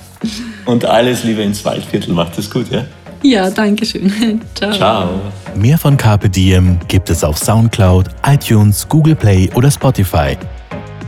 Und 0.64 0.84
alles 0.84 1.24
Liebe 1.24 1.42
ins 1.42 1.64
Waldviertel. 1.64 2.14
Macht 2.14 2.38
es 2.38 2.50
gut, 2.50 2.70
ja? 2.70 2.84
Ja, 3.22 3.50
danke 3.50 3.84
schön. 3.84 4.40
Ciao. 4.54 4.72
Ciao. 4.72 5.08
Mehr 5.54 5.78
von 5.78 5.96
Carpe 5.96 6.28
Diem 6.28 6.78
gibt 6.88 7.10
es 7.10 7.24
auf 7.24 7.38
Soundcloud, 7.38 8.08
iTunes, 8.26 8.86
Google 8.88 9.14
Play 9.14 9.50
oder 9.54 9.70
Spotify. 9.70 10.36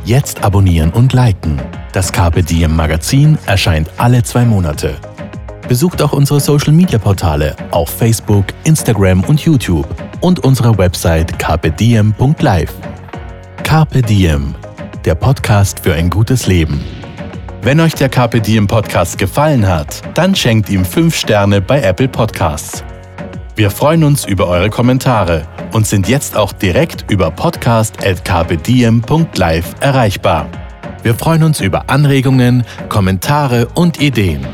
Jetzt 0.09 0.42
abonnieren 0.42 0.90
und 0.90 1.12
liken. 1.12 1.61
Das 1.92 2.11
Carpe 2.11 2.42
Diem 2.42 2.74
Magazin 2.74 3.36
erscheint 3.44 3.90
alle 3.98 4.22
zwei 4.22 4.46
Monate. 4.46 4.96
Besucht 5.68 6.00
auch 6.00 6.14
unsere 6.14 6.40
Social 6.40 6.72
Media 6.72 6.98
Portale 6.98 7.54
auf 7.72 7.90
Facebook, 7.90 8.46
Instagram 8.64 9.22
und 9.24 9.38
YouTube 9.40 9.86
und 10.22 10.42
unsere 10.46 10.78
Website 10.78 11.38
carpediem.live. 11.38 12.72
Carpe 13.64 14.00
Diem, 14.00 14.54
der 15.04 15.14
Podcast 15.14 15.80
für 15.80 15.92
ein 15.92 16.09
gutes 16.09 16.46
Leben. 16.46 16.82
Wenn 17.61 17.78
euch 17.78 17.92
der 17.92 18.09
Carpe 18.09 18.40
Diem 18.40 18.66
Podcast 18.66 19.18
gefallen 19.18 19.68
hat, 19.68 20.00
dann 20.14 20.34
schenkt 20.34 20.70
ihm 20.70 20.86
5 20.86 21.14
Sterne 21.14 21.61
bei 21.61 21.82
Apple 21.82 22.09
Podcasts. 22.09 22.82
Wir 23.59 23.70
freuen 23.72 24.04
uns 24.04 24.24
über 24.24 24.46
eure 24.46 24.70
Kommentare 24.70 25.48
und 25.72 25.84
sind 25.84 26.06
jetzt 26.06 26.36
auch 26.36 26.52
direkt 26.52 27.11
über 27.11 27.32
podcast.kpdiem.live 27.32 29.74
erreichbar. 29.80 30.48
Wir 31.02 31.16
freuen 31.16 31.42
uns 31.42 31.61
über 31.61 31.90
Anregungen, 31.90 32.62
Kommentare 32.88 33.66
und 33.74 34.00
Ideen. 34.00 34.46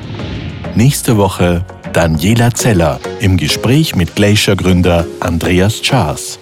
Nächste 0.75 1.19
Woche 1.19 1.67
Daniela 1.93 2.55
Zeller 2.55 2.99
im 3.21 3.37
Gespräch 3.37 3.95
mit 3.95 4.15
Glacier-Gründer 4.15 5.05
Andreas 5.21 5.83
Chars. 5.83 6.39